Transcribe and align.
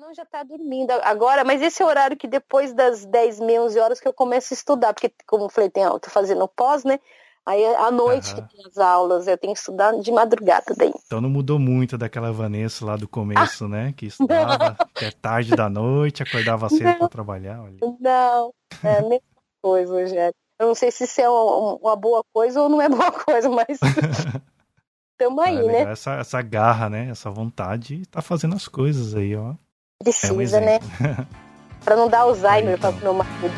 não, 0.00 0.14
já 0.14 0.24
tá 0.24 0.42
dormindo 0.42 0.92
agora, 1.02 1.44
mas 1.44 1.60
esse 1.60 1.82
é 1.82 1.84
o 1.84 1.88
horário 1.88 2.16
que 2.16 2.26
depois 2.26 2.72
das 2.72 3.04
10, 3.04 3.40
11 3.40 3.78
horas 3.78 4.00
que 4.00 4.08
eu 4.08 4.14
começo 4.14 4.54
a 4.54 4.56
estudar, 4.56 4.94
porque 4.94 5.12
como 5.26 5.44
eu 5.44 5.48
falei, 5.50 5.68
tem, 5.68 5.82
eu 5.82 6.00
tô 6.00 6.08
fazendo 6.08 6.48
pós, 6.48 6.84
né? 6.84 6.98
Aí 7.44 7.62
à 7.74 7.90
noite 7.90 8.34
uhum. 8.34 8.46
que 8.46 8.56
tem 8.56 8.66
as 8.66 8.78
aulas, 8.78 9.26
eu 9.26 9.36
tenho 9.36 9.52
que 9.52 9.58
estudar 9.58 9.92
de 9.98 10.10
madrugada 10.10 10.74
daí. 10.76 10.92
Então 11.04 11.20
não 11.20 11.28
mudou 11.28 11.58
muito 11.58 11.98
daquela 11.98 12.32
Vanessa 12.32 12.84
lá 12.84 12.96
do 12.96 13.06
começo, 13.06 13.66
ah, 13.66 13.68
né? 13.68 13.94
Que 13.94 14.06
estudava 14.06 14.76
até 14.78 15.10
tarde 15.10 15.54
da 15.54 15.68
noite, 15.68 16.22
acordava 16.22 16.68
cedo 16.70 16.98
para 16.98 17.08
trabalhar. 17.08 17.60
Olha. 17.60 17.76
Não, 18.00 18.54
é 18.82 18.98
a 18.98 19.02
mesma 19.02 19.20
coisa, 19.60 19.92
Rogério. 19.92 20.34
Eu 20.58 20.68
não 20.68 20.74
sei 20.74 20.90
se 20.90 21.04
isso 21.04 21.20
é 21.20 21.28
uma, 21.28 21.96
boa 21.96 22.22
coisa 22.32 22.62
ou 22.62 22.68
não 22.68 22.80
é 22.80 22.88
boa 22.88 23.12
coisa, 23.24 23.48
mas 23.50 23.78
tamo 25.18 25.40
aí, 25.40 25.58
é 25.58 25.84
né? 25.84 25.92
Essa, 25.92 26.14
essa 26.14 26.40
garra, 26.40 26.88
né? 26.88 27.08
Essa 27.10 27.30
vontade 27.30 28.06
tá 28.06 28.22
fazendo 28.22 28.54
as 28.54 28.66
coisas 28.66 29.14
aí, 29.14 29.36
ó. 29.36 29.54
Precisa, 30.02 30.56
é 30.56 30.60
um 30.62 30.64
né? 30.64 30.78
pra 31.84 31.94
não 31.94 32.08
dar 32.08 32.20
Alzheimer 32.20 32.78
então. 32.78 32.90
pra 32.90 33.02
meu 33.02 33.12
marido. 33.12 33.52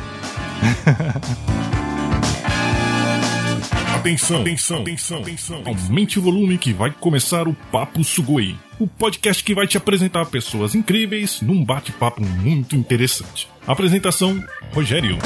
Atenção, 3.95 4.41
atenção, 4.41 4.81
atenção, 4.81 5.21
atenção. 5.21 5.63
Aumente 5.65 6.19
o 6.19 6.23
volume 6.23 6.59
que 6.59 6.73
vai 6.73 6.91
começar 6.91 7.47
o 7.47 7.55
Papo 7.71 8.03
Sugoi. 8.03 8.57
O 8.81 8.89
podcast 8.89 9.45
que 9.45 9.55
vai 9.55 9.69
te 9.69 9.77
apresentar 9.77 10.27
pessoas 10.27 10.75
incríveis 10.75 11.41
num 11.41 11.65
bate-papo 11.65 12.21
muito 12.21 12.75
interessante. 12.75 13.49
Apresentação: 13.65 14.43
Rogério. 14.75 15.19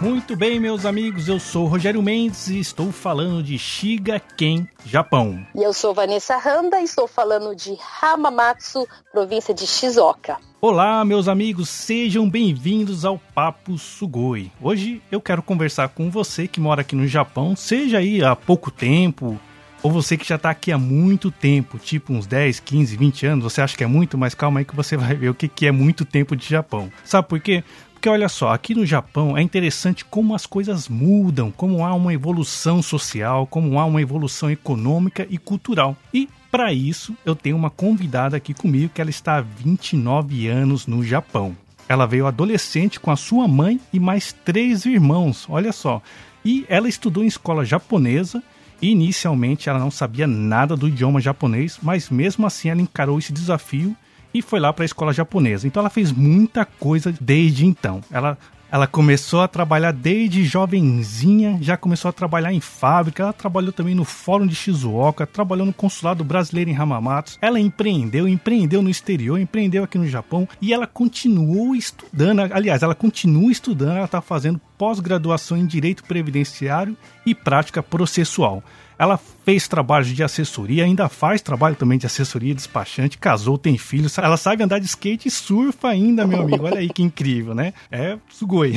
Muito 0.00 0.36
bem, 0.36 0.60
meus 0.60 0.86
amigos, 0.86 1.26
eu 1.26 1.40
sou 1.40 1.66
Rogério 1.66 2.00
Mendes 2.00 2.46
e 2.46 2.60
estou 2.60 2.92
falando 2.92 3.42
de 3.42 3.58
Shigaken, 3.58 4.68
Japão. 4.86 5.44
E 5.56 5.60
eu 5.60 5.72
sou 5.72 5.92
Vanessa 5.92 6.36
Randa 6.36 6.80
e 6.80 6.84
estou 6.84 7.08
falando 7.08 7.52
de 7.56 7.76
Hamamatsu, 8.00 8.86
província 9.10 9.52
de 9.52 9.66
Shizuoka. 9.66 10.36
Olá, 10.60 11.04
meus 11.04 11.26
amigos, 11.26 11.68
sejam 11.68 12.30
bem-vindos 12.30 13.04
ao 13.04 13.18
Papo 13.34 13.76
Sugoi. 13.76 14.52
Hoje 14.62 15.02
eu 15.10 15.20
quero 15.20 15.42
conversar 15.42 15.88
com 15.88 16.08
você 16.08 16.46
que 16.46 16.60
mora 16.60 16.82
aqui 16.82 16.94
no 16.94 17.08
Japão, 17.08 17.56
seja 17.56 17.98
aí 17.98 18.22
há 18.22 18.36
pouco 18.36 18.70
tempo, 18.70 19.36
ou 19.82 19.92
você 19.92 20.16
que 20.16 20.26
já 20.26 20.34
está 20.34 20.50
aqui 20.50 20.72
há 20.72 20.78
muito 20.78 21.30
tempo, 21.30 21.78
tipo 21.78 22.12
uns 22.12 22.26
10, 22.26 22.60
15, 22.60 22.96
20 22.96 23.26
anos, 23.26 23.44
você 23.44 23.60
acha 23.60 23.76
que 23.76 23.84
é 23.84 23.86
muito, 23.86 24.18
mas 24.18 24.34
calma 24.34 24.60
aí 24.60 24.64
que 24.64 24.74
você 24.74 24.96
vai 24.96 25.14
ver 25.14 25.28
o 25.28 25.34
que, 25.34 25.46
que 25.46 25.66
é 25.66 25.72
muito 25.72 26.04
tempo 26.04 26.34
de 26.34 26.46
Japão. 26.46 26.90
Sabe 27.04 27.28
por 27.28 27.38
quê? 27.38 27.62
Porque 27.98 28.08
olha 28.08 28.28
só, 28.28 28.52
aqui 28.52 28.76
no 28.76 28.86
Japão 28.86 29.36
é 29.36 29.42
interessante 29.42 30.04
como 30.04 30.32
as 30.32 30.46
coisas 30.46 30.88
mudam, 30.88 31.50
como 31.50 31.84
há 31.84 31.92
uma 31.92 32.14
evolução 32.14 32.80
social, 32.80 33.44
como 33.44 33.76
há 33.76 33.84
uma 33.84 34.00
evolução 34.00 34.48
econômica 34.48 35.26
e 35.28 35.36
cultural. 35.36 35.96
E 36.14 36.28
para 36.48 36.72
isso, 36.72 37.16
eu 37.26 37.34
tenho 37.34 37.56
uma 37.56 37.70
convidada 37.70 38.36
aqui 38.36 38.54
comigo 38.54 38.92
que 38.94 39.00
ela 39.00 39.10
está 39.10 39.38
há 39.38 39.40
29 39.40 40.46
anos 40.46 40.86
no 40.86 41.02
Japão. 41.02 41.56
Ela 41.88 42.06
veio 42.06 42.28
adolescente 42.28 43.00
com 43.00 43.10
a 43.10 43.16
sua 43.16 43.48
mãe 43.48 43.80
e 43.92 43.98
mais 43.98 44.32
três 44.32 44.86
irmãos, 44.86 45.44
olha 45.48 45.72
só. 45.72 46.00
E 46.44 46.64
ela 46.68 46.88
estudou 46.88 47.24
em 47.24 47.26
escola 47.26 47.64
japonesa 47.64 48.40
e 48.80 48.90
inicialmente 48.90 49.68
ela 49.68 49.80
não 49.80 49.90
sabia 49.90 50.28
nada 50.28 50.76
do 50.76 50.86
idioma 50.86 51.20
japonês, 51.20 51.80
mas 51.82 52.10
mesmo 52.10 52.46
assim 52.46 52.68
ela 52.68 52.80
encarou 52.80 53.18
esse 53.18 53.32
desafio 53.32 53.96
e 54.32 54.42
foi 54.42 54.60
lá 54.60 54.72
para 54.72 54.84
a 54.84 54.86
escola 54.86 55.12
japonesa. 55.12 55.66
Então 55.66 55.80
ela 55.80 55.90
fez 55.90 56.12
muita 56.12 56.64
coisa 56.64 57.14
desde 57.20 57.66
então. 57.66 58.00
Ela 58.10 58.36
ela 58.70 58.86
começou 58.86 59.40
a 59.40 59.48
trabalhar 59.48 59.92
desde 59.92 60.44
jovenzinha, 60.44 61.58
já 61.60 61.74
começou 61.74 62.10
a 62.10 62.12
trabalhar 62.12 62.52
em 62.52 62.60
fábrica, 62.60 63.22
ela 63.22 63.32
trabalhou 63.32 63.72
também 63.72 63.94
no 63.94 64.04
Fórum 64.04 64.46
de 64.46 64.54
Shizuoka, 64.54 65.26
trabalhou 65.26 65.64
no 65.64 65.72
consulado 65.72 66.22
brasileiro 66.22 66.70
em 66.70 66.76
Hamamatsu. 66.76 67.38
Ela 67.40 67.58
empreendeu, 67.58 68.28
empreendeu 68.28 68.82
no 68.82 68.90
exterior, 68.90 69.40
empreendeu 69.40 69.84
aqui 69.84 69.96
no 69.96 70.06
Japão 70.06 70.46
e 70.60 70.74
ela 70.74 70.86
continuou 70.86 71.74
estudando. 71.74 72.40
Aliás, 72.40 72.82
ela 72.82 72.94
continua 72.94 73.50
estudando, 73.50 73.96
ela 73.96 74.04
está 74.04 74.20
fazendo 74.20 74.60
pós-graduação 74.76 75.56
em 75.56 75.66
Direito 75.66 76.04
Previdenciário 76.04 76.94
e 77.24 77.34
Prática 77.34 77.82
Processual. 77.82 78.62
Ela 78.98 79.18
fez 79.44 79.68
trabalhos 79.68 80.08
de 80.08 80.24
assessoria, 80.24 80.84
ainda 80.84 81.08
faz 81.08 81.40
trabalho 81.40 81.76
também 81.76 81.98
de 81.98 82.06
assessoria, 82.06 82.54
despachante, 82.54 83.16
casou, 83.16 83.56
tem 83.56 83.78
filhos. 83.78 84.18
Ela 84.18 84.36
sabe 84.36 84.64
andar 84.64 84.80
de 84.80 84.86
skate 84.86 85.28
e 85.28 85.30
surfa 85.30 85.88
ainda, 85.88 86.26
meu 86.26 86.42
amigo. 86.42 86.64
Olha 86.64 86.78
aí 86.78 86.88
que 86.88 87.02
incrível, 87.02 87.54
né? 87.54 87.72
É 87.92 88.18
sugoi. 88.28 88.74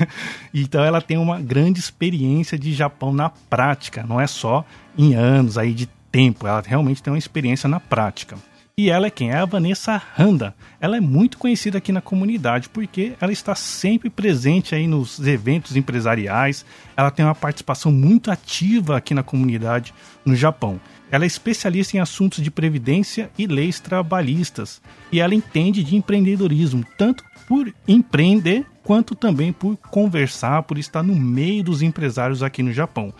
então 0.54 0.82
ela 0.82 1.02
tem 1.02 1.18
uma 1.18 1.38
grande 1.38 1.78
experiência 1.78 2.58
de 2.58 2.72
Japão 2.72 3.12
na 3.12 3.28
prática, 3.28 4.04
não 4.08 4.20
é 4.20 4.26
só 4.26 4.64
em 4.96 5.14
anos 5.14 5.58
aí 5.58 5.74
de 5.74 5.86
tempo. 6.10 6.46
Ela 6.46 6.62
realmente 6.66 7.02
tem 7.02 7.12
uma 7.12 7.18
experiência 7.18 7.68
na 7.68 7.78
prática. 7.78 8.36
E 8.78 8.90
ela 8.90 9.08
é 9.08 9.10
quem? 9.10 9.32
É 9.32 9.38
a 9.38 9.44
Vanessa 9.44 10.00
Randa. 10.14 10.54
Ela 10.80 10.98
é 10.98 11.00
muito 11.00 11.36
conhecida 11.36 11.78
aqui 11.78 11.90
na 11.90 12.00
comunidade 12.00 12.68
porque 12.68 13.14
ela 13.20 13.32
está 13.32 13.52
sempre 13.56 14.08
presente 14.08 14.72
aí 14.72 14.86
nos 14.86 15.18
eventos 15.18 15.74
empresariais. 15.74 16.64
Ela 16.96 17.10
tem 17.10 17.24
uma 17.24 17.34
participação 17.34 17.90
muito 17.90 18.30
ativa 18.30 18.96
aqui 18.96 19.14
na 19.14 19.24
comunidade 19.24 19.92
no 20.24 20.36
Japão. 20.36 20.80
Ela 21.10 21.24
é 21.24 21.26
especialista 21.26 21.96
em 21.96 22.00
assuntos 22.00 22.40
de 22.40 22.52
previdência 22.52 23.28
e 23.36 23.48
leis 23.48 23.80
trabalhistas. 23.80 24.80
E 25.10 25.18
ela 25.18 25.34
entende 25.34 25.82
de 25.82 25.96
empreendedorismo, 25.96 26.84
tanto 26.96 27.24
por 27.48 27.74
empreender 27.88 28.64
quanto 28.84 29.16
também 29.16 29.52
por 29.52 29.76
conversar, 29.90 30.62
por 30.62 30.78
estar 30.78 31.02
no 31.02 31.16
meio 31.16 31.64
dos 31.64 31.82
empresários 31.82 32.44
aqui 32.44 32.62
no 32.62 32.72
Japão. 32.72 33.12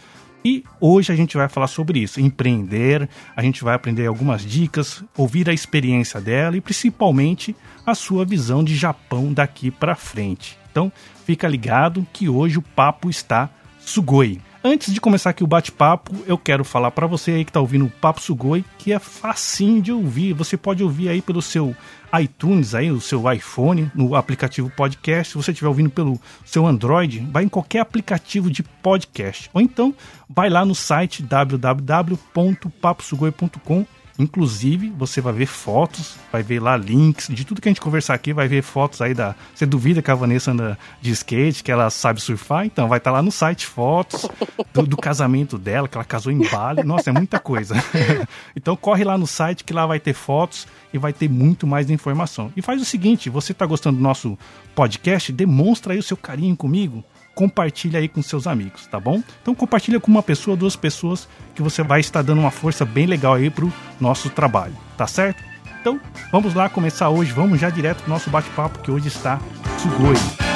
E 0.45 0.65
hoje 0.81 1.13
a 1.13 1.17
gente 1.17 1.37
vai 1.37 1.49
falar 1.49 1.67
sobre 1.67 1.99
isso, 1.99 2.21
empreender, 2.21 3.09
a 3.37 3.43
gente 3.43 3.65
vai 3.65 3.75
aprender 3.75 4.07
algumas 4.07 4.43
dicas, 4.43 5.03
ouvir 5.17 5.49
a 5.51 5.53
experiência 5.53 6.21
dela 6.21 6.57
e 6.57 6.61
principalmente 6.61 7.57
a 7.85 7.95
sua 7.95 8.25
visão 8.25 8.63
de 8.63 8.77
Japão 8.77 9.33
daqui 9.33 9.71
para 9.71 9.97
frente. 9.97 10.57
Então, 10.71 10.93
fica 11.25 11.49
ligado 11.49 12.07
que 12.13 12.29
hoje 12.29 12.59
o 12.59 12.63
papo 12.63 13.11
está 13.11 13.51
sugoi. 13.81 14.41
Antes 14.63 14.93
de 14.93 15.01
começar 15.01 15.31
aqui 15.31 15.43
o 15.45 15.47
bate-papo, 15.47 16.13
eu 16.27 16.37
quero 16.37 16.65
falar 16.65 16.91
para 16.91 17.07
você 17.07 17.31
aí 17.31 17.45
que 17.45 17.51
está 17.51 17.61
ouvindo 17.61 17.85
o 17.85 17.91
Papo 17.91 18.21
Sugoi, 18.21 18.65
que 18.77 18.93
é 18.93 18.99
facinho 18.99 19.81
de 19.81 19.93
ouvir. 19.93 20.33
Você 20.33 20.57
pode 20.57 20.83
ouvir 20.83 21.09
aí 21.09 21.23
pelo 21.23 21.41
seu 21.41 21.77
iTunes, 22.21 22.75
aí, 22.75 22.91
o 22.91 23.01
seu 23.01 23.33
iPhone, 23.33 23.89
no 23.95 24.17
aplicativo 24.17 24.69
podcast. 24.69 25.31
Se 25.33 25.39
você 25.39 25.53
estiver 25.53 25.69
ouvindo 25.69 25.91
pelo 25.91 26.21
seu 26.45 26.67
Android, 26.67 27.21
vai 27.31 27.45
em 27.45 27.49
qualquer 27.49 27.79
aplicativo 27.81 28.51
de 28.51 28.65
podcast. 28.65 29.49
Ou 29.55 29.61
então, 29.61 29.95
vai 30.29 30.51
lá 30.51 30.65
no 30.65 30.75
site 30.75 31.23
www.paposugoi.com 31.23 33.87
Inclusive, 34.19 34.93
você 34.99 35.21
vai 35.21 35.33
ver 35.33 35.47
fotos, 35.47 36.17
vai 36.33 36.43
ver 36.43 36.61
lá 36.61 36.77
links 36.77 37.29
de 37.29 37.45
tudo 37.45 37.61
que 37.61 37.69
a 37.69 37.71
gente 37.71 37.81
conversar 37.81 38.15
aqui, 38.15 38.33
vai 38.33 38.49
ver 38.49 38.63
fotos 38.63 39.01
aí 39.01 39.15
da. 39.15 39.37
Você 39.55 39.65
duvida 39.65 40.03
que 40.03 40.11
a 40.11 40.15
Vanessa 40.15 40.51
anda 40.51 40.77
de 41.01 41.13
skate, 41.13 41.63
que 41.63 41.71
ela 41.71 41.89
sabe 41.89 42.21
surfar? 42.21 42.67
Então, 42.67 42.89
vai 42.89 42.99
estar 42.99 43.13
tá 43.13 43.17
lá 43.17 43.23
no 43.23 43.31
site 43.31 43.65
fotos 43.65 44.29
do, 44.75 44.83
do, 44.83 44.97
casamento 44.97 45.57
dela, 45.57 45.87
que 45.87 45.97
ela 45.97 46.05
casou 46.05 46.33
em 46.33 46.41
Bali. 46.51 46.83
Nossa, 46.83 47.11
é 47.11 47.13
muita 47.13 47.39
coisa. 47.39 47.77
então, 48.57 48.77
corre 48.77 49.05
lá 49.05 49.17
no 49.17 49.27
site 49.27 49.63
que 49.63 49.73
lá 49.73 49.87
vai 49.87 50.01
ter 50.01 50.15
fotos 50.15 50.67
e 50.93 50.99
vai 50.99 51.13
ter 51.13 51.29
muito 51.29 51.65
mais 51.65 51.89
informação. 51.89 52.53
E 52.57 52.61
faz 52.61 52.83
o 52.83 52.85
seguinte: 52.85 53.31
você 53.31 53.53
está 53.53 53.67
gostando 53.67 53.99
do 53.99 54.03
nosso 54.03 54.37
podcast? 54.75 55.31
Demonstra 55.31 55.93
aí 55.93 55.99
o 56.01 56.03
seu 56.03 56.17
carinho 56.17 56.57
comigo 56.57 57.05
compartilha 57.39 58.01
aí 58.01 58.09
com 58.09 58.21
seus 58.21 58.49
amigos, 58.49 58.89
tá 58.89 58.99
bom? 58.99 59.23
Então 59.41 59.55
compartilha 59.55 60.01
com 60.01 60.11
uma 60.11 60.25
pessoa, 60.25 60.57
duas 60.57 60.75
pessoas, 60.75 61.29
que 61.55 61.63
você 61.63 61.85
vai 61.85 62.01
estar 62.01 62.21
dando 62.21 62.41
uma 62.41 62.51
força 62.51 62.85
bem 62.85 63.07
legal 63.07 63.35
aí 63.35 63.49
pro 63.49 63.73
nosso 64.01 64.29
trabalho, 64.29 64.75
tá 64.97 65.07
certo? 65.07 65.41
Então, 65.81 66.01
vamos 66.33 66.53
lá 66.53 66.69
começar 66.69 67.09
hoje, 67.11 67.31
vamos 67.31 67.61
já 67.61 67.71
direto 67.71 68.03
pro 68.03 68.11
nosso 68.11 68.29
bate-papo 68.29 68.81
que 68.81 68.91
hoje 68.91 69.07
está 69.07 69.39
Sugoi. 69.81 70.48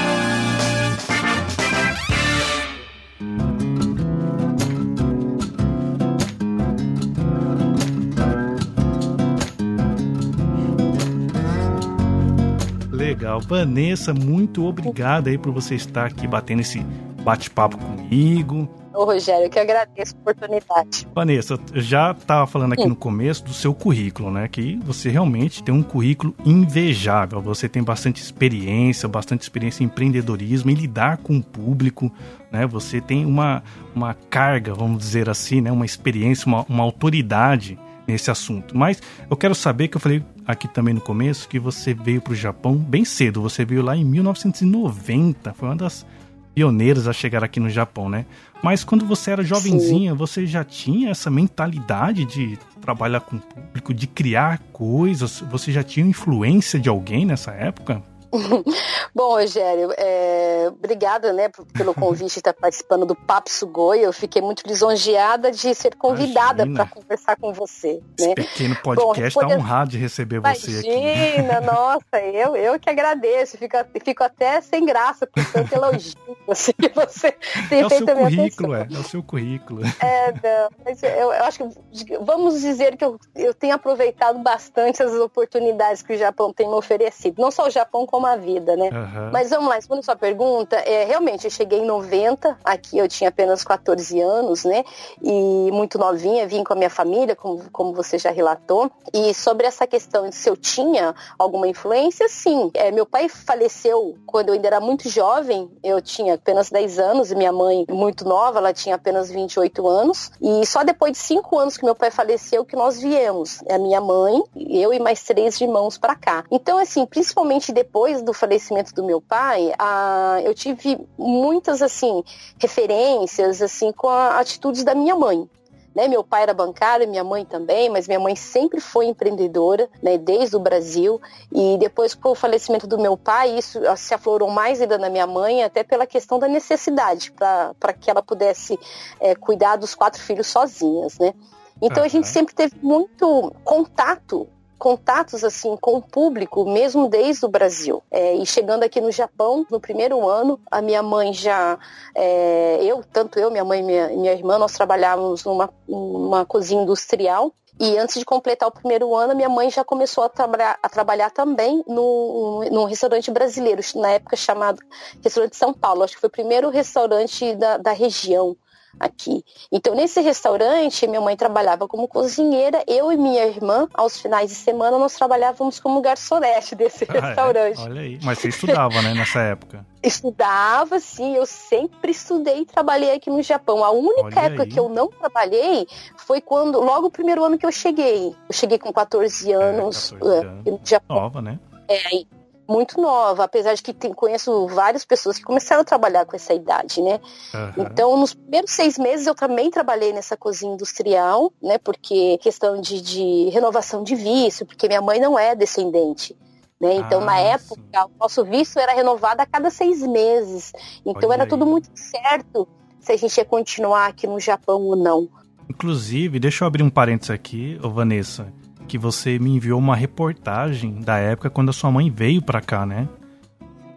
Vanessa, 13.47 14.15
muito 14.15 14.67
obrigada 14.67 15.31
aí 15.31 15.39
por 15.39 15.53
você 15.53 15.75
estar 15.75 16.07
aqui 16.07 16.27
batendo 16.27 16.61
esse 16.61 16.81
bate-papo 17.23 17.79
comigo. 17.79 18.69
Ô, 18.95 19.05
Rogério, 19.05 19.47
eu 19.47 19.51
que 19.51 19.59
agradeço 19.59 20.15
a 20.15 20.21
oportunidade. 20.21 21.09
Vanessa, 21.15 21.59
já 21.73 22.11
estava 22.11 22.47
falando 22.47 22.75
aqui 22.75 22.83
Sim. 22.83 22.91
no 22.91 22.97
começo 22.97 23.43
do 23.45 23.55
seu 23.55 23.73
currículo, 23.73 24.31
né? 24.31 24.49
Que 24.49 24.79
você 24.85 25.09
realmente 25.09 25.63
tem 25.63 25.75
um 25.75 25.83
currículo 25.83 26.35
invejável. 26.45 27.41
Você 27.41 27.69
tem 27.69 27.83
bastante 27.83 28.23
experiência, 28.23 29.09
bastante 29.09 29.41
experiência 29.41 29.83
em 29.83 29.87
empreendedorismo, 29.87 30.71
em 30.71 30.75
lidar 30.75 31.19
com 31.19 31.39
o 31.39 31.43
público, 31.43 32.13
né? 32.51 32.67
Você 32.67 33.01
tem 33.01 33.25
uma, 33.25 33.63
uma 33.95 34.13
carga, 34.13 34.75
vamos 34.75 34.99
dizer 34.99 35.31
assim, 35.31 35.63
né? 35.63 35.73
Uma 35.73 35.87
experiência, 35.87 36.47
uma, 36.47 36.67
uma 36.69 36.83
autoridade 36.83 37.79
nesse 38.07 38.31
assunto. 38.31 38.77
Mas 38.77 39.01
eu 39.31 39.37
quero 39.37 39.55
saber, 39.55 39.89
que 39.89 39.97
eu 39.97 40.01
falei 40.01 40.23
aqui 40.47 40.69
também 40.69 40.95
no 40.95 41.01
começo, 41.01 41.49
que 41.49 41.59
você 41.59 41.95
veio 41.95 42.21
para 42.21 42.33
o 42.33 42.37
Japão 42.37 42.75
bem 42.77 43.05
cedo. 43.05 43.43
Você 43.43 43.65
veio 43.65 43.83
lá 43.83 43.97
em 43.97 44.05
1990. 44.05 45.55
Foi 45.55 45.69
uma 45.69 45.77
das 45.77 46.07
pioneiros 46.55 47.09
a 47.09 47.13
chegar 47.13 47.43
aqui 47.43 47.59
no 47.59 47.71
Japão, 47.71 48.09
né? 48.09 48.27
Mas 48.63 48.85
quando 48.85 49.07
você 49.07 49.31
era 49.31 49.43
jovenzinha, 49.43 50.13
Sim. 50.13 50.17
você 50.17 50.47
já 50.47 50.63
tinha 50.63 51.11
essa 51.11 51.31
mentalidade 51.31 52.25
de 52.25 52.59
trabalhar 52.81 53.21
com 53.21 53.37
o 53.37 53.41
público, 53.41 53.95
de 53.95 54.07
criar 54.07 54.59
coisas? 54.73 55.43
Você 55.51 55.73
já 55.73 55.83
tinha 55.83 56.07
influência 56.07 56.79
de 56.79 56.89
alguém 56.89 57.25
nessa 57.25 57.53
época? 57.53 58.03
Bom, 59.15 59.35
Rogério, 59.35 59.93
é, 59.97 60.69
obrigada 60.69 61.33
né, 61.33 61.51
pelo 61.75 61.95
convite 61.95 62.33
de 62.33 62.39
estar 62.39 62.55
participando 62.55 63.05
do 63.05 63.15
Papo 63.15 63.51
Sugoi. 63.51 64.01
Eu 64.01 64.13
fiquei 64.13 64.41
muito 64.41 64.67
lisonjeada 64.67 65.51
de 65.51 65.75
ser 65.75 65.95
convidada 65.97 66.67
para 66.67 66.87
conversar 66.87 67.37
com 67.37 67.53
você. 67.53 68.01
Esse 68.19 68.29
né? 68.29 68.35
pequeno 68.35 68.77
podcast 68.83 69.29
está 69.29 69.41
poder... 69.41 69.57
honrado 69.57 69.91
de 69.91 69.99
receber 69.99 70.37
Imagina, 70.37 70.81
você 70.81 70.89
aqui. 70.89 70.99
Imagina, 70.99 71.61
nossa, 71.73 72.21
eu, 72.33 72.57
eu 72.57 72.81
que 72.81 72.89
agradeço. 72.89 73.59
Fico, 73.59 73.77
fico 74.03 74.25
até 74.25 74.61
sem 74.61 74.85
graça 74.85 75.27
com 75.27 75.45
tanto 75.53 75.75
elogio 75.75 76.17
assim, 76.49 76.73
que 76.73 76.89
você 76.89 77.33
tem 77.69 77.85
é 77.85 77.89
feito 77.89 78.11
a 78.11 78.15
minha 78.15 78.31
currículo, 78.31 78.75
é, 78.75 78.89
é 78.91 78.99
o 78.99 79.05
seu 79.05 79.23
currículo. 79.23 79.83
É, 80.01 80.33
não, 80.33 80.71
mas 80.85 81.03
eu, 81.03 81.11
eu, 81.11 81.45
acho 81.45 81.59
que 81.59 82.19
vamos 82.19 82.61
dizer 82.61 82.97
que 82.97 83.05
eu, 83.05 83.19
eu 83.35 83.53
tenho 83.53 83.75
aproveitado 83.75 84.39
bastante 84.39 85.03
as 85.03 85.13
oportunidades 85.13 86.03
que 86.03 86.15
o 86.15 86.19
Japão 86.19 86.53
tem 86.53 86.67
me 86.67 86.75
oferecido. 86.75 87.41
Não 87.41 87.51
só 87.51 87.67
o 87.67 87.71
Japão, 87.71 88.07
como 88.07 88.22
a 88.27 88.37
vida, 88.37 88.77
né? 88.77 88.91
Uhum. 88.93 89.31
Mas 89.33 89.51
vamos 89.51 89.69
lá, 89.69 89.77
respondendo 89.77 90.05
sua 90.05 90.17
pergunta, 90.17 90.77
é, 90.77 91.05
realmente 91.05 91.45
eu 91.45 91.51
cheguei 91.51 91.81
em 91.81 91.87
90, 91.87 92.59
aqui 92.65 92.99
eu 92.99 93.09
tinha 93.09 93.29
apenas 93.29 93.65
14 93.65 94.21
anos, 94.21 94.65
né? 94.65 94.85
E 95.23 95.71
muito 95.73 95.99
novinha, 95.99 96.47
vim 96.47 96.65
com 96.65 96.73
a 96.73 96.77
minha 96.77 96.91
família, 96.91 97.35
como, 97.35 97.63
como 97.71 97.93
você 97.93 98.19
já 98.19 98.31
relatou. 98.31 98.91
E 99.13 99.33
sobre 99.35 99.67
essa 99.67 99.87
questão 99.87 100.29
de 100.29 100.35
se 100.35 100.49
eu 100.49 100.57
tinha 100.57 101.15
alguma 101.39 101.69
influência, 101.69 102.29
sim. 102.29 102.71
É, 102.75 102.91
meu 102.91 103.07
pai 103.07 103.29
faleceu 103.29 104.17
quando 104.27 104.49
eu 104.49 104.55
ainda 104.55 104.67
era 104.67 104.81
muito 104.81 105.09
jovem, 105.09 105.71
eu 105.83 106.01
tinha 106.01 106.35
apenas 106.35 106.71
10 106.71 106.99
anos, 106.99 107.31
e 107.31 107.35
minha 107.35 107.53
mãe, 107.53 107.87
muito 107.91 108.25
nova, 108.25 108.59
ela 108.59 108.73
tinha 108.73 108.95
apenas 108.95 109.31
28 109.31 109.87
anos. 109.87 110.31
E 110.41 110.67
só 110.67 110.83
depois 110.83 111.13
de 111.13 111.19
5 111.19 111.59
anos 111.59 111.77
que 111.77 111.85
meu 111.85 111.95
pai 111.95 112.11
faleceu 112.11 112.65
que 112.65 112.77
nós 112.77 113.01
viemos. 113.01 113.63
A 113.69 113.79
minha 113.79 114.01
mãe, 114.01 114.43
eu 114.57 114.93
e 114.93 114.99
mais 114.99 115.23
três 115.23 115.61
irmãos 115.61 115.97
para 115.97 116.15
cá. 116.15 116.45
Então, 116.51 116.79
assim, 116.79 117.07
principalmente 117.07 117.73
depois 117.73 118.12
depois 118.13 118.23
do 118.23 118.33
falecimento 118.33 118.95
do 118.95 119.03
meu 119.03 119.21
pai, 119.21 119.73
a, 119.79 120.41
eu 120.45 120.55
tive 120.55 120.99
muitas 121.17 121.81
assim 121.81 122.23
referências 122.59 123.63
assim 123.63 123.91
com 123.93 124.09
a, 124.09 124.39
atitudes 124.39 124.85
da 124.85 124.95
minha 124.95 125.17
mãe. 125.17 125.49
Né, 125.95 126.09
meu 126.09 126.25
pai 126.25 126.45
era 126.45 126.55
bancário, 126.55 127.07
minha 127.07 127.23
mãe 127.23 127.45
também, 127.45 127.91
mas 127.91 128.09
minha 128.09 128.19
mãe 128.19 128.35
sempre 128.35 128.81
foi 128.81 129.05
empreendedora, 129.05 129.91
né, 130.03 130.17
desde 130.17 130.57
o 130.57 130.59
Brasil. 130.59 131.21
E 131.53 131.77
depois, 131.77 132.15
com 132.15 132.31
o 132.31 132.35
falecimento 132.35 132.87
do 132.87 132.99
meu 132.99 133.15
pai, 133.15 133.59
isso 133.59 133.79
se 133.99 134.15
aflorou 134.15 134.49
mais 134.51 134.81
ainda 134.81 134.97
na 134.97 135.11
minha 135.11 135.27
mãe, 135.27 135.63
até 135.63 135.85
pela 135.85 136.07
questão 136.07 136.39
da 136.39 136.49
necessidade, 136.49 137.31
para 137.33 137.93
que 137.93 138.11
ela 138.11 138.23
pudesse 138.23 138.81
é, 139.21 139.35
cuidar 139.35 139.77
dos 139.77 139.95
quatro 139.95 140.23
filhos 140.23 140.47
sozinhas. 140.47 141.19
Né? 141.19 141.35
Então 141.83 141.99
uhum. 141.99 142.07
a 142.07 142.09
gente 142.09 142.27
sempre 142.27 142.55
teve 142.55 142.75
muito 142.81 143.53
contato 143.63 144.49
contatos 144.83 145.45
assim 145.45 145.77
com 145.77 145.99
o 145.99 146.03
público, 146.03 146.69
mesmo 146.69 147.09
desde 147.09 147.47
o 147.47 147.49
Brasil. 147.49 148.03
É, 148.11 148.35
e 148.35 148.45
chegando 148.45 148.83
aqui 148.83 149.01
no 149.01 149.13
Japão, 149.13 149.65
no 149.71 149.79
primeiro 149.79 150.29
ano, 150.29 150.59
a 150.69 150.83
minha 150.83 151.01
mãe 151.01 151.33
já, 151.33 151.79
é, 152.17 152.81
eu, 152.83 153.05
tanto 153.13 153.39
eu, 153.39 153.49
minha 153.49 153.65
mãe 153.65 153.79
e 153.79 153.83
minha, 153.85 154.09
minha 154.09 154.33
irmã, 154.33 154.59
nós 154.59 154.73
trabalhávamos 154.73 155.45
numa, 155.45 155.73
numa 155.87 156.45
cozinha 156.45 156.83
industrial 156.83 157.53
e 157.79 157.97
antes 157.97 158.19
de 158.19 158.25
completar 158.25 158.69
o 158.69 158.73
primeiro 158.73 159.15
ano, 159.15 159.37
minha 159.37 159.49
mãe 159.49 159.71
já 159.71 159.85
começou 159.85 160.25
a, 160.25 160.29
trabalhar, 160.29 160.77
a 160.83 160.89
trabalhar 160.89 161.31
também 161.31 161.85
no, 161.87 162.65
num 162.69 162.85
restaurante 162.85 163.31
brasileiro, 163.31 163.81
na 163.95 164.11
época 164.11 164.35
chamado 164.35 164.83
Restaurante 165.23 165.57
São 165.57 165.73
Paulo. 165.73 166.03
Acho 166.03 166.15
que 166.15 166.21
foi 166.21 166.29
o 166.29 166.33
primeiro 166.33 166.71
restaurante 166.71 167.55
da, 167.55 167.77
da 167.77 167.93
região 167.93 168.57
aqui. 168.99 169.45
Então, 169.71 169.95
nesse 169.95 170.21
restaurante, 170.21 171.07
minha 171.07 171.21
mãe 171.21 171.37
trabalhava 171.37 171.89
como 171.89 172.09
cozinheira, 172.09 172.83
eu 172.87 173.13
e 173.13 173.17
minha 173.17 173.45
irmã, 173.47 173.89
aos 173.95 174.21
finais 174.21 174.51
de 174.51 174.57
semana, 174.57 174.99
nós 174.99 175.15
trabalhávamos 175.15 175.81
como 175.81 176.01
garçonete 176.01 176.75
desse 176.75 177.05
ah, 177.09 177.17
é? 177.17 177.21
restaurante. 177.21 177.79
É? 177.79 177.83
Olha 177.83 178.01
aí. 178.01 178.19
Mas 178.23 178.39
você 178.39 178.49
estudava, 178.49 179.01
né, 179.03 179.15
nessa 179.15 179.41
época? 179.41 179.87
Estudava, 180.03 180.99
sim. 180.99 181.37
Eu 181.37 181.47
sempre 181.47 182.11
estudei 182.11 182.63
e 182.63 182.67
trabalhei 182.67 183.13
aqui 183.15 183.31
no 183.31 183.41
Japão. 183.41 183.85
A 183.85 183.93
única 183.93 184.41
Olha 184.41 184.47
época 184.47 184.63
aí. 184.65 184.69
que 184.69 184.79
eu 184.79 184.89
não 184.89 185.07
trabalhei 185.07 185.87
foi 186.17 186.41
quando, 186.41 186.81
logo 186.81 187.07
o 187.07 187.11
primeiro 187.11 187.45
ano 187.45 187.57
que 187.57 187.65
eu 187.65 187.71
cheguei. 187.71 188.35
Eu 188.49 188.53
cheguei 188.53 188.79
com 188.79 188.93
14 188.93 189.53
anos, 189.53 190.13
é, 190.13 190.19
14 190.19 190.47
anos. 190.47 190.65
no 190.65 190.81
Japão. 190.83 191.17
Nova, 191.17 191.41
né? 191.41 191.57
É, 191.89 192.25
muito 192.73 193.01
nova, 193.01 193.45
apesar 193.45 193.75
de 193.75 193.83
que 193.83 193.93
tem, 193.93 194.13
conheço 194.15 194.67
várias 194.69 195.05
pessoas 195.05 195.37
que 195.37 195.45
começaram 195.45 195.83
a 195.83 195.85
trabalhar 195.85 196.25
com 196.25 196.35
essa 196.35 196.55
idade, 196.55 197.03
né? 197.03 197.21
Uhum. 197.53 197.85
Então, 197.85 198.17
nos 198.17 198.33
primeiros 198.33 198.71
seis 198.71 198.99
meses 198.99 199.27
eu 199.27 199.35
também 199.35 199.71
trabalhei 199.71 200.13
nessa 200.13 200.37
cozinha 200.37 200.73
industrial, 200.73 201.53
né? 201.63 201.77
Porque 201.77 202.39
questão 202.39 202.81
de, 202.81 203.03
de 203.03 203.51
renovação 203.51 204.03
de 204.03 204.15
vício, 204.15 204.65
porque 204.65 204.89
minha 204.89 205.03
mãe 205.03 205.21
não 205.21 205.39
é 205.39 205.55
descendente. 205.55 206.35
Né? 206.81 206.95
Então, 206.95 207.21
ah, 207.21 207.27
na 207.27 207.39
época, 207.39 207.77
sim. 207.77 208.13
o 208.17 208.19
nosso 208.19 208.45
visto 208.45 208.79
era 208.79 208.93
renovado 208.93 209.41
a 209.41 209.47
cada 209.47 209.71
seis 209.71 210.03
meses. 210.03 210.73
Então, 211.07 211.29
Olha 211.29 211.35
era 211.35 211.43
aí. 211.45 211.49
tudo 211.49 211.65
muito 211.65 211.89
certo 211.95 212.67
se 212.99 213.13
a 213.13 213.17
gente 213.17 213.37
ia 213.37 213.45
continuar 213.45 214.07
aqui 214.07 214.27
no 214.27 214.41
Japão 214.41 214.81
ou 214.83 214.97
não. 214.97 215.29
Inclusive, 215.71 216.41
deixa 216.41 216.65
eu 216.65 216.69
abrir 216.69 216.83
um 216.83 216.91
parênteses 216.91 217.31
aqui, 217.31 217.79
ô 217.83 217.91
Vanessa 217.91 218.53
que 218.87 218.99
você 218.99 219.39
me 219.39 219.51
enviou 219.51 219.79
uma 219.79 219.97
reportagem 219.97 221.01
da 221.01 221.19
época 221.19 221.51
quando 221.51 221.71
a 221.71 221.73
sua 221.73 221.91
mãe 221.91 222.11
veio 222.11 222.43
para 222.43 222.61
cá, 222.61 222.85
né? 222.85 223.09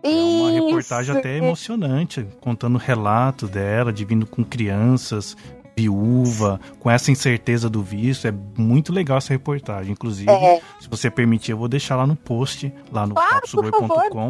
É 0.03 0.09
uma 0.09 0.51
reportagem 0.51 1.17
até 1.17 1.37
emocionante, 1.37 2.27
contando 2.39 2.75
o 2.75 2.77
relato 2.77 3.47
dela, 3.47 3.91
de 3.91 4.05
vindo 4.05 4.27
com 4.27 4.43
crianças, 4.43 5.35
viúva, 5.75 6.59
com 6.79 6.89
essa 6.89 7.11
incerteza 7.11 7.69
do 7.69 7.81
visto. 7.81 8.27
É 8.27 8.33
muito 8.57 8.93
legal 8.93 9.17
essa 9.17 9.33
reportagem. 9.33 9.91
Inclusive, 9.91 10.29
é. 10.29 10.61
se 10.79 10.88
você 10.88 11.09
permitir, 11.09 11.51
eu 11.51 11.57
vou 11.57 11.67
deixar 11.67 11.95
lá 11.95 12.05
no 12.07 12.15
post, 12.15 12.71
lá 12.91 13.05
no 13.05 13.15
claro, 13.15 13.41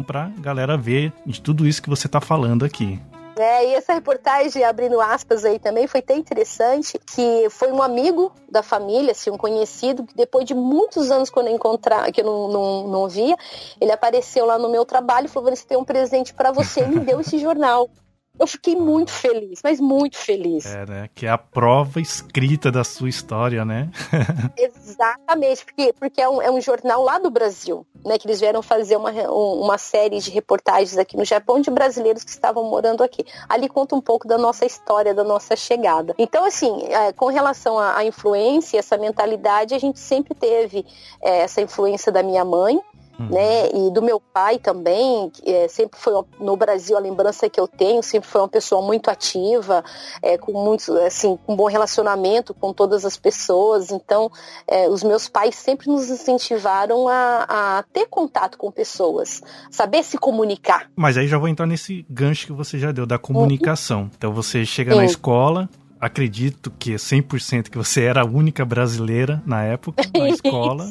pra 0.02 0.30
galera 0.38 0.76
ver 0.76 1.12
de 1.24 1.40
tudo 1.40 1.66
isso 1.66 1.82
que 1.82 1.90
você 1.90 2.08
tá 2.08 2.20
falando 2.20 2.64
aqui. 2.64 2.98
É, 3.38 3.66
e 3.66 3.74
essa 3.74 3.92
reportagem, 3.92 4.64
abrindo 4.64 4.98
aspas 4.98 5.44
aí 5.44 5.58
também, 5.58 5.86
foi 5.86 6.00
até 6.00 6.16
interessante, 6.16 6.98
que 6.98 7.48
foi 7.50 7.70
um 7.70 7.82
amigo 7.82 8.32
da 8.50 8.62
família, 8.62 9.12
assim, 9.12 9.30
um 9.30 9.36
conhecido, 9.36 10.04
que 10.04 10.14
depois 10.14 10.46
de 10.46 10.54
muitos 10.54 11.10
anos, 11.10 11.28
quando 11.28 11.48
eu 11.48 11.54
encontrar, 11.54 12.10
que 12.10 12.22
eu 12.22 12.24
não, 12.24 12.48
não, 12.48 12.88
não 12.88 13.08
via, 13.08 13.36
ele 13.78 13.92
apareceu 13.92 14.46
lá 14.46 14.58
no 14.58 14.70
meu 14.70 14.86
trabalho 14.86 15.26
e 15.26 15.28
falou, 15.28 15.54
você 15.54 15.66
tem 15.66 15.76
um 15.76 15.84
presente 15.84 16.32
para 16.32 16.50
você, 16.50 16.80
e 16.80 16.88
me 16.88 17.00
deu 17.00 17.20
esse 17.20 17.38
jornal. 17.38 17.90
Eu 18.38 18.46
fiquei 18.46 18.76
muito 18.76 19.10
feliz, 19.10 19.60
mas 19.62 19.80
muito 19.80 20.16
feliz. 20.16 20.66
É, 20.66 20.86
né? 20.86 21.10
Que 21.14 21.26
é 21.26 21.30
a 21.30 21.38
prova 21.38 22.00
escrita 22.00 22.70
da 22.70 22.84
sua 22.84 23.08
história, 23.08 23.64
né? 23.64 23.90
Exatamente, 24.56 25.64
porque, 25.64 25.92
porque 25.98 26.20
é, 26.20 26.28
um, 26.28 26.42
é 26.42 26.50
um 26.50 26.60
jornal 26.60 27.02
lá 27.02 27.18
do 27.18 27.30
Brasil, 27.30 27.86
né? 28.04 28.18
Que 28.18 28.26
eles 28.26 28.40
vieram 28.40 28.62
fazer 28.62 28.96
uma, 28.96 29.10
uma 29.10 29.78
série 29.78 30.18
de 30.20 30.30
reportagens 30.30 30.98
aqui 30.98 31.16
no 31.16 31.24
Japão 31.24 31.60
de 31.60 31.70
brasileiros 31.70 32.24
que 32.24 32.30
estavam 32.30 32.64
morando 32.64 33.02
aqui. 33.02 33.24
Ali 33.48 33.68
conta 33.68 33.94
um 33.94 34.00
pouco 34.00 34.28
da 34.28 34.36
nossa 34.36 34.66
história, 34.66 35.14
da 35.14 35.24
nossa 35.24 35.56
chegada. 35.56 36.14
Então, 36.18 36.44
assim, 36.44 36.84
é, 36.88 37.12
com 37.12 37.26
relação 37.26 37.78
à, 37.78 37.98
à 37.98 38.04
influência, 38.04 38.78
essa 38.78 38.98
mentalidade, 38.98 39.74
a 39.74 39.78
gente 39.78 39.98
sempre 39.98 40.34
teve 40.34 40.84
é, 41.22 41.38
essa 41.40 41.60
influência 41.60 42.12
da 42.12 42.22
minha 42.22 42.44
mãe, 42.44 42.80
Uhum. 43.18 43.28
Né? 43.30 43.68
E 43.68 43.90
do 43.90 44.02
meu 44.02 44.20
pai 44.20 44.58
também, 44.58 45.30
é, 45.44 45.68
sempre 45.68 45.98
foi 45.98 46.12
no 46.38 46.56
Brasil 46.56 46.96
a 46.96 47.00
lembrança 47.00 47.48
que 47.48 47.58
eu 47.58 47.66
tenho, 47.66 48.02
sempre 48.02 48.28
foi 48.28 48.40
uma 48.40 48.48
pessoa 48.48 48.82
muito 48.82 49.08
ativa, 49.08 49.82
é, 50.22 50.36
com 50.36 50.52
muito, 50.52 50.92
assim, 50.98 51.38
um 51.48 51.56
bom 51.56 51.66
relacionamento 51.66 52.52
com 52.52 52.72
todas 52.72 53.04
as 53.04 53.16
pessoas. 53.16 53.90
Então, 53.90 54.30
é, 54.66 54.88
os 54.88 55.02
meus 55.02 55.28
pais 55.28 55.54
sempre 55.54 55.88
nos 55.88 56.10
incentivaram 56.10 57.08
a, 57.08 57.46
a, 57.48 57.84
ter 57.92 58.06
contato 58.06 58.58
com 58.58 58.70
pessoas, 58.70 59.42
saber 59.70 60.02
se 60.02 60.18
comunicar. 60.18 60.90
Mas 60.94 61.16
aí 61.16 61.26
já 61.26 61.38
vou 61.38 61.48
entrar 61.48 61.66
nesse 61.66 62.04
gancho 62.08 62.46
que 62.46 62.52
você 62.52 62.78
já 62.78 62.92
deu 62.92 63.06
da 63.06 63.18
comunicação. 63.18 64.02
Uhum. 64.02 64.10
Então 64.16 64.32
você 64.32 64.64
chega 64.64 64.92
Sim. 64.92 64.98
na 64.98 65.04
escola, 65.04 65.68
acredito 66.00 66.72
que 66.78 66.94
100% 66.94 67.70
que 67.70 67.78
você 67.78 68.02
era 68.02 68.22
a 68.22 68.24
única 68.24 68.64
brasileira 68.64 69.42
na 69.46 69.62
época, 69.62 70.02
na 70.16 70.28
escola. 70.30 70.86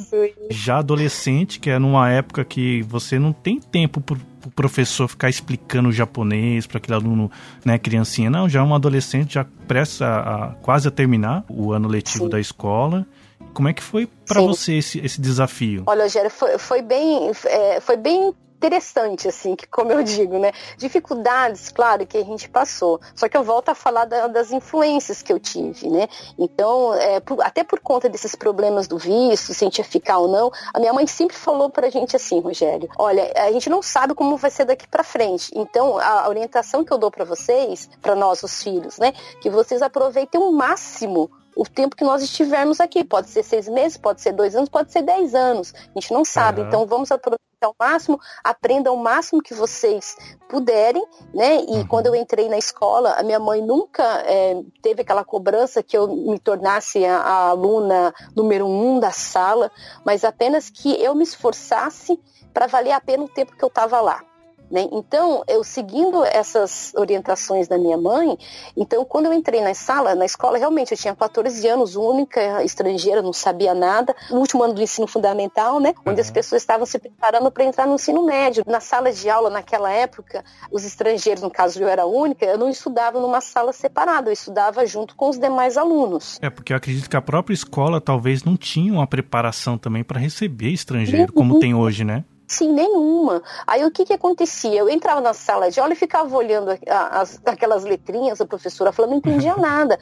Já 0.50 0.80
adolescente, 0.80 1.60
que 1.60 1.70
é 1.70 1.80
numa 1.80 2.10
época 2.10 2.44
que 2.44 2.82
você 2.84 3.20
não 3.20 3.32
tem 3.32 3.60
tempo 3.60 4.02
pro, 4.02 4.18
pro 4.42 4.52
professor 4.52 5.08
ficar 5.08 5.30
explicando 5.30 5.90
o 5.90 5.92
japonês 5.92 6.66
para 6.68 6.78
aquele 6.78 6.96
aluno, 6.96 7.32
né, 7.64 7.78
criancinha. 7.78 8.30
Não, 8.30 8.50
já 8.50 8.60
é 8.60 8.64
um 8.64 8.74
adolescente, 8.74 9.36
já 9.36 9.46
presta 9.68 10.06
a, 10.06 10.48
quase 10.62 10.88
a 10.88 10.92
terminar 10.92 11.46
o 11.50 11.72
ano 11.72 11.88
letivo 11.88 12.26
Sim. 12.26 12.30
da 12.30 12.40
escola. 12.40 13.06
Como 13.54 13.70
é 13.70 13.74
que 13.74 13.84
foi 13.84 14.08
para 14.28 14.42
você 14.42 14.78
esse, 14.78 15.00
esse 15.00 15.22
desafio? 15.22 15.84
Olha, 15.86 16.10
Gera, 16.10 16.30
foi, 16.30 16.58
foi 16.58 16.82
bem, 16.82 17.32
é, 17.46 17.80
foi 17.80 17.96
bem 17.96 18.34
interessante, 18.66 19.28
assim, 19.28 19.56
que 19.56 19.68
como 19.68 19.92
eu 19.92 20.02
digo, 20.04 20.40
né? 20.40 20.52
Dificuldades, 20.78 21.70
claro, 21.72 22.06
que 22.06 22.18
a 22.18 22.24
gente 22.24 22.50
passou. 22.50 23.00
Só 23.14 23.30
que 23.30 23.38
eu 23.38 23.44
volto 23.44 23.70
a 23.70 23.76
falar 23.76 24.06
da, 24.06 24.28
das 24.28 24.52
influências 24.52 25.22
que 25.22 25.32
eu 25.32 25.40
tive, 25.40 25.90
né? 25.90 26.08
Então, 26.38 26.94
é, 26.96 27.20
por, 27.20 27.42
até 27.42 27.64
por 27.64 27.80
conta 27.80 28.10
desses 28.10 28.36
problemas 28.36 28.88
do 28.88 28.98
visto, 28.98 29.54
se 29.54 29.64
a 29.64 29.68
gente 29.68 29.78
ia 29.78 29.84
ficar 29.84 30.18
ou 30.18 30.28
não, 30.28 30.52
a 30.74 30.80
minha 30.80 30.94
mãe 30.94 31.06
sempre 31.06 31.38
falou 31.38 31.70
pra 31.70 31.90
gente 31.90 32.16
assim, 32.16 32.40
Rogério, 32.40 32.90
olha, 32.98 33.32
a 33.36 33.52
gente 33.52 33.70
não 33.70 33.82
sabe 33.82 34.14
como 34.16 34.38
vai 34.38 34.50
ser 34.50 34.66
daqui 34.66 34.88
para 34.88 35.04
frente. 35.04 35.52
Então, 35.56 36.00
a 36.00 36.28
orientação 36.28 36.84
que 36.84 36.92
eu 36.92 36.98
dou 36.98 37.12
para 37.12 37.24
vocês, 37.24 37.90
para 38.02 38.16
nós 38.16 38.42
os 38.42 38.64
filhos, 38.64 38.98
né, 38.98 39.14
que 39.42 39.50
vocês 39.50 39.82
aproveitem 39.82 40.42
o 40.42 40.52
máximo 40.52 41.30
o 41.56 41.64
tempo 41.64 41.96
que 41.96 42.04
nós 42.04 42.22
estivermos 42.22 42.80
aqui. 42.80 43.04
Pode 43.04 43.30
ser 43.30 43.44
seis 43.44 43.68
meses, 43.68 43.98
pode 43.98 44.22
ser 44.22 44.34
dois 44.34 44.56
anos, 44.56 44.70
pode 44.70 44.92
ser 44.92 45.02
dez 45.02 45.34
anos. 45.34 45.74
A 45.74 46.00
gente 46.00 46.14
não 46.14 46.26
sabe. 46.26 46.62
Uhum. 46.62 46.68
Então 46.68 46.86
vamos 46.86 47.12
aproveitar 47.12 47.44
ao 47.64 47.76
máximo, 47.80 48.20
aprendam 48.44 48.94
o 48.94 49.02
máximo 49.02 49.42
que 49.42 49.54
vocês 49.54 50.16
puderem, 50.50 51.04
né? 51.34 51.56
E 51.56 51.78
uhum. 51.78 51.88
quando 51.88 52.08
eu 52.08 52.16
entrei 52.16 52.50
na 52.50 52.58
escola, 52.58 53.14
a 53.14 53.24
minha 53.24 53.40
mãe 53.40 53.62
nunca 53.62 54.04
é, 54.26 54.62
teve 54.82 55.02
aquela 55.02 55.24
cobrança 55.24 55.82
que 55.82 55.98
eu 55.98 56.08
me 56.08 56.38
tornasse 56.38 57.06
a, 57.06 57.18
a 57.18 57.50
aluna 57.50 58.14
número 58.36 58.68
um 58.68 59.00
da 59.00 59.12
sala, 59.12 59.72
mas 60.06 60.24
apenas 60.24 60.70
que 60.70 61.02
eu 61.02 61.16
me 61.16 61.24
esforçasse 61.24 62.20
para 62.54 62.68
valer 62.68 62.92
a 62.92 63.02
pena 63.02 63.24
o 63.24 63.30
tempo 63.30 63.56
que 63.56 63.64
eu 63.64 63.70
estava 63.70 64.00
lá. 64.02 64.24
Né? 64.70 64.88
Então, 64.92 65.44
eu 65.48 65.64
seguindo 65.64 66.24
essas 66.26 66.94
orientações 66.96 67.68
da 67.68 67.78
minha 67.78 67.98
mãe, 67.98 68.38
então 68.76 69.06
quando 69.06 69.28
eu 69.28 69.34
entrei 69.34 69.62
na 69.62 69.74
sala, 69.74 70.16
na 70.16 70.26
escola, 70.26 70.58
realmente 70.58 70.92
eu 70.92 70.98
tinha 70.98 71.16
14 71.16 71.68
anos, 71.68 71.96
única, 71.96 72.64
estrangeira, 72.64 73.22
não 73.22 73.34
sabia 73.34 73.74
nada. 73.74 74.16
No 74.30 74.40
último 74.40 74.64
ano 74.64 74.74
do 74.74 74.82
ensino 74.82 75.08
fundamental, 75.08 75.80
né? 75.80 75.94
Onde 76.06 76.22
as 76.22 76.28
uhum. 76.28 76.34
pessoas 76.34 76.62
estavam 76.62 76.86
se 76.86 76.98
preparando 77.00 77.52
para 77.52 77.64
entrar 77.64 77.86
no 77.88 77.96
ensino 77.96 78.26
médio. 78.26 78.64
Na 78.66 78.80
sala 78.80 79.12
de 79.12 79.30
aula, 79.30 79.50
naquela 79.50 79.92
época, 79.92 80.44
os 80.72 80.86
estrangeiros, 80.86 81.42
no 81.42 81.52
caso 81.52 81.82
eu 81.82 81.88
era 81.88 82.06
única, 82.06 82.46
eu 82.46 82.58
não 82.58 82.70
estudava 82.70 83.20
numa 83.20 83.42
sala 83.42 83.72
separada, 83.72 84.30
eu 84.30 84.34
estudava 84.34 84.86
junto 84.86 85.16
com 85.16 85.30
os 85.30 85.38
demais 85.38 85.78
alunos. 85.78 86.40
É, 86.42 86.50
porque 86.50 86.74
eu 86.74 86.78
acredito 86.78 87.10
que 87.10 87.18
a 87.18 87.22
própria 87.22 87.54
escola 87.54 88.02
talvez 88.02 88.44
não 88.44 88.58
tinha 88.58 88.94
uma 88.94 89.08
preparação 89.08 89.78
também 89.78 90.04
para 90.04 90.20
receber 90.20 90.70
estrangeiro, 90.70 91.32
uhum. 91.34 91.42
como 91.42 91.60
tem 91.60 91.74
hoje, 91.74 92.04
né? 92.04 92.24
Sim, 92.48 92.72
nenhuma. 92.72 93.42
Aí 93.66 93.84
o 93.84 93.92
que 93.92 94.06
que 94.06 94.14
acontecia? 94.14 94.80
Eu 94.80 94.90
entrava 94.90 95.20
na 95.20 95.34
sala 95.34 95.72
de 95.72 95.80
aula 95.80 95.94
e 95.94 95.96
ficava 95.96 96.36
olhando 96.36 96.70
as, 96.88 97.42
aquelas 97.46 97.84
letrinhas, 97.84 98.40
a 98.40 98.46
professora 98.46 98.92
falando, 98.92 99.12
não 99.12 99.18
entendia 99.18 99.56
nada. 99.58 100.00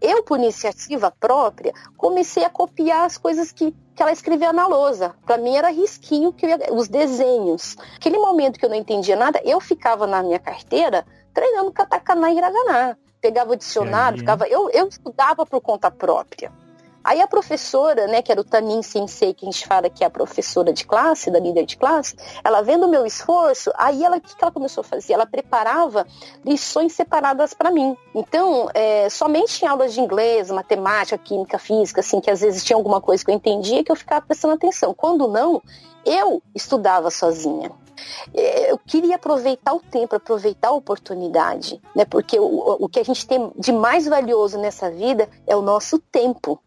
Eu, 0.00 0.22
por 0.22 0.38
iniciativa 0.38 1.12
própria, 1.20 1.74
comecei 1.96 2.42
a 2.42 2.48
copiar 2.48 3.04
as 3.04 3.18
coisas 3.18 3.52
que, 3.52 3.70
que 3.94 4.02
ela 4.02 4.12
escrevia 4.12 4.50
na 4.52 4.66
lousa. 4.66 5.14
Para 5.26 5.36
mim 5.36 5.54
era 5.54 5.70
risquinho, 5.70 6.32
que 6.32 6.46
os 6.72 6.88
desenhos. 6.88 7.76
Aquele 7.96 8.18
momento 8.18 8.58
que 8.58 8.64
eu 8.64 8.70
não 8.70 8.76
entendia 8.76 9.14
nada, 9.14 9.40
eu 9.44 9.60
ficava 9.60 10.06
na 10.06 10.22
minha 10.22 10.38
carteira 10.38 11.04
treinando 11.34 11.70
katakana 11.70 12.30
e 12.30 12.36
hiragana. 12.36 12.98
Pegava 13.20 13.52
o 13.52 13.56
dicionário, 13.56 14.18
ficava, 14.18 14.48
eu, 14.48 14.70
eu 14.70 14.88
estudava 14.88 15.44
por 15.44 15.60
conta 15.60 15.90
própria. 15.90 16.50
Aí 17.02 17.20
a 17.20 17.26
professora, 17.26 18.06
né, 18.06 18.22
que 18.22 18.30
era 18.30 18.40
o 18.40 18.44
Tanin 18.44 18.82
Sensei, 18.82 19.32
que 19.32 19.46
a 19.46 19.50
gente 19.50 19.66
fala 19.66 19.88
que 19.88 20.04
é 20.04 20.06
a 20.06 20.10
professora 20.10 20.72
de 20.72 20.84
classe, 20.86 21.30
da 21.30 21.38
líder 21.38 21.64
de 21.64 21.76
classe, 21.76 22.14
ela 22.44 22.62
vendo 22.62 22.86
o 22.86 22.90
meu 22.90 23.06
esforço, 23.06 23.70
aí 23.76 24.04
ela, 24.04 24.18
o 24.18 24.20
que, 24.20 24.34
ela 24.40 24.52
começou 24.52 24.82
a 24.82 24.84
fazer? 24.84 25.12
Ela 25.12 25.26
preparava 25.26 26.06
lições 26.44 26.92
separadas 26.92 27.54
para 27.54 27.70
mim. 27.70 27.96
Então, 28.14 28.68
é, 28.74 29.08
somente 29.08 29.64
em 29.64 29.68
aulas 29.68 29.94
de 29.94 30.00
inglês, 30.00 30.50
matemática, 30.50 31.16
química, 31.16 31.58
física, 31.58 32.00
assim, 32.00 32.20
que 32.20 32.30
às 32.30 32.40
vezes 32.40 32.64
tinha 32.64 32.76
alguma 32.76 33.00
coisa 33.00 33.24
que 33.24 33.30
eu 33.30 33.34
entendia 33.34 33.82
que 33.82 33.90
eu 33.90 33.96
ficava 33.96 34.24
prestando 34.24 34.54
atenção. 34.54 34.94
Quando 34.94 35.26
não, 35.28 35.62
eu 36.04 36.42
estudava 36.54 37.10
sozinha 37.10 37.70
é, 38.34 38.70
eu 38.70 38.78
queria 38.78 39.16
aproveitar 39.16 39.74
o 39.74 39.80
tempo, 39.80 40.14
aproveitar 40.14 40.68
a 40.68 40.72
oportunidade, 40.72 41.80
né? 41.94 42.04
Porque 42.04 42.38
o, 42.38 42.84
o 42.84 42.88
que 42.88 43.00
a 43.00 43.04
gente 43.04 43.26
tem 43.26 43.50
de 43.56 43.72
mais 43.72 44.06
valioso 44.06 44.58
nessa 44.58 44.90
vida 44.90 45.28
é 45.46 45.56
o 45.56 45.62
nosso 45.62 45.98
tempo. 45.98 46.60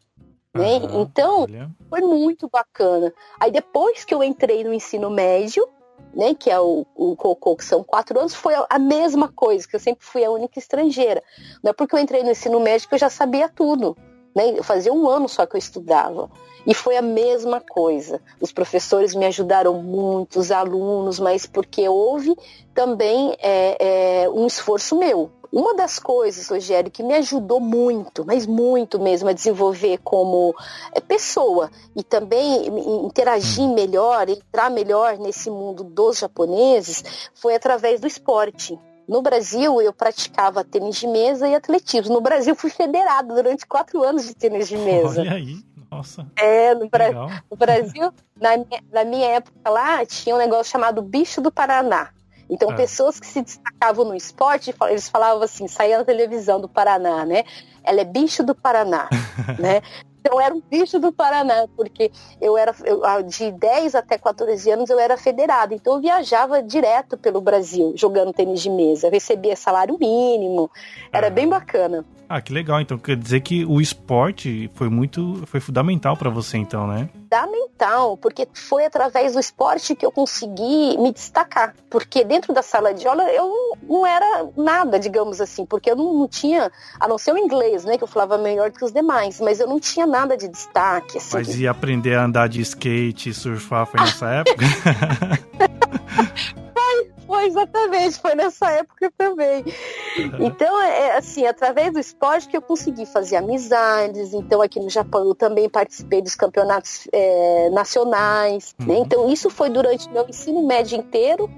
Né? 0.53 0.77
Uhum, 0.77 1.01
então, 1.01 1.41
olha. 1.41 1.69
foi 1.89 2.01
muito 2.01 2.47
bacana. 2.47 3.11
Aí 3.39 3.49
depois 3.51 4.05
que 4.05 4.13
eu 4.13 4.23
entrei 4.23 4.63
no 4.63 4.73
ensino 4.73 5.09
médio, 5.09 5.67
né, 6.13 6.35
que 6.35 6.49
é 6.49 6.59
o, 6.59 6.85
o 6.95 7.15
Cocô, 7.15 7.55
que 7.55 7.65
são 7.65 7.83
quatro 7.83 8.19
anos, 8.19 8.35
foi 8.35 8.53
a, 8.69 8.77
mesma 8.77 9.27
coisa, 9.27 9.67
que 9.67 9.75
eu 9.75 9.79
sempre 9.79 10.05
fui 10.05 10.23
a 10.23 10.29
única 10.29 10.59
estrangeira. 10.59 11.23
Não 11.63 11.71
é 11.71 11.73
porque 11.73 11.95
eu 11.95 11.99
entrei 11.99 12.21
no 12.23 12.31
ensino 12.31 12.59
médio 12.59 12.87
que 12.87 12.93
eu 12.93 12.99
já 12.99 13.09
sabia 13.09 13.49
tudo. 13.49 13.97
Né? 14.35 14.57
Eu 14.57 14.63
fazia 14.63 14.93
um 14.93 15.09
ano 15.09 15.27
só 15.27 15.45
que 15.45 15.55
eu 15.55 15.59
estudava. 15.59 16.29
E 16.65 16.73
foi 16.73 16.97
a 16.97 17.01
mesma 17.01 17.59
coisa. 17.59 18.21
Os 18.39 18.51
professores 18.51 19.13
me 19.15 19.25
ajudaram 19.25 19.81
muito, 19.81 20.39
os 20.39 20.51
alunos, 20.51 21.19
mas 21.19 21.45
porque 21.45 21.87
houve 21.89 22.35
também 22.73 23.35
é, 23.39 24.23
é, 24.23 24.29
um 24.29 24.45
esforço 24.45 24.97
meu. 24.97 25.31
Uma 25.53 25.75
das 25.75 25.99
coisas, 25.99 26.49
Rogério, 26.49 26.89
que 26.89 27.03
me 27.03 27.13
ajudou 27.13 27.59
muito, 27.59 28.25
mas 28.25 28.47
muito 28.47 28.99
mesmo, 28.99 29.29
a 29.29 29.33
desenvolver 29.33 29.99
como 30.03 30.55
é, 30.91 30.99
pessoa 30.99 31.69
e 31.95 32.01
também 32.01 32.65
interagir 33.05 33.63
hum. 33.63 33.75
melhor, 33.75 34.27
entrar 34.27 34.71
melhor 34.71 35.19
nesse 35.19 35.51
mundo 35.51 35.83
dos 35.83 36.17
japoneses, 36.17 37.29
foi 37.35 37.53
através 37.53 38.01
do 38.01 38.07
esporte. 38.07 38.79
No 39.07 39.21
Brasil, 39.21 39.79
eu 39.79 39.93
praticava 39.93 40.63
tênis 40.63 40.95
de 40.95 41.05
mesa 41.05 41.47
e 41.47 41.53
atletismo. 41.53 42.15
No 42.15 42.21
Brasil, 42.21 42.55
fui 42.55 42.71
federado 42.71 43.35
durante 43.35 43.67
quatro 43.67 44.01
anos 44.01 44.25
de 44.25 44.33
tênis 44.33 44.67
de 44.67 44.77
mesa. 44.77 45.21
Olha 45.21 45.33
aí. 45.33 45.59
Nossa. 45.91 46.25
É, 46.35 46.73
no, 46.73 46.89
Bra 46.89 47.43
no 47.51 47.55
Brasil, 47.55 48.11
na 48.41 48.57
minha, 48.57 48.83
na 48.91 49.05
minha 49.05 49.27
época 49.27 49.69
lá, 49.69 50.03
tinha 50.03 50.33
um 50.33 50.39
negócio 50.39 50.71
chamado 50.71 50.99
Bicho 51.03 51.39
do 51.39 51.51
Paraná. 51.51 52.09
Então, 52.49 52.71
é. 52.71 52.75
pessoas 52.75 53.19
que 53.19 53.27
se 53.27 53.41
destacavam 53.41 54.05
no 54.05 54.15
esporte, 54.15 54.73
eles 54.89 55.09
falavam 55.09 55.43
assim, 55.43 55.67
saía 55.67 55.97
na 55.97 56.05
televisão 56.05 56.59
do 56.59 56.67
Paraná, 56.67 57.25
né? 57.25 57.43
Ela 57.83 58.01
é 58.01 58.05
bicho 58.05 58.43
do 58.43 58.55
Paraná, 58.55 59.09
né? 59.59 59.81
Então, 60.23 60.39
eu 60.39 60.41
era 60.41 60.55
um 60.55 60.61
bicho 60.61 60.99
do 60.99 61.11
Paraná, 61.11 61.67
porque 61.75 62.09
eu 62.39 62.57
era 62.57 62.73
eu, 62.85 63.01
de 63.23 63.51
10 63.51 63.93
até 63.93 64.17
14 64.17 64.71
anos 64.71 64.89
eu 64.89 64.97
era 64.97 65.17
federado. 65.17 65.73
Então 65.73 65.95
eu 65.95 66.01
viajava 66.01 66.63
direto 66.63 67.17
pelo 67.17 67.41
Brasil, 67.41 67.91
jogando 67.97 68.31
tênis 68.31 68.61
de 68.61 68.69
mesa. 68.69 69.07
Eu 69.07 69.11
recebia 69.11 69.53
salário 69.57 69.97
mínimo. 69.99 70.71
Era 71.11 71.29
bem 71.29 71.45
bacana. 71.49 72.05
Ah, 72.33 72.41
que 72.41 72.51
legal. 72.51 72.81
Então 72.81 72.97
quer 72.97 73.15
dizer 73.15 73.41
que 73.41 73.63
o 73.63 73.79
esporte 73.79 74.67
foi 74.73 74.89
muito, 74.89 75.43
foi 75.45 75.59
fundamental 75.59 76.17
para 76.17 76.31
você 76.31 76.57
então, 76.57 76.87
né? 76.87 77.07
Fundamental, 77.13 78.17
porque 78.17 78.47
foi 78.51 78.85
através 78.85 79.33
do 79.33 79.39
esporte 79.39 79.93
que 79.93 80.03
eu 80.03 80.11
consegui 80.11 80.97
me 80.97 81.13
destacar. 81.13 81.75
Porque 81.91 82.23
dentro 82.23 82.51
da 82.51 82.63
sala 82.63 82.91
de 82.91 83.07
aula 83.07 83.21
eu 83.31 83.77
não 83.87 84.03
era 84.03 84.47
nada, 84.57 84.97
digamos 84.97 85.39
assim, 85.39 85.63
porque 85.63 85.91
eu 85.91 85.95
não, 85.95 86.11
não 86.11 86.27
tinha, 86.27 86.71
a 86.99 87.07
não 87.07 87.19
ser 87.19 87.33
o 87.33 87.37
inglês, 87.37 87.85
né, 87.85 87.99
que 87.99 88.03
eu 88.03 88.07
falava 88.07 88.35
melhor 88.35 88.71
do 88.71 88.79
que 88.79 88.85
os 88.85 88.91
demais, 88.91 89.39
mas 89.39 89.59
eu 89.59 89.67
não 89.67 89.79
tinha 89.79 90.07
nada 90.07 90.35
de 90.35 90.47
destaque. 90.47 91.19
Assim, 91.19 91.37
mas 91.37 91.59
e 91.59 91.67
aprender 91.67 92.15
a 92.15 92.25
andar 92.25 92.49
de 92.49 92.61
skate 92.61 93.29
e 93.29 93.33
surfar 93.33 93.85
foi 93.85 93.99
nessa 93.99 94.27
época? 94.27 94.65
Foi 97.25 97.45
exatamente, 97.45 98.19
foi 98.19 98.35
nessa 98.35 98.69
época 98.71 99.11
também. 99.17 99.63
Então, 100.39 100.81
é, 100.81 101.07
é 101.07 101.17
assim, 101.17 101.45
através 101.45 101.93
do 101.93 101.99
esporte 101.99 102.47
que 102.47 102.57
eu 102.57 102.61
consegui 102.61 103.05
fazer 103.05 103.37
amizades. 103.37 104.33
Então, 104.33 104.61
aqui 104.61 104.79
no 104.79 104.89
Japão 104.89 105.25
eu 105.25 105.35
também 105.35 105.69
participei 105.69 106.21
dos 106.21 106.35
campeonatos 106.35 107.07
é, 107.11 107.69
nacionais. 107.71 108.75
Né? 108.79 108.95
Uhum. 108.95 109.03
Então, 109.03 109.29
isso 109.31 109.49
foi 109.49 109.69
durante 109.69 110.07
o 110.07 110.11
meu 110.11 110.27
ensino 110.27 110.65
médio 110.65 110.97
inteiro. 110.97 111.49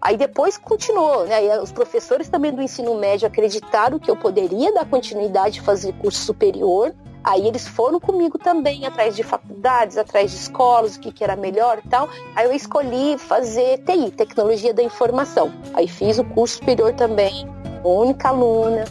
Aí 0.00 0.16
depois 0.16 0.56
continuou, 0.56 1.26
né? 1.26 1.44
E 1.44 1.58
os 1.58 1.72
professores 1.72 2.28
também 2.28 2.52
do 2.52 2.62
ensino 2.62 2.94
médio 2.94 3.26
acreditaram 3.26 3.98
que 3.98 4.08
eu 4.08 4.16
poderia 4.16 4.72
dar 4.72 4.88
continuidade 4.88 5.58
e 5.58 5.62
fazer 5.62 5.92
curso 5.94 6.20
superior. 6.20 6.94
Aí 7.28 7.46
eles 7.46 7.68
foram 7.68 8.00
comigo 8.00 8.38
também 8.38 8.86
atrás 8.86 9.14
de 9.14 9.22
faculdades, 9.22 9.98
atrás 9.98 10.30
de 10.30 10.38
escolas, 10.38 10.96
o 10.96 11.00
que, 11.00 11.12
que 11.12 11.22
era 11.22 11.36
melhor 11.36 11.78
e 11.84 11.86
tal. 11.86 12.08
Aí 12.34 12.46
eu 12.46 12.52
escolhi 12.54 13.18
fazer 13.18 13.84
TI, 13.84 14.10
Tecnologia 14.12 14.72
da 14.72 14.82
Informação. 14.82 15.52
Aí 15.74 15.86
fiz 15.86 16.18
o 16.18 16.24
curso 16.24 16.54
superior 16.54 16.94
também, 16.94 17.46
única 17.84 18.28
aluna. 18.30 18.86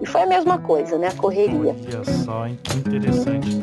E 0.00 0.06
foi 0.06 0.22
a 0.22 0.26
mesma 0.26 0.58
coisa, 0.58 0.96
né? 0.96 1.08
A 1.08 1.14
correria. 1.14 1.76
Olha 1.86 2.04
só, 2.24 2.46
hein? 2.46 2.58
que 2.62 2.78
interessante. 2.78 3.60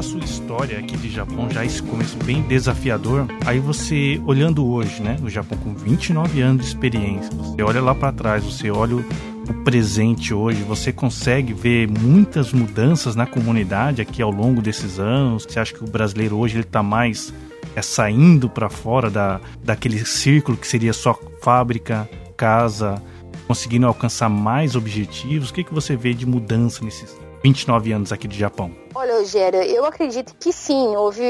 História 0.00 0.78
aqui 0.78 0.96
de 0.96 1.10
Japão, 1.10 1.48
já 1.50 1.64
esse 1.64 1.82
começo 1.82 2.18
bem 2.18 2.42
desafiador, 2.42 3.26
aí 3.46 3.58
você, 3.58 4.20
olhando 4.26 4.66
hoje, 4.66 5.02
né, 5.02 5.16
o 5.22 5.30
Japão 5.30 5.56
com 5.58 5.74
29 5.74 6.40
anos 6.42 6.62
de 6.62 6.68
experiência, 6.68 7.30
você 7.34 7.62
olha 7.62 7.80
lá 7.80 7.94
para 7.94 8.12
trás, 8.12 8.44
você 8.44 8.70
olha 8.70 8.96
o, 8.96 9.04
o 9.48 9.54
presente 9.64 10.34
hoje, 10.34 10.62
você 10.62 10.92
consegue 10.92 11.54
ver 11.54 11.88
muitas 11.88 12.52
mudanças 12.52 13.16
na 13.16 13.26
comunidade 13.26 14.02
aqui 14.02 14.20
ao 14.20 14.30
longo 14.30 14.60
desses 14.60 14.98
anos? 14.98 15.44
Você 15.44 15.58
acha 15.58 15.72
que 15.72 15.82
o 15.82 15.88
brasileiro 15.88 16.36
hoje 16.36 16.56
ele 16.56 16.64
tá 16.64 16.82
mais 16.82 17.32
é 17.74 17.82
saindo 17.82 18.48
para 18.48 18.68
fora 18.68 19.10
da, 19.10 19.40
daquele 19.62 20.04
círculo 20.04 20.56
que 20.56 20.66
seria 20.66 20.92
só 20.92 21.18
fábrica, 21.42 22.08
casa, 22.36 23.02
conseguindo 23.46 23.86
alcançar 23.86 24.28
mais 24.28 24.76
objetivos? 24.76 25.50
O 25.50 25.54
que, 25.54 25.64
que 25.64 25.74
você 25.74 25.96
vê 25.96 26.14
de 26.14 26.26
mudança 26.26 26.84
nesses 26.84 27.16
29 27.46 27.92
anos 27.92 28.12
aqui 28.12 28.26
do 28.26 28.34
Japão? 28.34 28.72
Olha, 28.92 29.18
Rogério, 29.18 29.62
eu 29.62 29.84
acredito 29.84 30.34
que 30.34 30.52
sim, 30.52 30.96
houve, 30.96 31.22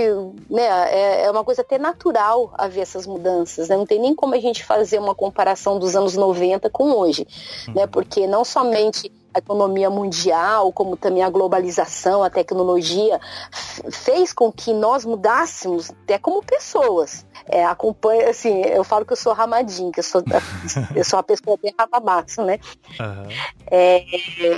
né, 0.48 0.62
é, 0.90 1.24
é, 1.24 1.30
uma 1.30 1.44
coisa 1.44 1.60
até 1.60 1.78
natural 1.78 2.54
haver 2.56 2.80
essas 2.80 3.06
mudanças, 3.06 3.68
né? 3.68 3.76
Não 3.76 3.84
tem 3.84 4.00
nem 4.00 4.14
como 4.14 4.34
a 4.34 4.40
gente 4.40 4.64
fazer 4.64 4.98
uma 4.98 5.14
comparação 5.14 5.78
dos 5.78 5.94
anos 5.94 6.16
90 6.16 6.70
com 6.70 6.90
hoje, 6.92 7.26
né? 7.26 7.28
uhum. 7.68 7.74
né? 7.74 7.86
Porque 7.86 8.26
não 8.26 8.46
somente 8.46 9.12
a 9.36 9.38
economia 9.38 9.90
mundial, 9.90 10.72
como 10.72 10.96
também 10.96 11.22
a 11.22 11.28
globalização, 11.28 12.24
a 12.24 12.30
tecnologia, 12.30 13.20
fez 13.90 14.32
com 14.32 14.50
que 14.50 14.72
nós 14.72 15.04
mudássemos 15.04 15.90
até 15.90 16.18
como 16.18 16.42
pessoas. 16.42 17.26
É, 17.44 17.64
acompanha, 17.64 18.30
assim, 18.30 18.62
eu 18.62 18.82
falo 18.82 19.04
que 19.04 19.12
eu 19.12 19.16
sou 19.16 19.34
ramadinho, 19.34 19.92
que 19.92 20.00
eu 20.00 20.04
sou, 20.04 20.22
eu 20.96 21.04
sou 21.04 21.18
uma 21.18 21.22
pessoa 21.22 21.58
bem 21.62 21.74
ramabaço, 21.78 22.42
né? 22.42 22.58
Uhum. 22.98 23.28
É, 23.70 24.04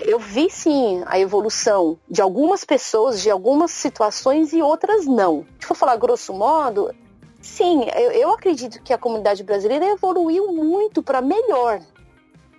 eu 0.08 0.20
vi 0.20 0.48
sim 0.48 1.02
a 1.06 1.18
evolução 1.18 1.98
de 2.08 2.22
algumas 2.22 2.64
pessoas, 2.64 3.20
de 3.20 3.30
algumas 3.30 3.72
situações 3.72 4.52
e 4.52 4.62
outras 4.62 5.06
não. 5.06 5.44
Se 5.58 5.66
for 5.66 5.74
falar 5.74 5.96
grosso 5.96 6.32
modo, 6.32 6.94
sim, 7.42 7.84
eu, 7.96 8.12
eu 8.12 8.32
acredito 8.32 8.80
que 8.80 8.92
a 8.92 8.98
comunidade 8.98 9.42
brasileira 9.42 9.86
evoluiu 9.86 10.52
muito 10.52 11.02
para 11.02 11.20
melhor. 11.20 11.80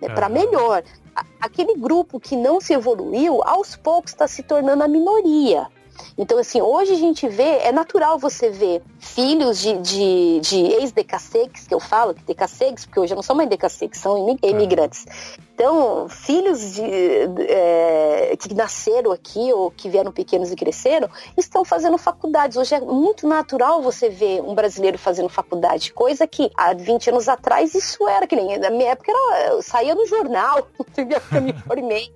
Né, 0.00 0.08
para 0.08 0.30
melhor 0.30 0.82
aquele 1.40 1.74
grupo 1.74 2.20
que 2.20 2.36
não 2.36 2.60
se 2.60 2.72
evoluiu, 2.72 3.42
aos 3.44 3.76
poucos 3.76 4.12
está 4.12 4.26
se 4.28 4.42
tornando 4.42 4.82
a 4.82 4.88
minoria. 4.88 5.68
Então, 6.16 6.38
assim, 6.38 6.60
hoje 6.60 6.92
a 6.92 6.96
gente 6.96 7.28
vê, 7.28 7.58
é 7.62 7.72
natural 7.72 8.18
você 8.18 8.50
ver 8.50 8.82
filhos 8.98 9.58
de, 9.60 9.78
de, 9.78 10.40
de 10.40 10.56
ex-decassegues, 10.74 11.66
que 11.66 11.74
eu 11.74 11.80
falo, 11.80 12.14
que 12.14 12.22
decassegues, 12.24 12.84
porque 12.84 13.00
hoje 13.00 13.14
não 13.14 13.22
são 13.22 13.34
mais 13.36 13.48
decassegues, 13.48 14.00
são 14.00 14.36
imigrantes. 14.42 15.06
Então, 15.54 16.08
filhos 16.08 16.72
de, 16.72 16.82
é, 17.48 18.34
que 18.38 18.54
nasceram 18.54 19.12
aqui 19.12 19.52
ou 19.52 19.70
que 19.70 19.90
vieram 19.90 20.10
pequenos 20.10 20.50
e 20.50 20.56
cresceram, 20.56 21.08
estão 21.36 21.66
fazendo 21.66 21.98
faculdades. 21.98 22.56
Hoje 22.56 22.74
é 22.74 22.80
muito 22.80 23.28
natural 23.28 23.82
você 23.82 24.08
ver 24.08 24.40
um 24.40 24.54
brasileiro 24.54 24.96
fazendo 24.96 25.28
faculdade, 25.28 25.92
coisa 25.92 26.26
que 26.26 26.50
há 26.56 26.72
20 26.72 27.10
anos 27.10 27.28
atrás 27.28 27.74
isso 27.74 28.08
era 28.08 28.26
que 28.26 28.34
nem. 28.34 28.58
Na 28.58 28.70
minha 28.70 28.92
época 28.92 29.12
era, 29.12 29.60
saía 29.60 29.94
no 29.94 30.06
jornal? 30.06 30.66
Eu 31.32 31.42
me 31.42 31.52
formei 31.52 32.10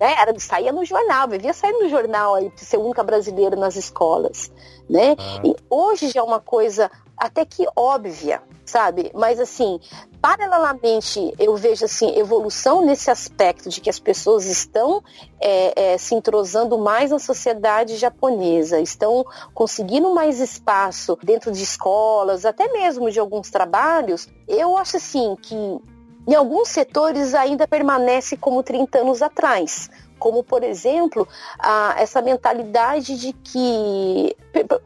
né? 0.00 0.14
Era, 0.18 0.36
saía 0.40 0.72
no 0.72 0.84
jornal, 0.84 1.28
vivia 1.28 1.52
saindo 1.52 1.80
no 1.80 1.88
jornal 1.90 2.36
aí, 2.36 2.50
ser 2.56 2.78
única 2.78 3.02
brasileira 3.02 3.54
nas 3.54 3.76
escolas, 3.76 4.50
né? 4.88 5.14
Ah. 5.18 5.42
E 5.44 5.54
hoje 5.68 6.08
já 6.08 6.20
é 6.20 6.22
uma 6.22 6.40
coisa 6.40 6.90
até 7.16 7.44
que 7.44 7.66
óbvia, 7.76 8.42
sabe? 8.64 9.12
Mas 9.14 9.38
assim, 9.38 9.78
paralelamente 10.22 11.34
eu 11.38 11.54
vejo 11.54 11.84
assim 11.84 12.18
evolução 12.18 12.82
nesse 12.82 13.10
aspecto 13.10 13.68
de 13.68 13.78
que 13.78 13.90
as 13.90 13.98
pessoas 13.98 14.46
estão 14.46 15.04
é, 15.38 15.92
é, 15.92 15.98
se 15.98 16.14
entrosando 16.14 16.78
mais 16.78 17.10
na 17.10 17.18
sociedade 17.18 17.98
japonesa, 17.98 18.80
estão 18.80 19.22
conseguindo 19.52 20.14
mais 20.14 20.40
espaço 20.40 21.18
dentro 21.22 21.52
de 21.52 21.62
escolas, 21.62 22.46
até 22.46 22.72
mesmo 22.72 23.10
de 23.10 23.20
alguns 23.20 23.50
trabalhos. 23.50 24.26
Eu 24.48 24.78
acho 24.78 24.96
assim 24.96 25.36
que 25.42 25.78
em 26.26 26.34
alguns 26.34 26.68
setores 26.68 27.34
ainda 27.34 27.66
permanece 27.66 28.36
como 28.36 28.62
30 28.62 28.98
anos 28.98 29.22
atrás, 29.22 29.90
como 30.18 30.44
por 30.44 30.62
exemplo 30.62 31.26
a, 31.58 31.94
essa 31.98 32.20
mentalidade 32.20 33.18
de 33.18 33.32
que 33.32 34.36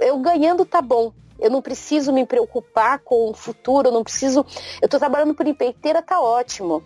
eu 0.00 0.19
ganhando 0.19 0.64
tá 0.64 0.81
bom, 0.81 1.12
eu 1.38 1.50
não 1.50 1.61
preciso 1.61 2.12
me 2.12 2.25
preocupar 2.25 3.00
com 3.00 3.31
o 3.31 3.35
futuro, 3.35 3.88
eu 3.88 3.93
não 3.93 4.05
preciso. 4.05 4.47
Eu 4.81 4.87
estou 4.87 5.00
trabalhando 5.00 5.35
por 5.35 5.47
empreiteira, 5.47 6.00
tá 6.00 6.21
ótimo. 6.21 6.83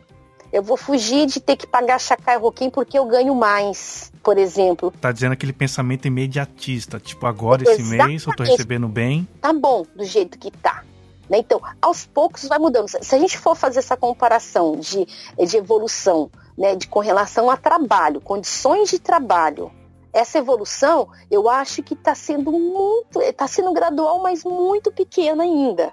Eu 0.50 0.62
vou 0.62 0.78
fugir 0.78 1.26
de 1.26 1.40
ter 1.40 1.57
que 1.57 1.67
pagar 1.67 2.00
chacai 2.00 2.38
roquim 2.38 2.71
porque 2.71 2.99
eu 2.99 3.05
ganho 3.05 3.35
mais, 3.35 4.11
por 4.23 4.38
exemplo. 4.38 4.90
Tá 4.99 5.12
dizendo 5.12 5.33
aquele 5.33 5.52
pensamento 5.52 6.09
imediatista, 6.09 6.99
tipo, 6.99 7.26
agora 7.26 7.62
esse 7.62 7.83
mês 7.83 8.25
eu 8.25 8.35
tô 8.35 8.43
recebendo 8.43 8.88
bem. 8.88 9.28
Tá 9.43 9.52
bom, 9.52 9.85
do 9.95 10.05
jeito 10.05 10.38
que 10.38 10.50
tá. 10.50 10.83
Né? 11.28 11.38
Então, 11.38 11.61
aos 11.80 12.06
poucos 12.06 12.44
vai 12.49 12.58
mudando. 12.58 12.88
Se 12.88 13.14
a 13.14 13.18
gente 13.18 13.38
for 13.38 13.54
fazer 13.54 13.80
essa 13.80 13.97
comparação 13.97 14.76
de, 14.76 15.06
de 15.06 15.56
evolução 15.56 16.30
né, 16.56 16.75
de, 16.75 16.88
com 16.88 17.00
relação 17.00 17.50
a 17.50 17.56
trabalho, 17.56 18.20
condições 18.20 18.88
de 18.88 18.99
trabalho, 18.99 19.70
essa 20.12 20.38
evolução 20.38 21.08
eu 21.30 21.49
acho 21.49 21.82
que 21.82 21.94
está 21.94 22.14
sendo 22.14 22.50
muito, 22.50 23.20
está 23.20 23.47
sendo 23.47 23.73
gradual, 23.73 24.20
mas 24.20 24.42
muito 24.44 24.90
pequena 24.90 25.42
ainda. 25.42 25.92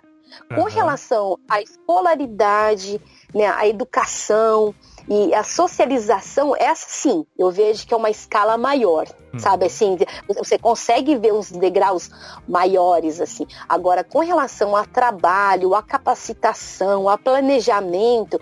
Com 0.50 0.62
uhum. 0.62 0.70
relação 0.70 1.38
à 1.48 1.62
escolaridade, 1.62 3.00
né, 3.34 3.48
à 3.48 3.68
educação, 3.68 4.74
e 5.08 5.34
a 5.36 5.44
socialização, 5.44 6.56
essa 6.56 6.88
sim, 6.88 7.26
eu 7.38 7.52
vejo 7.52 7.86
que 7.86 7.94
é 7.94 7.98
uma 7.98 8.10
escala 8.10 8.58
maior, 8.58 9.06
hum. 9.34 9.40
sabe? 9.40 9.66
Assim, 9.66 9.98
você 10.28 10.58
consegue 10.58 11.16
ver 11.16 11.34
uns 11.34 11.52
degraus 11.52 12.10
maiores, 12.48 13.22
assim. 13.22 13.46
Agora, 13.70 14.04
com 14.04 14.20
relação 14.20 14.76
a 14.76 14.84
trabalho, 14.84 15.76
a 15.76 15.84
capacitação, 15.84 17.08
a 17.08 17.18
planejamento, 17.18 18.40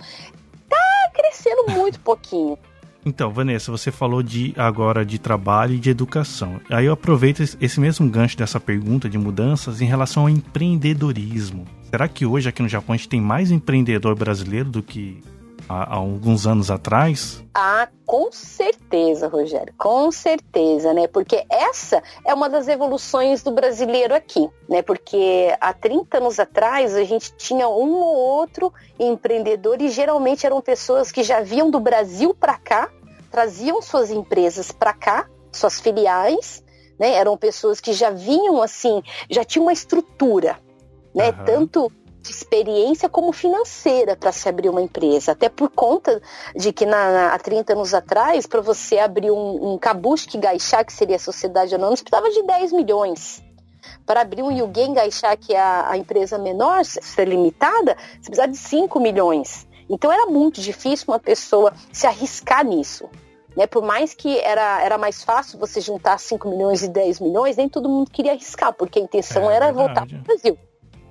tá 0.69 1.11
crescendo 1.13 1.71
muito 1.71 1.99
pouquinho. 1.99 2.57
Então, 3.05 3.29
Vanessa, 3.29 3.69
você 3.69 3.91
falou 3.91 4.23
de 4.23 4.53
agora 4.55 5.05
de 5.05 5.19
trabalho 5.19 5.73
e 5.73 5.79
de 5.79 5.89
educação. 5.89 6.61
Aí 6.69 6.85
eu 6.85 6.93
aproveito 6.93 7.41
esse 7.59 7.79
mesmo 7.79 8.09
gancho 8.09 8.37
dessa 8.37 8.61
pergunta 8.61 9.09
de 9.09 9.17
mudanças 9.17 9.81
em 9.81 9.85
relação 9.85 10.23
ao 10.23 10.29
empreendedorismo. 10.29 11.65
Será 11.89 12.07
que 12.07 12.25
hoje 12.25 12.47
aqui 12.47 12.61
no 12.61 12.69
Japão 12.69 12.93
a 12.93 12.97
gente 12.97 13.09
tem 13.09 13.19
mais 13.19 13.51
empreendedor 13.51 14.15
brasileiro 14.15 14.69
do 14.69 14.81
que 14.81 15.21
há, 15.67 15.93
há 15.93 15.95
alguns 15.95 16.45
anos 16.45 16.69
atrás? 16.69 17.43
Ah, 17.53 17.87
com 18.05 18.31
certeza, 18.31 19.27
Rogério, 19.27 19.73
com 19.77 20.11
certeza, 20.11 20.93
né? 20.93 21.07
Porque 21.07 21.45
essa 21.49 22.01
é 22.25 22.33
uma 22.33 22.49
das 22.49 22.67
evoluções 22.67 23.43
do 23.43 23.51
brasileiro 23.51 24.13
aqui, 24.13 24.49
né? 24.67 24.81
Porque 24.81 25.55
há 25.59 25.73
30 25.73 26.17
anos 26.17 26.39
atrás 26.39 26.95
a 26.95 27.03
gente 27.03 27.33
tinha 27.35 27.67
um 27.67 27.93
ou 27.93 28.15
outro 28.15 28.73
empreendedor 28.99 29.81
e 29.81 29.89
geralmente 29.89 30.45
eram 30.45 30.61
pessoas 30.61 31.11
que 31.11 31.23
já 31.23 31.41
vinham 31.41 31.69
do 31.69 31.79
Brasil 31.79 32.33
para 32.33 32.57
cá, 32.57 32.89
traziam 33.31 33.81
suas 33.81 34.11
empresas 34.11 34.71
para 34.71 34.93
cá, 34.93 35.27
suas 35.51 35.79
filiais, 35.79 36.63
né? 36.99 37.13
Eram 37.13 37.37
pessoas 37.37 37.79
que 37.79 37.93
já 37.93 38.09
vinham 38.09 38.61
assim, 38.61 39.01
já 39.29 39.43
tinham 39.43 39.65
uma 39.65 39.73
estrutura, 39.73 40.57
né? 41.13 41.29
Uhum. 41.29 41.45
Tanto 41.45 41.91
de 42.23 42.31
experiência 42.31 43.09
como 43.09 43.33
financeira 43.33 44.15
para 44.15 44.31
se 44.31 44.47
abrir 44.47 44.69
uma 44.69 44.81
empresa. 44.81 45.33
Até 45.33 45.49
por 45.49 45.69
conta 45.69 46.21
de 46.55 46.71
que 46.71 46.85
na, 46.85 47.11
na 47.11 47.33
há 47.33 47.37
30 47.37 47.73
anos 47.73 47.93
atrás, 47.93 48.47
para 48.47 48.61
você 48.61 48.97
abrir 48.97 49.29
um, 49.29 49.73
um 49.73 49.77
Kabushiki 49.77 50.37
Gaixá, 50.37 50.85
que 50.85 50.93
seria 50.93 51.17
a 51.17 51.19
sociedade 51.19 51.75
anônima, 51.75 51.97
você 51.97 52.03
precisava 52.03 52.31
de 52.31 52.41
10 52.43 52.71
milhões. 52.71 53.43
Para 54.05 54.21
abrir 54.21 54.41
um 54.41 54.51
Yugen 54.51 54.93
Gaixá, 54.93 55.35
que 55.35 55.53
é 55.53 55.59
a, 55.59 55.91
a 55.91 55.97
empresa 55.97 56.37
menor, 56.37 56.85
ser 56.85 57.27
limitada, 57.27 57.97
você 58.13 58.29
precisava 58.29 58.47
de 58.47 58.57
5 58.57 58.99
milhões. 59.01 59.67
Então 59.89 60.09
era 60.09 60.25
muito 60.25 60.61
difícil 60.61 61.07
uma 61.09 61.19
pessoa 61.19 61.73
se 61.91 62.07
arriscar 62.07 62.65
nisso. 62.65 63.09
Né? 63.55 63.67
Por 63.67 63.83
mais 63.83 64.13
que 64.13 64.39
era, 64.39 64.81
era 64.81 64.97
mais 64.97 65.23
fácil 65.23 65.59
você 65.59 65.81
juntar 65.81 66.17
5 66.17 66.47
milhões 66.47 66.83
e 66.83 66.87
10 66.87 67.19
milhões, 67.19 67.57
nem 67.57 67.67
todo 67.67 67.89
mundo 67.89 68.09
queria 68.09 68.31
arriscar, 68.31 68.71
porque 68.71 68.97
a 68.97 69.01
intenção 69.01 69.51
é, 69.51 69.57
era 69.57 69.73
verdade. 69.73 69.87
voltar 69.87 70.07
para 70.07 70.17
o 70.17 70.21
Brasil 70.21 70.57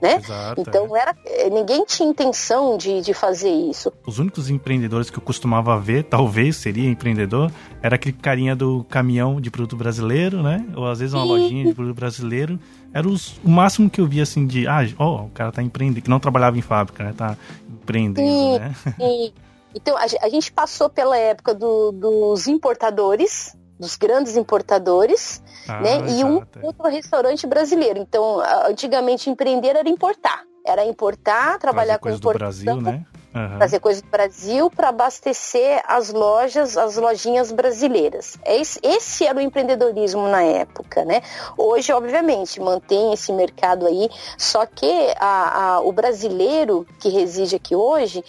né? 0.03 0.17
Exato, 0.17 0.61
então 0.61 0.97
é. 0.97 1.01
era, 1.01 1.17
eh, 1.25 1.49
ninguém 1.49 1.85
tinha 1.85 2.09
intenção 2.09 2.77
de, 2.77 3.01
de 3.01 3.15
fazer 3.15 3.53
isso. 3.53 3.93
Os 4.05 4.19
únicos 4.19 4.51
empreendedores 4.51 5.09
que 5.09 5.17
eu 5.17 5.23
costumava 5.23 5.79
ver, 5.79 6.03
talvez 6.03 6.57
seria 6.57 6.91
empreendedor, 6.91 7.53
era 7.81 7.95
aquele 7.95 8.17
carinha 8.17 8.57
do 8.57 8.85
caminhão 8.91 9.41
de 9.41 9.49
produto 9.49 9.77
brasileiro, 9.77 10.43
né? 10.43 10.67
Ou 10.75 10.89
às 10.89 10.99
vezes 10.99 11.15
uma 11.15 11.25
e... 11.25 11.29
lojinha 11.29 11.67
de 11.67 11.73
produto 11.73 11.95
brasileiro. 11.95 12.59
Era 12.93 13.09
os, 13.09 13.39
o 13.45 13.49
máximo 13.49 13.89
que 13.89 14.01
eu 14.01 14.07
via 14.07 14.25
assim 14.25 14.45
de, 14.45 14.67
ah, 14.67 14.81
ó, 14.99 15.27
o 15.27 15.31
cara 15.31 15.53
tá 15.53 15.63
empreendendo, 15.63 16.03
que 16.03 16.11
não 16.11 16.19
trabalhava 16.19 16.59
em 16.59 16.63
fábrica, 16.63 17.05
né? 17.05 17.15
Tá 17.17 17.37
empreendendo, 17.71 18.29
e, 18.29 18.59
né? 18.59 18.75
E, 18.99 19.33
então 19.75 19.97
a, 19.97 20.03
a, 20.03 20.29
gente 20.29 20.53
passou 20.53 20.91
pela 20.91 21.17
época 21.17 21.55
do, 21.55 21.93
dos 21.93 22.49
importadores, 22.49 23.57
dos 23.83 23.97
grandes 23.97 24.37
importadores, 24.37 25.43
ah, 25.69 25.81
né? 25.81 25.97
E 26.09 26.25
um 26.25 26.41
outro 26.63 26.89
restaurante 26.89 27.47
brasileiro. 27.49 27.99
Então, 27.99 28.41
antigamente 28.65 29.29
empreender 29.29 29.75
era 29.75 29.89
importar. 29.89 30.45
Era 30.65 30.85
importar, 30.85 31.59
trabalhar 31.59 31.99
com 31.99 32.09
importação. 32.09 32.77
do 32.77 32.83
Brasil, 32.85 33.01
né? 33.01 33.05
Uhum. 33.35 33.57
Trazer 33.57 33.81
coisa 33.81 34.03
do 34.03 34.09
Brasil 34.09 34.71
para 34.71 34.91
abastecer 34.91 35.83
as 35.89 36.13
lojas, 36.13 36.77
as 36.77 36.97
lojinhas 36.97 37.51
brasileiras. 37.51 38.39
Esse, 38.45 38.79
esse 38.83 39.27
era 39.27 39.39
o 39.39 39.41
empreendedorismo 39.41 40.29
na 40.29 40.43
época, 40.43 41.05
né? 41.05 41.23
Hoje, 41.57 41.93
obviamente, 41.93 42.61
mantém 42.61 43.13
esse 43.13 43.33
mercado 43.33 43.87
aí, 43.87 44.11
só 44.37 44.67
que 44.67 45.15
a, 45.19 45.77
a, 45.77 45.81
o 45.81 45.91
brasileiro 45.93 46.87
que 47.01 47.09
reside 47.09 47.57
aqui 47.57 47.75
hoje, 47.75 48.23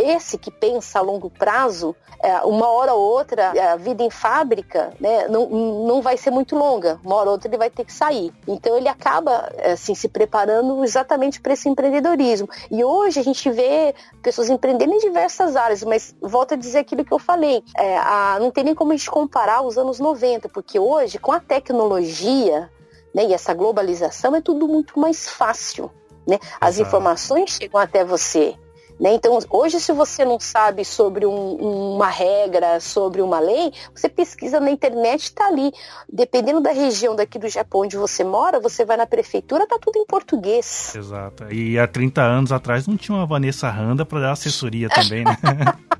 esse 0.00 0.38
que 0.38 0.50
pensa 0.50 0.98
a 0.98 1.02
longo 1.02 1.30
prazo, 1.30 1.94
é, 2.22 2.38
uma 2.42 2.68
hora 2.68 2.92
ou 2.92 3.00
outra, 3.00 3.52
a 3.72 3.76
vida 3.76 4.02
em 4.02 4.10
fábrica, 4.10 4.92
né, 5.00 5.26
não, 5.28 5.48
não 5.48 6.02
vai 6.02 6.16
ser 6.16 6.30
muito 6.30 6.54
longa. 6.54 7.00
Uma 7.02 7.16
hora 7.16 7.28
ou 7.28 7.32
outra 7.32 7.48
ele 7.48 7.56
vai 7.56 7.70
ter 7.70 7.84
que 7.84 7.92
sair. 7.92 8.32
Então 8.46 8.76
ele 8.76 8.88
acaba 8.88 9.50
assim 9.64 9.94
se 9.94 10.08
preparando 10.08 10.84
exatamente 10.84 11.40
para 11.40 11.54
esse 11.54 11.68
empreendedorismo. 11.68 12.48
E 12.70 12.84
hoje 12.84 13.20
a 13.20 13.24
gente 13.24 13.50
vê 13.50 13.94
pessoas 14.22 14.50
empreendendo 14.50 14.92
em 14.92 14.98
diversas 14.98 15.56
áreas, 15.56 15.82
mas 15.82 16.14
volto 16.20 16.54
a 16.54 16.56
dizer 16.56 16.80
aquilo 16.80 17.04
que 17.04 17.12
eu 17.12 17.18
falei, 17.18 17.62
é, 17.76 17.96
a, 17.96 18.36
não 18.38 18.50
tem 18.50 18.64
nem 18.64 18.74
como 18.74 18.92
a 18.92 18.96
gente 18.96 19.10
comparar 19.10 19.62
os 19.62 19.78
anos 19.78 19.98
90, 19.98 20.48
porque 20.50 20.78
hoje 20.78 21.18
com 21.18 21.32
a 21.32 21.40
tecnologia 21.40 22.70
né, 23.14 23.26
e 23.26 23.34
essa 23.34 23.54
globalização 23.54 24.36
é 24.36 24.40
tudo 24.40 24.68
muito 24.68 24.98
mais 24.98 25.28
fácil. 25.28 25.90
Né? 26.26 26.38
As 26.60 26.76
Exato. 26.76 26.88
informações 26.88 27.50
chegam 27.50 27.80
até 27.80 28.04
você. 28.04 28.54
Né? 29.00 29.14
Então, 29.14 29.38
hoje, 29.48 29.80
se 29.80 29.92
você 29.92 30.24
não 30.26 30.38
sabe 30.38 30.84
sobre 30.84 31.24
um, 31.24 31.54
uma 31.94 32.08
regra, 32.08 32.78
sobre 32.80 33.22
uma 33.22 33.40
lei, 33.40 33.72
você 33.94 34.10
pesquisa 34.10 34.60
na 34.60 34.70
internet 34.70 35.22
está 35.22 35.46
ali. 35.46 35.72
Dependendo 36.12 36.60
da 36.60 36.70
região 36.70 37.16
daqui 37.16 37.38
do 37.38 37.48
Japão 37.48 37.80
onde 37.80 37.96
você 37.96 38.22
mora, 38.22 38.60
você 38.60 38.84
vai 38.84 38.98
na 38.98 39.06
prefeitura, 39.06 39.66
tá 39.66 39.78
tudo 39.80 39.98
em 39.98 40.04
português. 40.04 40.94
Exato. 40.94 41.50
E 41.50 41.78
há 41.78 41.88
30 41.88 42.20
anos 42.20 42.52
atrás 42.52 42.86
não 42.86 42.96
tinha 42.96 43.16
uma 43.16 43.26
Vanessa 43.26 43.70
Randa 43.70 44.04
para 44.04 44.20
dar 44.20 44.32
assessoria 44.32 44.88
também, 44.90 45.24
né? 45.24 45.36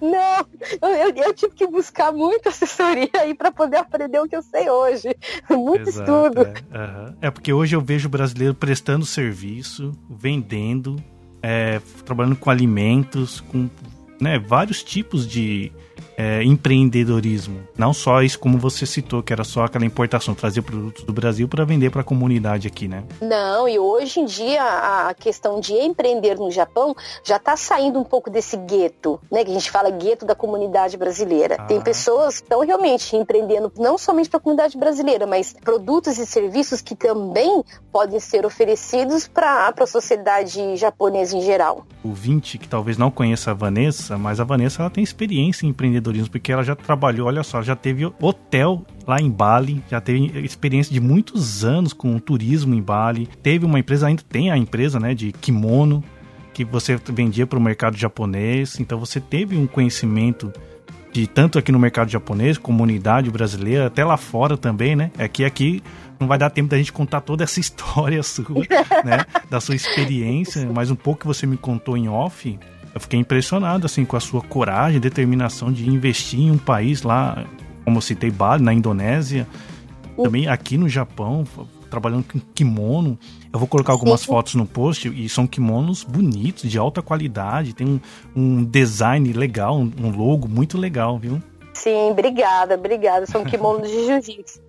Não, 0.00 0.46
eu, 0.80 1.14
eu, 1.14 1.34
tive 1.34 1.54
que 1.54 1.66
buscar 1.66 2.12
muita 2.12 2.48
assessoria 2.48 3.10
aí 3.18 3.34
para 3.34 3.52
poder 3.52 3.76
aprender 3.76 4.18
o 4.18 4.26
que 4.26 4.34
eu 4.34 4.42
sei 4.42 4.68
hoje. 4.68 5.14
Muito 5.50 5.88
Exato, 5.88 6.10
estudo. 6.10 6.40
É. 6.72 6.78
Uhum. 6.78 7.16
é 7.20 7.30
porque 7.30 7.52
hoje 7.52 7.76
eu 7.76 7.80
vejo 7.80 8.08
o 8.08 8.10
brasileiro 8.10 8.54
prestando 8.54 9.04
serviço, 9.04 9.92
vendendo, 10.08 10.96
é, 11.42 11.80
trabalhando 12.04 12.36
com 12.36 12.50
alimentos, 12.50 13.40
com 13.40 13.68
né, 14.20 14.38
vários 14.38 14.82
tipos 14.82 15.26
de 15.26 15.72
é, 16.20 16.44
empreendedorismo. 16.44 17.62
Não 17.78 17.94
só 17.94 18.20
isso 18.20 18.38
como 18.38 18.58
você 18.58 18.84
citou, 18.84 19.22
que 19.22 19.32
era 19.32 19.42
só 19.42 19.64
aquela 19.64 19.86
importação, 19.86 20.34
trazer 20.34 20.60
produtos 20.60 21.02
do 21.02 21.14
Brasil 21.14 21.48
para 21.48 21.64
vender 21.64 21.88
para 21.88 22.02
a 22.02 22.04
comunidade 22.04 22.68
aqui, 22.68 22.86
né? 22.86 23.04
Não, 23.22 23.66
e 23.66 23.78
hoje 23.78 24.20
em 24.20 24.26
dia 24.26 24.62
a 24.62 25.14
questão 25.14 25.58
de 25.58 25.72
empreender 25.72 26.36
no 26.36 26.50
Japão 26.50 26.94
já 27.24 27.36
está 27.36 27.56
saindo 27.56 27.98
um 27.98 28.04
pouco 28.04 28.28
desse 28.28 28.54
gueto, 28.58 29.18
né? 29.32 29.42
Que 29.42 29.50
a 29.50 29.54
gente 29.54 29.70
fala 29.70 29.88
gueto 29.88 30.26
da 30.26 30.34
comunidade 30.34 30.98
brasileira. 30.98 31.56
Ah. 31.58 31.64
Tem 31.64 31.80
pessoas 31.80 32.36
que 32.36 32.42
estão 32.42 32.60
realmente 32.60 33.16
empreendendo 33.16 33.72
não 33.78 33.96
somente 33.96 34.28
para 34.28 34.36
a 34.36 34.42
comunidade 34.42 34.76
brasileira, 34.76 35.26
mas 35.26 35.54
produtos 35.64 36.18
e 36.18 36.26
serviços 36.26 36.82
que 36.82 36.94
também 36.94 37.64
podem 37.90 38.20
ser 38.20 38.44
oferecidos 38.44 39.26
para 39.26 39.72
a 39.74 39.86
sociedade 39.86 40.76
japonesa 40.76 41.34
em 41.34 41.40
geral. 41.40 41.86
O 42.04 42.12
20, 42.12 42.58
que 42.58 42.68
talvez 42.68 42.98
não 42.98 43.10
conheça 43.10 43.52
a 43.52 43.54
Vanessa, 43.54 44.18
mas 44.18 44.38
a 44.38 44.44
Vanessa 44.44 44.82
ela 44.82 44.90
tem 44.90 45.02
experiência 45.02 45.64
em 45.64 45.70
empreendedorismo 45.70 46.09
empreendedorismo, 46.10 46.30
porque 46.30 46.52
ela 46.52 46.62
já 46.62 46.74
trabalhou, 46.74 47.28
olha 47.28 47.42
só, 47.42 47.62
já 47.62 47.76
teve 47.76 48.04
hotel 48.20 48.84
lá 49.06 49.20
em 49.20 49.30
Bali, 49.30 49.82
já 49.88 50.00
teve 50.00 50.38
experiência 50.44 50.92
de 50.92 51.00
muitos 51.00 51.64
anos 51.64 51.92
com 51.92 52.18
turismo 52.18 52.74
em 52.74 52.82
Bali. 52.82 53.26
Teve 53.42 53.64
uma 53.64 53.78
empresa, 53.78 54.06
ainda 54.06 54.22
tem 54.28 54.50
a 54.50 54.56
empresa, 54.56 54.98
né, 54.98 55.14
de 55.14 55.32
kimono, 55.32 56.04
que 56.52 56.64
você 56.64 56.96
vendia 56.96 57.46
para 57.46 57.58
o 57.58 57.62
mercado 57.62 57.96
japonês. 57.96 58.78
Então 58.78 58.98
você 58.98 59.20
teve 59.20 59.56
um 59.56 59.66
conhecimento 59.66 60.52
de 61.12 61.26
tanto 61.26 61.58
aqui 61.58 61.72
no 61.72 61.78
mercado 61.78 62.10
japonês, 62.10 62.58
comunidade 62.58 63.30
brasileira, 63.30 63.86
até 63.86 64.04
lá 64.04 64.16
fora 64.16 64.56
também, 64.56 64.94
né? 64.94 65.10
É 65.18 65.26
que 65.26 65.44
aqui 65.44 65.82
não 66.20 66.28
vai 66.28 66.38
dar 66.38 66.50
tempo 66.50 66.68
da 66.68 66.76
gente 66.76 66.92
contar 66.92 67.20
toda 67.20 67.42
essa 67.42 67.58
história 67.60 68.22
sua, 68.22 68.44
né? 69.04 69.24
Da 69.48 69.60
sua 69.60 69.74
experiência, 69.74 70.68
mas 70.72 70.90
um 70.90 70.96
pouco 70.96 71.20
que 71.20 71.26
você 71.26 71.46
me 71.46 71.56
contou 71.56 71.96
em 71.96 72.08
off, 72.08 72.58
eu 72.94 73.00
fiquei 73.00 73.18
impressionado 73.18 73.86
assim 73.86 74.04
com 74.04 74.16
a 74.16 74.20
sua 74.20 74.40
coragem, 74.40 75.00
determinação 75.00 75.72
de 75.72 75.88
investir 75.88 76.40
em 76.40 76.50
um 76.50 76.58
país 76.58 77.02
lá, 77.02 77.44
como 77.84 77.98
eu 77.98 78.00
citei, 78.00 78.30
Bali, 78.30 78.62
na 78.62 78.72
Indonésia, 78.72 79.46
também 80.16 80.48
aqui 80.48 80.76
no 80.76 80.88
Japão, 80.88 81.44
trabalhando 81.88 82.24
com 82.24 82.38
kimono. 82.54 83.18
Eu 83.52 83.58
vou 83.58 83.68
colocar 83.68 83.92
algumas 83.92 84.20
Sim. 84.20 84.26
fotos 84.26 84.54
no 84.54 84.66
post 84.66 85.08
e 85.08 85.28
são 85.28 85.46
kimonos 85.46 86.04
bonitos, 86.04 86.70
de 86.70 86.78
alta 86.78 87.02
qualidade, 87.02 87.74
tem 87.74 87.86
um, 87.86 88.00
um 88.34 88.64
design 88.64 89.32
legal, 89.32 89.78
um, 89.78 89.90
um 90.00 90.10
logo 90.10 90.48
muito 90.48 90.78
legal, 90.78 91.18
viu? 91.18 91.42
Sim, 91.80 92.10
obrigada, 92.10 92.74
obrigada. 92.74 93.24
São 93.24 93.42
kimonos 93.42 93.88
de 93.88 94.04
jiu-jitsu. 94.04 94.60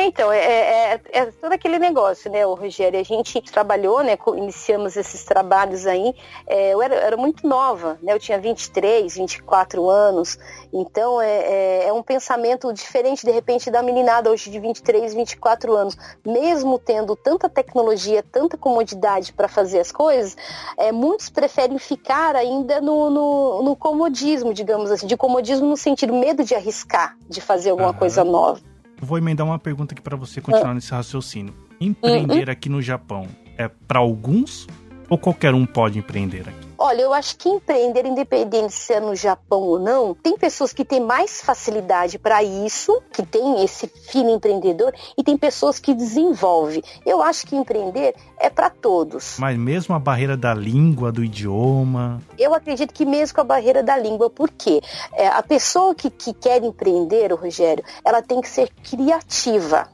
Então, 0.00 0.30
é, 0.30 0.38
é, 0.38 1.00
é, 1.12 1.26
todo 1.26 1.52
aquele 1.52 1.76
negócio, 1.78 2.30
né, 2.30 2.44
Rogério? 2.44 3.00
A 3.00 3.02
gente 3.02 3.40
trabalhou, 3.40 4.00
né, 4.04 4.16
iniciamos 4.36 4.96
esses 4.96 5.24
trabalhos 5.24 5.86
aí. 5.86 6.14
É, 6.46 6.72
eu 6.72 6.80
era, 6.80 6.94
era, 6.94 7.16
muito 7.16 7.48
nova, 7.48 7.98
né? 8.00 8.12
Eu 8.12 8.18
tinha 8.20 8.38
23, 8.38 9.16
24 9.16 9.88
anos. 9.90 10.38
Então, 10.72 11.20
é, 11.20 11.38
é, 11.38 11.84
é, 11.88 11.92
um 11.92 12.02
pensamento 12.02 12.72
diferente, 12.72 13.24
de 13.24 13.32
repente, 13.32 13.70
da 13.70 13.82
meninada 13.82 14.30
hoje 14.30 14.50
de 14.50 14.60
23, 14.60 15.14
24 15.14 15.74
anos. 15.74 15.96
Mesmo 16.24 16.78
tendo 16.78 17.16
tanta 17.16 17.48
tecnologia, 17.48 18.22
tanta 18.22 18.56
comodidade 18.56 19.32
para 19.32 19.48
fazer 19.48 19.80
as 19.80 19.90
coisas, 19.90 20.36
é, 20.76 20.92
muitos 20.92 21.28
preferem 21.28 21.78
ficar 21.78 22.36
ainda 22.36 22.80
no, 22.80 23.10
no, 23.10 23.62
no 23.64 23.74
comodismo, 23.74 24.54
digamos 24.54 24.92
assim. 24.92 25.08
De 25.08 25.16
comodismo 25.16 25.66
no 25.66 25.76
sentido 25.76 26.14
medo 26.14 26.44
de 26.44 26.54
arriscar, 26.58 27.16
de 27.28 27.40
fazer 27.40 27.70
alguma 27.70 27.92
coisa 27.92 28.22
nova. 28.24 28.60
Vou 29.00 29.16
emendar 29.16 29.46
uma 29.46 29.58
pergunta 29.58 29.94
aqui 29.94 30.02
para 30.02 30.16
você 30.16 30.40
continuar 30.40 30.74
nesse 30.74 30.90
raciocínio. 30.90 31.54
Empreender 31.80 32.46
uhum. 32.46 32.52
aqui 32.52 32.68
no 32.68 32.82
Japão 32.82 33.28
é 33.56 33.68
para 33.68 34.00
alguns 34.00 34.66
ou 35.08 35.16
qualquer 35.16 35.54
um 35.54 35.64
pode 35.64 35.98
empreender 35.98 36.48
aqui? 36.48 36.67
Olha, 36.80 37.02
eu 37.02 37.12
acho 37.12 37.36
que 37.36 37.48
empreender, 37.48 38.06
independente 38.06 38.72
se 38.72 38.92
é 38.92 39.00
no 39.00 39.16
Japão 39.16 39.60
ou 39.62 39.80
não, 39.80 40.14
tem 40.14 40.38
pessoas 40.38 40.72
que 40.72 40.84
têm 40.84 41.00
mais 41.00 41.42
facilidade 41.42 42.20
para 42.20 42.40
isso, 42.44 43.02
que 43.12 43.26
tem 43.26 43.64
esse 43.64 43.88
filho 43.88 44.30
empreendedor, 44.30 44.94
e 45.16 45.24
tem 45.24 45.36
pessoas 45.36 45.80
que 45.80 45.92
desenvolvem. 45.92 46.80
Eu 47.04 47.20
acho 47.20 47.44
que 47.48 47.56
empreender 47.56 48.14
é 48.38 48.48
para 48.48 48.70
todos. 48.70 49.38
Mas 49.40 49.58
mesmo 49.58 49.92
a 49.92 49.98
barreira 49.98 50.36
da 50.36 50.54
língua, 50.54 51.10
do 51.10 51.24
idioma? 51.24 52.22
Eu 52.38 52.54
acredito 52.54 52.94
que 52.94 53.04
mesmo 53.04 53.34
com 53.34 53.40
a 53.40 53.44
barreira 53.44 53.82
da 53.82 53.96
língua, 53.96 54.30
porque 54.30 54.80
é, 55.14 55.26
a 55.26 55.42
pessoa 55.42 55.96
que, 55.96 56.08
que 56.08 56.32
quer 56.32 56.62
empreender, 56.62 57.32
o 57.32 57.36
Rogério, 57.36 57.82
ela 58.04 58.22
tem 58.22 58.40
que 58.40 58.48
ser 58.48 58.70
criativa 58.88 59.88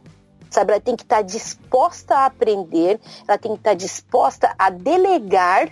sabe? 0.51 0.71
Ela 0.71 0.81
tem 0.81 0.95
que 0.95 1.03
estar 1.03 1.23
disposta 1.23 2.15
a 2.15 2.27
aprender, 2.27 3.01
ela 3.27 3.37
tem 3.37 3.53
que 3.55 3.59
estar 3.59 3.75
disposta 3.75 4.55
a 4.57 4.71
delegar 4.71 5.69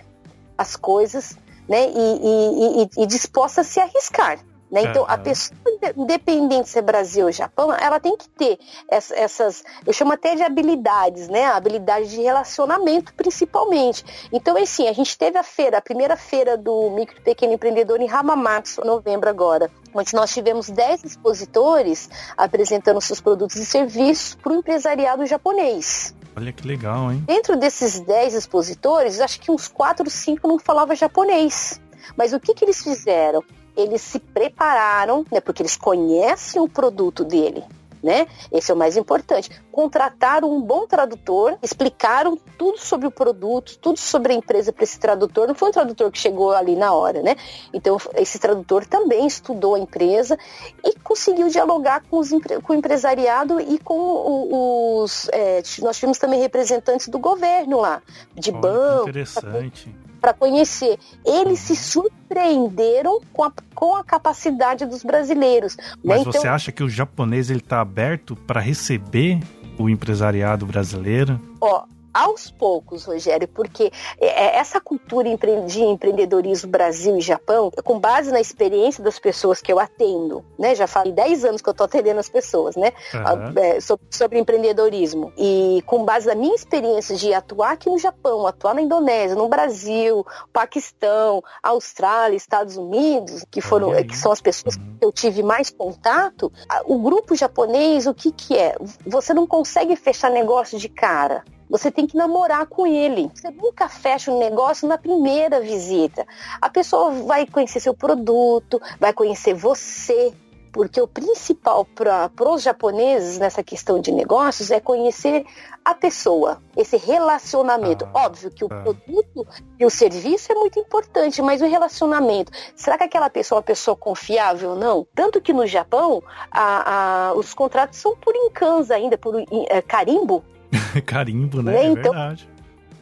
as 0.57 0.75
coisas, 0.75 1.37
né? 1.67 1.87
E, 1.87 1.91
e, 1.91 2.83
e, 2.83 3.03
e 3.03 3.07
disposta 3.07 3.61
a 3.61 3.63
se 3.63 3.79
arriscar. 3.79 4.39
Né? 4.73 4.85
Então, 4.85 5.05
a 5.07 5.19
pessoa, 5.19 5.55
independente 5.95 6.67
se 6.67 6.79
é 6.79 6.81
Brasil 6.81 7.27
ou 7.27 7.31
Japão, 7.31 7.71
ela 7.71 7.99
tem 7.99 8.17
que 8.17 8.27
ter 8.27 8.57
essas, 8.89 9.63
eu 9.85 9.93
chamo 9.93 10.13
até 10.13 10.33
de 10.33 10.41
habilidades, 10.41 11.29
né? 11.29 11.45
A 11.45 11.57
habilidade 11.57 12.09
de 12.09 12.19
relacionamento, 12.19 13.13
principalmente. 13.13 14.03
Então, 14.31 14.57
assim, 14.57 14.87
a 14.87 14.93
gente 14.93 15.15
teve 15.15 15.37
a 15.37 15.43
feira, 15.43 15.77
a 15.77 15.81
primeira 15.81 16.17
feira 16.17 16.57
do 16.57 16.89
micro 16.89 17.15
e 17.19 17.21
pequeno 17.21 17.53
empreendedor 17.53 18.01
em 18.01 18.09
Hamamatsu, 18.09 18.81
em 18.81 18.87
novembro 18.87 19.29
agora, 19.29 19.69
onde 19.93 20.11
nós 20.15 20.33
tivemos 20.33 20.71
10 20.71 21.03
expositores 21.03 22.09
apresentando 22.35 22.99
seus 22.99 23.21
produtos 23.21 23.57
e 23.57 23.65
serviços 23.67 24.33
para 24.33 24.53
o 24.53 24.55
empresariado 24.55 25.23
japonês. 25.27 26.15
Olha 26.35 26.51
que 26.51 26.67
legal, 26.67 27.11
hein? 27.11 27.23
Dentro 27.27 27.55
desses 27.55 27.99
10 27.99 28.33
expositores, 28.33 29.19
acho 29.19 29.39
que 29.39 29.51
uns 29.51 29.67
4 29.67 30.03
ou 30.03 30.09
5 30.09 30.47
não 30.47 30.57
falavam 30.57 30.95
japonês. 30.95 31.79
Mas 32.17 32.33
o 32.33 32.39
que, 32.39 32.55
que 32.55 32.65
eles 32.65 32.81
fizeram? 32.81 33.43
Eles 33.75 34.01
se 34.01 34.19
prepararam, 34.19 35.25
né, 35.31 35.39
porque 35.39 35.61
eles 35.61 35.75
conhecem 35.75 36.61
o 36.61 36.69
produto 36.69 37.23
dele 37.23 37.63
né? 38.03 38.27
Esse 38.51 38.69
é 38.69 38.73
o 38.73 38.77
mais 38.77 38.97
importante. 38.97 39.49
Contrataram 39.71 40.51
um 40.53 40.61
bom 40.61 40.85
tradutor, 40.85 41.57
explicaram 41.63 42.37
tudo 42.57 42.77
sobre 42.77 43.07
o 43.07 43.11
produto, 43.11 43.77
tudo 43.79 43.97
sobre 43.97 44.33
a 44.33 44.35
empresa 44.35 44.73
para 44.73 44.83
esse 44.83 44.99
tradutor. 44.99 45.47
Não 45.47 45.55
foi 45.55 45.69
um 45.69 45.71
tradutor 45.71 46.11
que 46.11 46.19
chegou 46.19 46.51
ali 46.51 46.75
na 46.75 46.91
hora, 46.91 47.23
né? 47.23 47.37
Então, 47.73 47.97
esse 48.15 48.37
tradutor 48.37 48.85
também 48.85 49.25
estudou 49.25 49.75
a 49.75 49.79
empresa 49.79 50.37
e 50.83 50.99
conseguiu 50.99 51.47
dialogar 51.47 52.03
com, 52.09 52.19
os, 52.19 52.29
com 52.63 52.73
o 52.73 52.75
empresariado 52.75 53.61
e 53.61 53.79
com 53.79 55.01
os. 55.01 55.29
É, 55.31 55.63
nós 55.79 55.95
tivemos 55.95 56.17
também 56.17 56.41
representantes 56.41 57.07
do 57.07 57.17
governo 57.17 57.79
lá, 57.79 58.01
de 58.35 58.51
oh, 58.51 58.59
banco. 58.59 59.09
Interessante 59.09 60.03
para 60.23 60.33
conhecer. 60.33 60.97
Eles 61.25 61.59
se 61.59 61.75
surpreenderam 61.75 63.19
com 63.33 63.43
a, 63.43 63.51
com 63.75 63.93
a 63.93 64.05
capacidade 64.05 64.85
dos 64.85 65.03
brasileiros. 65.03 65.75
Né? 65.75 65.83
Mas 66.01 66.19
né? 66.19 66.23
você 66.23 66.37
então, 66.37 66.53
acha 66.53 66.71
que 66.71 66.81
o 66.81 66.89
japonês 66.89 67.49
ele 67.49 67.59
está 67.59 67.81
aberto 67.81 68.33
para 68.33 68.61
receber 68.61 69.41
o 69.77 69.89
empresariado 69.89 70.65
brasileiro? 70.65 71.37
Ó, 71.59 71.83
aos 72.13 72.51
poucos, 72.51 73.05
Rogério, 73.05 73.47
porque 73.47 73.91
é, 74.19 74.27
é, 74.27 74.57
essa 74.57 74.79
cultura 74.79 75.29
de 75.65 75.81
empreendedorismo 75.81 76.69
Brasil 76.69 77.17
e 77.17 77.21
Japão, 77.21 77.71
com 77.83 77.99
base 77.99 78.31
na 78.31 78.39
experiência 78.39 79.03
das 79.03 79.17
pessoas 79.17 79.61
que 79.61 79.71
eu 79.71 79.79
atendo, 79.79 80.45
né? 80.57 80.75
Já 80.75 80.85
falei 80.85 81.11
10 81.11 81.45
anos 81.45 81.61
que 81.61 81.69
eu 81.69 81.71
estou 81.71 81.85
atendendo 81.85 82.19
as 82.19 82.29
pessoas, 82.29 82.75
né? 82.75 82.91
Uhum. 83.13 83.81
Sobre, 83.81 84.03
sobre, 84.11 84.39
empreendedorismo. 84.39 85.33
E 85.37 85.81
com 85.85 86.03
base 86.05 86.27
na 86.27 86.35
minha 86.35 86.55
experiência 86.55 87.15
de 87.15 87.33
atuar 87.33 87.71
aqui 87.71 87.89
no 87.89 87.97
Japão, 87.97 88.45
atuar 88.45 88.75
na 88.75 88.81
Indonésia, 88.81 89.35
no 89.35 89.47
Brasil, 89.47 90.25
Paquistão, 90.51 91.41
Austrália, 91.61 92.35
Estados 92.35 92.77
Unidos, 92.77 93.45
que 93.49 93.61
foram, 93.61 93.93
que 94.03 94.17
são 94.17 94.31
as 94.31 94.41
pessoas 94.41 94.75
uhum. 94.75 94.97
que 94.99 95.05
eu 95.05 95.11
tive 95.11 95.41
mais 95.41 95.69
contato, 95.69 96.51
o 96.85 96.99
grupo 96.99 97.35
japonês, 97.35 98.05
o 98.05 98.13
que 98.13 98.31
que 98.31 98.57
é? 98.57 98.75
Você 99.05 99.33
não 99.33 99.47
consegue 99.47 99.95
fechar 99.95 100.29
negócio 100.29 100.77
de 100.77 100.89
cara. 100.89 101.43
Você 101.69 101.91
tem 101.91 102.05
que 102.05 102.15
namorar 102.15 102.65
com 102.67 102.85
ele. 102.85 103.31
Você 103.33 103.49
nunca 103.51 103.89
fecha 103.89 104.31
um 104.31 104.39
negócio 104.39 104.87
na 104.87 104.97
primeira 104.97 105.59
visita. 105.59 106.25
A 106.61 106.69
pessoa 106.69 107.11
vai 107.11 107.45
conhecer 107.45 107.79
seu 107.79 107.93
produto, 107.93 108.81
vai 108.99 109.13
conhecer 109.13 109.53
você, 109.53 110.33
porque 110.73 110.99
o 110.99 111.07
principal 111.07 111.85
para 111.85 112.31
os 112.49 112.63
japoneses 112.63 113.37
nessa 113.37 113.63
questão 113.63 114.01
de 114.01 114.11
negócios 114.11 114.71
é 114.71 114.79
conhecer 114.79 115.45
a 115.85 115.93
pessoa, 115.93 116.59
esse 116.75 116.97
relacionamento. 116.97 118.09
Ah, 118.13 118.25
Óbvio 118.25 118.49
que 118.49 118.65
o 118.65 118.73
é. 118.73 118.81
produto 118.81 119.47
e 119.79 119.85
o 119.85 119.89
serviço 119.89 120.51
é 120.51 120.55
muito 120.55 120.79
importante, 120.79 121.41
mas 121.43 121.61
o 121.61 121.67
relacionamento, 121.67 122.51
será 122.75 122.97
que 122.97 123.03
aquela 123.03 123.29
pessoa 123.29 123.57
é 123.57 123.59
uma 123.59 123.63
pessoa 123.63 123.95
confiável 123.95 124.71
ou 124.71 124.75
não? 124.75 125.05
Tanto 125.13 125.39
que 125.39 125.53
no 125.53 125.67
Japão, 125.67 126.23
a, 126.49 127.29
a, 127.29 127.33
os 127.33 127.53
contratos 127.53 127.99
são 127.99 128.15
por 128.15 128.35
incansa 128.35 128.95
ainda, 128.95 129.15
por 129.17 129.35
é, 129.69 129.81
carimbo. 129.81 130.43
Carimbo, 131.05 131.61
né? 131.61 131.71
né? 131.71 131.85
É 131.85 131.85
então, 131.87 132.11
verdade. 132.11 132.49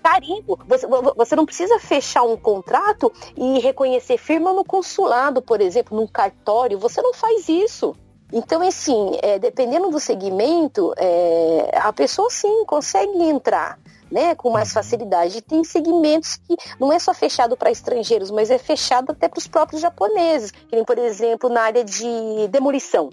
Carimbo. 0.03 0.59
Você, 0.67 0.87
você 0.87 1.35
não 1.35 1.45
precisa 1.45 1.79
fechar 1.79 2.23
um 2.23 2.35
contrato 2.35 3.11
e 3.35 3.59
reconhecer 3.59 4.17
firma 4.17 4.51
no 4.53 4.63
consulado, 4.63 5.41
por 5.41 5.61
exemplo, 5.61 5.95
num 5.95 6.07
cartório. 6.07 6.79
Você 6.79 7.01
não 7.01 7.13
faz 7.13 7.47
isso. 7.47 7.95
Então, 8.33 8.65
assim, 8.65 9.17
é, 9.21 9.37
dependendo 9.37 9.89
do 9.89 9.99
segmento, 9.99 10.93
é, 10.97 11.71
a 11.75 11.91
pessoa 11.91 12.29
sim 12.29 12.65
consegue 12.65 13.21
entrar. 13.23 13.79
Né, 14.11 14.35
com 14.35 14.49
mais 14.49 14.67
uhum. 14.67 14.73
facilidade. 14.73 15.41
tem 15.41 15.63
segmentos 15.63 16.35
que 16.35 16.57
não 16.77 16.91
é 16.91 16.99
só 16.99 17.13
fechado 17.13 17.55
para 17.55 17.71
estrangeiros, 17.71 18.29
mas 18.29 18.51
é 18.51 18.57
fechado 18.57 19.13
até 19.13 19.29
para 19.29 19.37
os 19.37 19.47
próprios 19.47 19.81
japoneses, 19.81 20.51
que 20.51 20.75
nem, 20.75 20.83
por 20.83 20.97
exemplo, 20.97 21.49
na 21.49 21.61
área 21.61 21.81
de 21.81 22.45
demolição. 22.49 23.09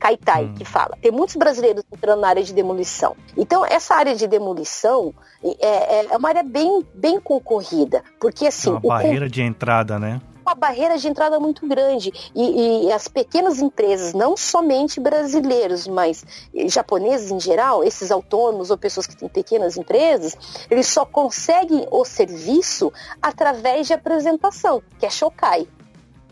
Kaitai, 0.00 0.46
hum. 0.46 0.54
que 0.54 0.64
fala. 0.64 0.96
Tem 1.00 1.12
muitos 1.12 1.36
brasileiros 1.36 1.84
entrando 1.92 2.20
na 2.20 2.28
área 2.28 2.42
de 2.42 2.54
demolição. 2.54 3.14
Então, 3.36 3.64
essa 3.64 3.94
área 3.94 4.16
de 4.16 4.26
demolição 4.26 5.14
é, 5.44 5.58
é, 5.60 6.06
é 6.10 6.16
uma 6.16 6.28
área 6.30 6.42
bem, 6.42 6.84
bem 6.94 7.20
concorrida. 7.20 8.02
Porque, 8.18 8.46
assim. 8.46 8.70
É 8.70 8.72
uma 8.72 8.80
barreira 8.80 9.28
de 9.28 9.42
entrada, 9.42 9.98
né? 9.98 10.20
uma 10.42 10.54
barreira 10.54 10.98
de 10.98 11.06
entrada 11.06 11.38
muito 11.38 11.66
grande. 11.68 12.12
E, 12.34 12.86
e, 12.86 12.92
as 12.92 13.06
pequenas 13.06 13.60
empresas, 13.60 14.12
não 14.12 14.36
somente 14.36 14.98
brasileiros, 14.98 15.86
mas 15.86 16.24
japoneses 16.66 17.30
em 17.30 17.38
geral, 17.38 17.84
esses 17.84 18.10
autônomos 18.10 18.70
ou 18.70 18.78
pessoas 18.78 19.06
que 19.06 19.16
têm 19.16 19.28
pequenas 19.28 19.76
empresas, 19.76 20.36
eles 20.68 20.88
só 20.88 21.04
conseguem 21.04 21.86
o 21.90 22.04
serviço 22.04 22.92
através 23.22 23.86
de 23.86 23.92
apresentação, 23.92 24.82
que 24.98 25.06
é 25.06 25.10
Shokai. 25.10 25.68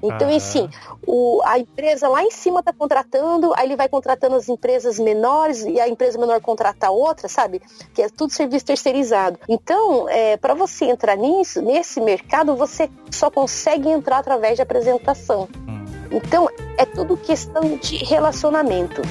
Então, 0.03 0.29
uhum. 0.29 0.37
assim, 0.37 0.69
o, 1.07 1.41
a 1.45 1.59
empresa 1.59 2.09
lá 2.09 2.23
em 2.23 2.31
cima 2.31 2.61
está 2.61 2.73
contratando, 2.73 3.53
aí 3.57 3.67
ele 3.67 3.77
vai 3.77 3.89
contratando 3.89 4.37
as 4.37 4.49
empresas 4.49 4.99
menores 4.99 5.65
e 5.65 5.81
a 5.81 5.89
empresa 5.89 6.19
menor 6.19 6.41
contrata 6.41 6.91
outra, 6.91 7.29
sabe? 7.29 7.61
Que 7.93 8.03
é 8.03 8.09
tudo 8.09 8.33
serviço 8.33 8.67
terceirizado. 8.67 9.39
Então, 9.49 10.09
é, 10.09 10.37
para 10.37 10.55
você 10.55 10.87
entrar 10.87 11.17
nisso, 11.17 11.61
nesse 11.63 12.01
mercado, 12.01 12.57
você 12.57 12.91
só 13.11 13.31
consegue 13.31 13.89
entrar 13.89 14.19
através 14.19 14.57
de 14.57 14.63
apresentação. 14.63 15.49
Uhum. 15.67 15.85
Então, 16.11 16.49
é 16.77 16.85
tudo 16.85 17.17
questão 17.17 17.77
de 17.77 17.97
relacionamento. 17.97 19.03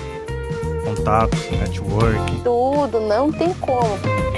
Contatos, 0.84 1.52
network. 1.52 2.42
Tudo, 2.44 3.02
não 3.02 3.32
tem 3.32 3.54
como. 3.56 4.37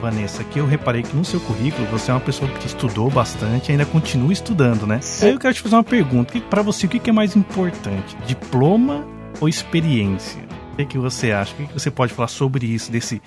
Vanessa, 0.00 0.44
que 0.44 0.58
eu 0.58 0.66
reparei 0.66 1.02
que 1.02 1.14
no 1.14 1.24
seu 1.24 1.40
currículo 1.40 1.86
você 1.88 2.10
é 2.10 2.14
uma 2.14 2.20
pessoa 2.20 2.50
que 2.50 2.66
estudou 2.66 3.10
bastante 3.10 3.68
e 3.68 3.72
ainda 3.72 3.86
continua 3.86 4.32
estudando, 4.32 4.86
né? 4.86 5.00
Sim. 5.00 5.26
Aí 5.26 5.32
eu 5.32 5.38
quero 5.38 5.54
te 5.54 5.60
fazer 5.60 5.76
uma 5.76 5.84
pergunta. 5.84 6.38
Para 6.40 6.62
você, 6.62 6.86
o 6.86 6.88
que 6.88 7.10
é 7.10 7.12
mais 7.12 7.36
importante? 7.36 8.16
Diploma 8.26 9.06
ou 9.40 9.48
experiência? 9.48 10.42
O 10.72 10.76
que, 10.76 10.82
é 10.82 10.84
que 10.84 10.98
você 10.98 11.32
acha? 11.32 11.52
O 11.52 11.56
que, 11.56 11.62
é 11.62 11.66
que 11.66 11.74
você 11.74 11.90
pode 11.90 12.12
falar 12.12 12.28
sobre 12.28 12.66
isso, 12.66 12.90
desse, 12.90 13.22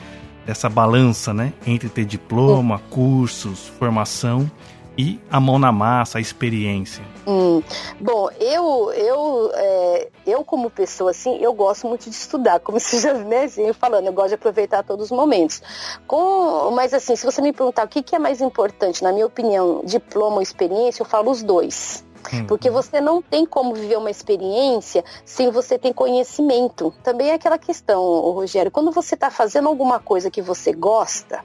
dessa 0.45 0.69
balança, 0.69 1.33
né? 1.33 1.53
Entre 1.65 1.89
ter 1.89 2.05
diploma, 2.05 2.79
cursos, 2.89 3.67
formação 3.79 4.49
e 4.97 5.19
a 5.29 5.39
mão 5.39 5.60
na 5.60 5.71
massa, 5.71 6.17
a 6.17 6.21
experiência? 6.21 7.03
Hum, 7.27 7.62
bom, 7.99 8.29
eu, 8.39 8.91
eu, 8.93 9.51
é, 9.53 10.10
eu 10.25 10.43
como 10.43 10.69
pessoa, 10.69 11.12
assim, 11.12 11.38
eu 11.38 11.53
gosto 11.53 11.88
muito 11.88 12.10
de 12.10 12.15
estudar, 12.15 12.60
como 12.60 12.79
você 12.79 12.99
já 12.99 13.13
né, 13.13 13.43
assim, 13.43 13.71
falando, 13.73 14.08
eu 14.08 14.13
gosto 14.13 14.29
de 14.29 14.36
aproveitar 14.36 14.84
todos 14.84 15.05
os 15.05 15.12
momentos. 15.12 15.62
Com, 16.08 16.71
mas 16.71 16.93
assim, 16.93 17.15
se 17.15 17.25
você 17.25 17.41
me 17.41 17.51
perguntar 17.51 17.86
o 17.86 17.88
que, 17.88 18.01
que 18.01 18.15
é 18.15 18.19
mais 18.19 18.41
importante, 18.41 19.03
na 19.03 19.12
minha 19.12 19.25
opinião, 19.25 19.81
diploma 19.84 20.38
ou 20.38 20.41
experiência, 20.41 21.01
eu 21.01 21.05
falo 21.05 21.31
os 21.31 21.43
dois. 21.43 22.03
Hum. 22.34 22.45
Porque 22.47 22.69
você 22.69 22.99
não 22.99 23.21
tem 23.21 23.45
como 23.45 23.73
viver 23.73 23.97
uma 23.97 24.10
experiência 24.10 25.03
sem 25.23 25.51
você 25.51 25.77
ter 25.77 25.93
conhecimento. 25.93 26.93
Também 27.03 27.29
é 27.29 27.34
aquela 27.34 27.58
questão, 27.58 28.01
Rogério, 28.31 28.71
quando 28.71 28.91
você 28.91 29.15
está 29.15 29.29
fazendo 29.29 29.67
alguma 29.67 29.99
coisa 29.99 30.31
que 30.31 30.41
você 30.41 30.73
gosta, 30.73 31.43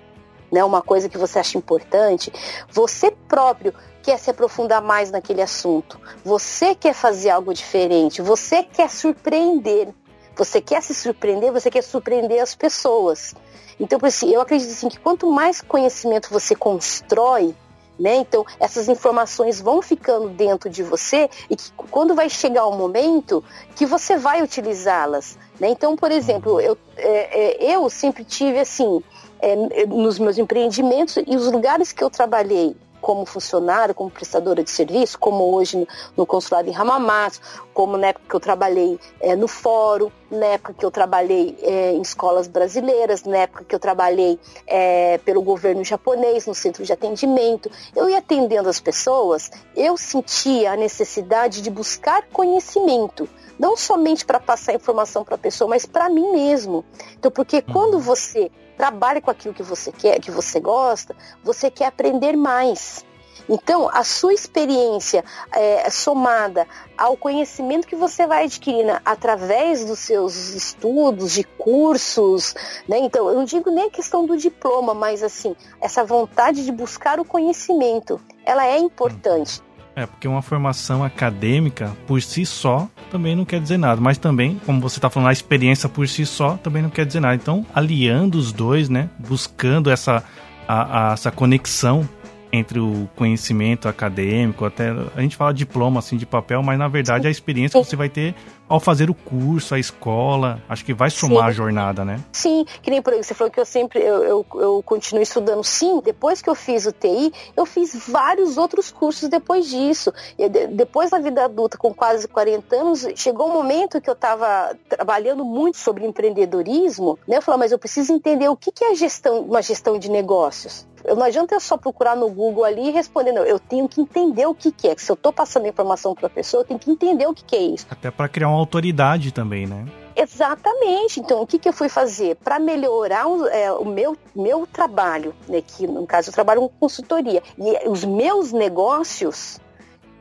né, 0.51 0.65
uma 0.65 0.83
coisa 0.83 1.09
que 1.09 1.19
você 1.19 1.39
acha 1.39 1.57
importante, 1.57 2.33
você 2.71 3.11
próprio 3.29 3.75
quer 4.03 4.19
se 4.19 4.31
aprofundar 4.31 4.83
mais 4.83 5.11
naquele 5.11 5.43
assunto. 5.43 6.01
Você 6.25 6.75
quer 6.75 6.95
fazer 6.95 7.31
algo 7.31 7.53
diferente, 7.53 8.23
você 8.23 8.63
quer 8.63 8.91
surpreender. 8.91 9.89
Você 10.37 10.61
quer 10.61 10.83
se 10.83 10.95
surpreender, 10.95 11.53
você 11.53 11.71
quer 11.71 11.83
surpreender 11.83 12.41
as 12.43 12.55
pessoas. 12.55 13.35
Então, 13.79 13.99
por 13.99 14.07
assim, 14.07 14.33
eu 14.33 14.41
acredito 14.41 14.71
assim, 14.71 14.89
que 14.89 14.99
quanto 14.99 15.31
mais 15.31 15.61
conhecimento 15.61 16.31
você 16.31 16.55
constrói, 16.55 17.55
né, 17.99 18.17
então 18.17 18.47
essas 18.59 18.89
informações 18.89 19.61
vão 19.61 19.83
ficando 19.83 20.31
dentro 20.31 20.71
de 20.71 20.83
você 20.83 21.29
e 21.51 21.57
que 21.57 21.71
quando 21.91 22.15
vai 22.15 22.31
chegar 22.31 22.67
o 22.67 22.75
momento 22.75 23.45
que 23.77 23.85
você 23.85 24.17
vai 24.17 24.43
utilizá-las. 24.43 25.37
Né? 25.59 25.69
Então, 25.69 25.95
por 25.95 26.11
exemplo, 26.11 26.59
eu, 26.59 26.79
é, 26.97 27.67
é, 27.67 27.75
eu 27.77 27.91
sempre 27.91 28.25
tive 28.25 28.59
assim, 28.59 29.03
é, 29.43 29.87
nos 29.87 30.19
meus 30.19 30.39
empreendimentos 30.39 31.17
e 31.17 31.37
os 31.37 31.51
lugares 31.51 31.93
que 31.93 32.03
eu 32.03 32.11
trabalhei 32.11 32.77
como 33.01 33.25
funcionário, 33.25 33.95
como 33.95 34.11
prestadora 34.11 34.63
de 34.63 34.71
serviço, 34.71 35.19
como 35.19 35.55
hoje 35.55 35.79
no, 35.79 35.87
no 36.19 36.27
consulado 36.27 36.69
em 36.69 36.77
Hamamatsu, 36.77 37.41
como 37.73 37.97
na 37.97 38.09
época 38.09 38.27
que 38.29 38.37
eu 38.37 38.41
trabalhei 38.41 39.01
é, 39.21 39.35
no 39.35 39.49
fórum, 39.49 40.11
na 40.31 40.47
época 40.47 40.75
que 40.75 40.85
eu 40.85 40.91
trabalhei 40.91 41.57
é, 41.63 41.93
em 41.93 42.03
escolas 42.03 42.47
brasileiras, 42.47 43.25
na 43.25 43.39
época 43.39 43.65
que 43.65 43.75
eu 43.75 43.79
trabalhei 43.79 44.39
é, 44.67 45.19
pelo 45.19 45.43
governo 45.43 45.83
japonês, 45.83 46.47
no 46.47 46.55
centro 46.55 46.85
de 46.85 46.93
atendimento. 46.93 47.71
Eu 47.97 48.09
ia 48.09 48.19
atendendo 48.19 48.69
as 48.69 48.81
pessoas, 48.81 49.51
eu 49.75 49.97
sentia 49.97 50.73
a 50.73 50.77
necessidade 50.77 51.63
de 51.63 51.71
buscar 51.71 52.25
conhecimento 52.33 53.29
não 53.61 53.77
somente 53.77 54.25
para 54.25 54.41
passar 54.41 54.75
informação 54.75 55.23
para 55.23 55.35
a 55.35 55.39
pessoa, 55.39 55.69
mas 55.69 55.85
para 55.85 56.09
mim 56.09 56.33
mesmo. 56.33 56.83
Então, 57.19 57.31
porque 57.31 57.61
quando 57.61 57.95
uhum. 57.95 58.01
você 58.01 58.51
trabalha 58.75 59.21
com 59.21 59.31
aquilo 59.31 59.53
que 59.53 59.63
você 59.63 59.93
quer, 59.93 60.19
que 60.19 60.31
você 60.31 60.59
gosta, 60.59 61.15
você 61.45 61.71
quer 61.71 61.85
aprender 61.85 62.35
mais. 62.35 63.05
Então, 63.47 63.91
a 63.93 64.03
sua 64.03 64.33
experiência 64.33 65.23
é, 65.53 65.91
somada 65.91 66.67
ao 66.97 67.19
conhecimento 67.19 67.87
que 67.87 67.97
você 67.97 68.27
vai 68.27 68.45
adquirindo 68.45 68.99
através 69.05 69.85
dos 69.85 69.99
seus 69.99 70.55
estudos, 70.55 71.33
de 71.33 71.45
cursos, 71.45 72.55
né? 72.89 72.99
Então, 72.99 73.29
eu 73.29 73.35
não 73.35 73.45
digo 73.45 73.71
nem 73.71 73.89
a 73.89 73.91
questão 73.91 74.25
do 74.25 74.39
diploma, 74.39 74.95
mas 74.95 75.23
assim, 75.23 75.55
essa 75.81 76.03
vontade 76.03 76.65
de 76.65 76.73
buscar 76.73 77.21
o 77.21 77.25
conhecimento, 77.27 78.19
ela 78.47 78.67
é 78.67 78.79
importante. 78.79 79.61
É, 80.01 80.07
porque 80.07 80.27
uma 80.27 80.41
formação 80.41 81.05
acadêmica 81.05 81.95
por 82.07 82.23
si 82.23 82.47
só 82.47 82.89
também 83.11 83.37
não 83.37 83.45
quer 83.45 83.61
dizer 83.61 83.77
nada, 83.77 84.01
mas 84.01 84.17
também, 84.17 84.59
como 84.65 84.81
você 84.81 84.97
está 84.97 85.11
falando, 85.11 85.29
a 85.29 85.33
experiência 85.33 85.91
por 85.91 86.09
si 86.09 86.25
só 86.25 86.57
também 86.57 86.81
não 86.81 86.89
quer 86.89 87.05
dizer 87.05 87.21
nada. 87.21 87.35
Então, 87.35 87.67
aliando 87.75 88.39
os 88.39 88.51
dois, 88.51 88.89
né, 88.89 89.11
buscando 89.19 89.91
essa, 89.91 90.25
a, 90.67 91.11
a, 91.11 91.13
essa 91.13 91.31
conexão 91.31 92.09
entre 92.51 92.81
o 92.81 93.11
conhecimento 93.15 93.89
acadêmico, 93.89 94.65
até 94.65 94.91
a 95.15 95.21
gente 95.21 95.37
fala 95.37 95.53
diploma 95.53 95.99
assim 95.99 96.17
de 96.17 96.25
papel, 96.25 96.63
mas 96.63 96.79
na 96.79 96.89
verdade 96.89 97.29
a 97.29 97.31
experiência 97.31 97.79
você 97.79 97.95
vai 97.95 98.09
ter 98.09 98.35
ao 98.71 98.79
fazer 98.79 99.11
o 99.11 99.15
curso, 99.15 99.75
a 99.75 99.81
escola, 99.81 100.63
acho 100.69 100.85
que 100.85 100.95
vai 100.95 101.11
somar 101.11 101.43
Sim. 101.43 101.49
a 101.49 101.51
jornada, 101.51 102.05
né? 102.05 102.21
Sim, 102.31 102.65
que 102.81 102.89
nem 102.89 103.03
por 103.03 103.13
aí, 103.13 103.23
você 103.23 103.35
falou 103.35 103.51
que 103.51 103.59
eu 103.59 103.67
sempre, 103.67 103.99
eu, 103.99 104.23
eu, 104.23 104.47
eu 104.55 104.83
continuo 104.85 105.21
estudando. 105.21 105.65
Sim, 105.65 106.01
depois 106.05 106.41
que 106.41 106.49
eu 106.49 106.55
fiz 106.55 106.87
o 106.87 106.93
TI, 106.93 107.33
eu 107.57 107.67
fiz 107.67 108.07
vários 108.09 108.57
outros 108.57 108.93
cursos 108.93 109.29
depois 109.29 109.69
disso. 109.69 110.13
E 110.39 110.49
depois 110.49 111.11
da 111.11 111.19
vida 111.19 111.45
adulta, 111.45 111.77
com 111.77 111.93
quase 111.93 112.29
40 112.29 112.77
anos, 112.77 113.09
chegou 113.17 113.49
um 113.49 113.53
momento 113.53 114.01
que 114.01 114.09
eu 114.09 114.15
estava 114.15 114.73
trabalhando 114.89 115.45
muito 115.45 115.77
sobre 115.77 116.07
empreendedorismo, 116.07 117.19
né? 117.27 117.39
Eu 117.39 117.43
falei, 117.43 117.59
mas 117.59 117.73
eu 117.73 117.79
preciso 117.79 118.13
entender 118.13 118.49
o 118.49 118.57
que, 118.57 118.71
que 118.71 118.85
é 118.85 118.95
gestão, 118.95 119.41
uma 119.41 119.61
gestão 119.61 119.99
de 119.99 120.09
negócios. 120.09 120.89
Não 121.05 121.23
adianta 121.23 121.55
eu 121.55 121.61
só 121.61 121.77
procurar 121.77 122.17
no 122.17 122.29
Google 122.29 122.65
ali 122.65 122.89
e 122.89 122.91
responder, 122.91 123.33
não. 123.33 123.43
Eu 123.45 123.59
tenho 123.59 123.89
que 123.89 124.01
entender 124.01 124.47
o 124.47 124.55
que, 124.55 124.71
que 124.71 124.89
é. 124.89 124.97
Se 124.97 125.11
eu 125.11 125.15
estou 125.15 125.33
passando 125.33 125.67
informação 125.67 126.15
para 126.15 126.27
a 126.27 126.31
pessoa, 126.31 126.63
eu 126.63 126.67
tenho 126.67 126.81
que 126.81 126.91
entender 126.91 127.27
o 127.27 127.35
que, 127.35 127.45
que 127.45 127.57
é 127.57 127.63
isso. 127.63 127.87
Até 127.91 128.11
para 128.11 128.29
criar 128.29 128.49
uma 128.49 128.60
autoridade 128.61 129.33
também, 129.33 129.67
né? 129.67 129.87
Exatamente. 130.15 131.21
Então, 131.21 131.41
o 131.41 131.47
que, 131.47 131.59
que 131.59 131.69
eu 131.69 131.73
fui 131.73 131.89
fazer? 131.89 132.37
Para 132.37 132.59
melhorar 132.59 133.27
o, 133.27 133.47
é, 133.47 133.73
o, 133.73 133.85
meu, 133.85 134.17
meu 134.35 134.67
trabalho, 134.67 135.35
né, 135.49 135.63
que 135.63 135.87
no 135.87 136.07
caso 136.07 136.29
eu 136.29 136.35
trabalho 136.35 136.61
com 136.61 136.69
consultoria, 136.69 137.43
e 137.59 137.89
os 137.89 138.05
meus 138.05 138.53
negócios, 138.53 139.59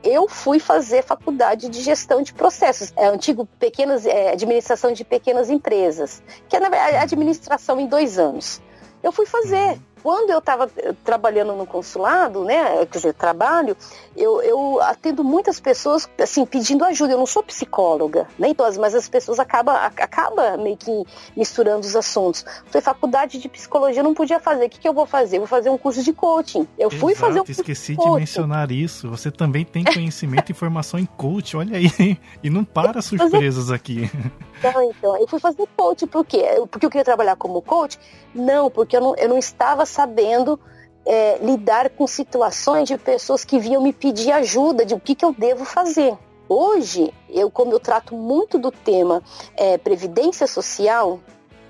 eu 0.04 0.28
fui 0.28 0.60
fazer 0.60 1.04
faculdade 1.04 1.68
de 1.70 1.82
gestão 1.82 2.22
de 2.22 2.34
processos, 2.34 2.94
é 2.96 3.08
antigo 3.08 3.46
pequenas 3.60 4.06
é, 4.06 4.32
administração 4.32 4.94
de 4.94 5.04
pequenas 5.04 5.50
empresas, 5.50 6.24
que 6.48 6.56
é 6.56 6.60
na 6.60 6.70
verdade 6.70 6.96
administração 6.96 7.80
em 7.80 7.88
dois 7.88 8.18
anos. 8.18 8.62
Eu 9.02 9.12
fui 9.12 9.26
fazer. 9.26 9.80
Quando 10.02 10.30
eu 10.30 10.40
estava 10.40 10.70
eh, 10.78 10.94
trabalhando 11.04 11.54
no 11.54 11.66
consulado, 11.66 12.44
né, 12.44 12.86
quer 12.86 12.98
dizer, 12.98 13.14
trabalho, 13.14 13.76
eu, 14.16 14.42
eu 14.42 14.82
atendo 14.82 15.24
muitas 15.24 15.60
pessoas, 15.60 16.10
assim, 16.20 16.46
pedindo 16.46 16.84
ajuda. 16.86 17.14
Eu 17.14 17.18
não 17.18 17.26
sou 17.26 17.44
psicóloga, 17.44 18.28
nem 18.38 18.54
todas, 18.54 18.78
mas 18.78 18.96
as 18.96 19.08
pessoas 19.08 19.40
acabam 19.40 19.76
acaba 19.76 20.58
meio 20.58 20.78
que 20.78 21.04
misturando 21.36 21.86
os 21.86 21.96
assuntos. 21.96 22.46
Falei, 22.68 22.82
faculdade 22.82 23.38
de 23.38 23.50
psicologia 23.50 24.00
eu 24.00 24.04
não 24.04 24.14
podia 24.14 24.40
fazer. 24.40 24.66
O 24.66 24.70
que, 24.70 24.80
que 24.80 24.88
eu 24.88 24.94
vou 24.94 25.06
fazer? 25.06 25.40
vou 25.40 25.48
fazer 25.48 25.70
um 25.70 25.78
curso 25.78 26.04
de 26.04 26.14
coaching. 26.14 26.68
Eu 26.78 26.88
Exato, 26.88 27.00
fui 27.00 27.16
fazer 27.16 27.42
um 27.42 27.46
curso 27.46 27.62
esqueci 27.62 27.96
de, 27.96 28.04
de 28.04 28.12
mencionar 28.12 28.72
isso. 28.72 29.10
Você 29.10 29.32
também 29.32 29.66
tem 29.66 29.84
conhecimento 29.86 30.52
e 30.52 30.54
formação 30.54 31.00
em 31.00 31.06
coaching, 31.06 31.58
olha 31.58 31.78
aí. 31.78 32.20
E 32.44 32.50
não 32.50 32.64
para 32.64 33.02
surpresas 33.02 33.72
aqui. 33.72 34.10
Então, 34.60 34.84
então, 34.84 35.18
eu 35.18 35.28
fui 35.28 35.40
fazer 35.40 35.66
coach, 35.76 36.06
por 36.06 36.26
quê? 36.26 36.44
Porque 36.70 36.86
eu 36.86 36.90
queria 36.90 37.06
trabalhar 37.06 37.38
como 37.38 37.62
coach? 37.62 37.98
Não, 38.36 38.70
porque 38.70 38.98
eu 38.98 39.02
não, 39.02 39.16
eu 39.16 39.30
não 39.30 39.38
estava 39.38 39.86
sabendo 39.86 40.60
é, 41.06 41.38
lidar 41.42 41.90
com 41.90 42.06
situações 42.06 42.88
de 42.88 42.98
pessoas 42.98 43.46
que 43.46 43.58
vinham 43.58 43.82
me 43.82 43.94
pedir 43.94 44.32
ajuda 44.32 44.86
de 44.86 44.94
o 44.94 45.00
que, 45.00 45.16
que 45.16 45.24
eu 45.24 45.34
devo 45.34 45.64
fazer. 45.64 46.18
Hoje, 46.48 47.14
eu 47.30 47.50
como 47.50 47.72
eu 47.72 47.80
trato 47.80 48.14
muito 48.16 48.58
do 48.58 48.70
tema 48.70 49.24
é, 49.56 49.78
previdência 49.78 50.46
social, 50.46 51.20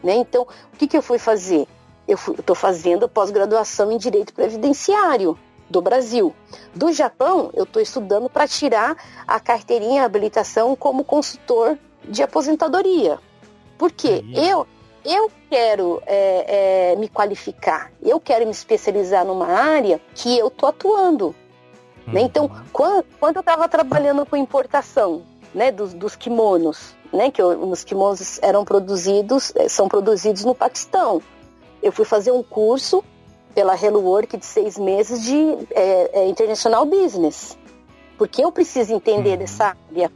né? 0.03 0.15
Então, 0.15 0.47
o 0.73 0.77
que, 0.77 0.87
que 0.87 0.97
eu 0.97 1.01
fui 1.01 1.19
fazer? 1.19 1.67
Eu 2.07 2.17
estou 2.39 2.55
fazendo 2.55 3.07
pós-graduação 3.07 3.91
em 3.91 3.97
direito 3.97 4.33
previdenciário 4.33 5.37
do 5.69 5.79
Brasil. 5.79 6.33
Do 6.73 6.91
Japão, 6.91 7.51
eu 7.53 7.65
estou 7.65 7.81
estudando 7.81 8.29
para 8.29 8.47
tirar 8.47 8.97
a 9.27 9.39
carteirinha 9.39 10.03
habilitação 10.03 10.75
como 10.75 11.03
consultor 11.03 11.77
de 12.09 12.23
aposentadoria. 12.23 13.19
Porque 13.77 14.25
eu 14.33 14.67
eu 15.05 15.31
quero 15.49 16.01
é, 16.05 16.91
é, 16.91 16.95
me 16.97 17.07
qualificar, 17.07 17.91
eu 18.01 18.19
quero 18.19 18.45
me 18.45 18.51
especializar 18.51 19.25
numa 19.25 19.47
área 19.47 19.99
que 20.13 20.37
eu 20.37 20.49
tô 20.49 20.65
atuando. 20.65 21.27
Uhum. 22.05 22.13
Né? 22.13 22.21
Então, 22.21 22.51
quando, 22.73 23.05
quando 23.19 23.37
eu 23.37 23.39
estava 23.39 23.67
trabalhando 23.67 24.25
com 24.25 24.35
importação 24.35 25.23
né, 25.53 25.71
dos, 25.71 25.93
dos 25.93 26.15
kimonos, 26.15 26.95
né, 27.13 27.31
que 27.31 27.41
eu, 27.41 27.69
os 27.69 27.83
kimonos 27.83 28.39
eram 28.41 28.65
produzidos, 28.65 29.53
é, 29.55 29.69
são 29.69 29.87
produzidos 29.87 30.43
no 30.43 30.53
Paquistão, 30.53 31.21
eu 31.81 31.91
fui 31.91 32.05
fazer 32.05 32.31
um 32.31 32.43
curso 32.43 33.03
pela 33.55 33.75
Hello 33.75 34.01
Work 34.01 34.37
de 34.37 34.45
seis 34.45 34.77
meses 34.77 35.23
de 35.23 35.57
é, 35.71 36.19
é, 36.19 36.27
International 36.27 36.85
Business, 36.85 37.57
porque 38.17 38.43
eu 38.43 38.51
preciso 38.51 38.93
entender 38.93 39.31
uhum. 39.31 39.37
dessa 39.37 39.75
área. 39.89 40.11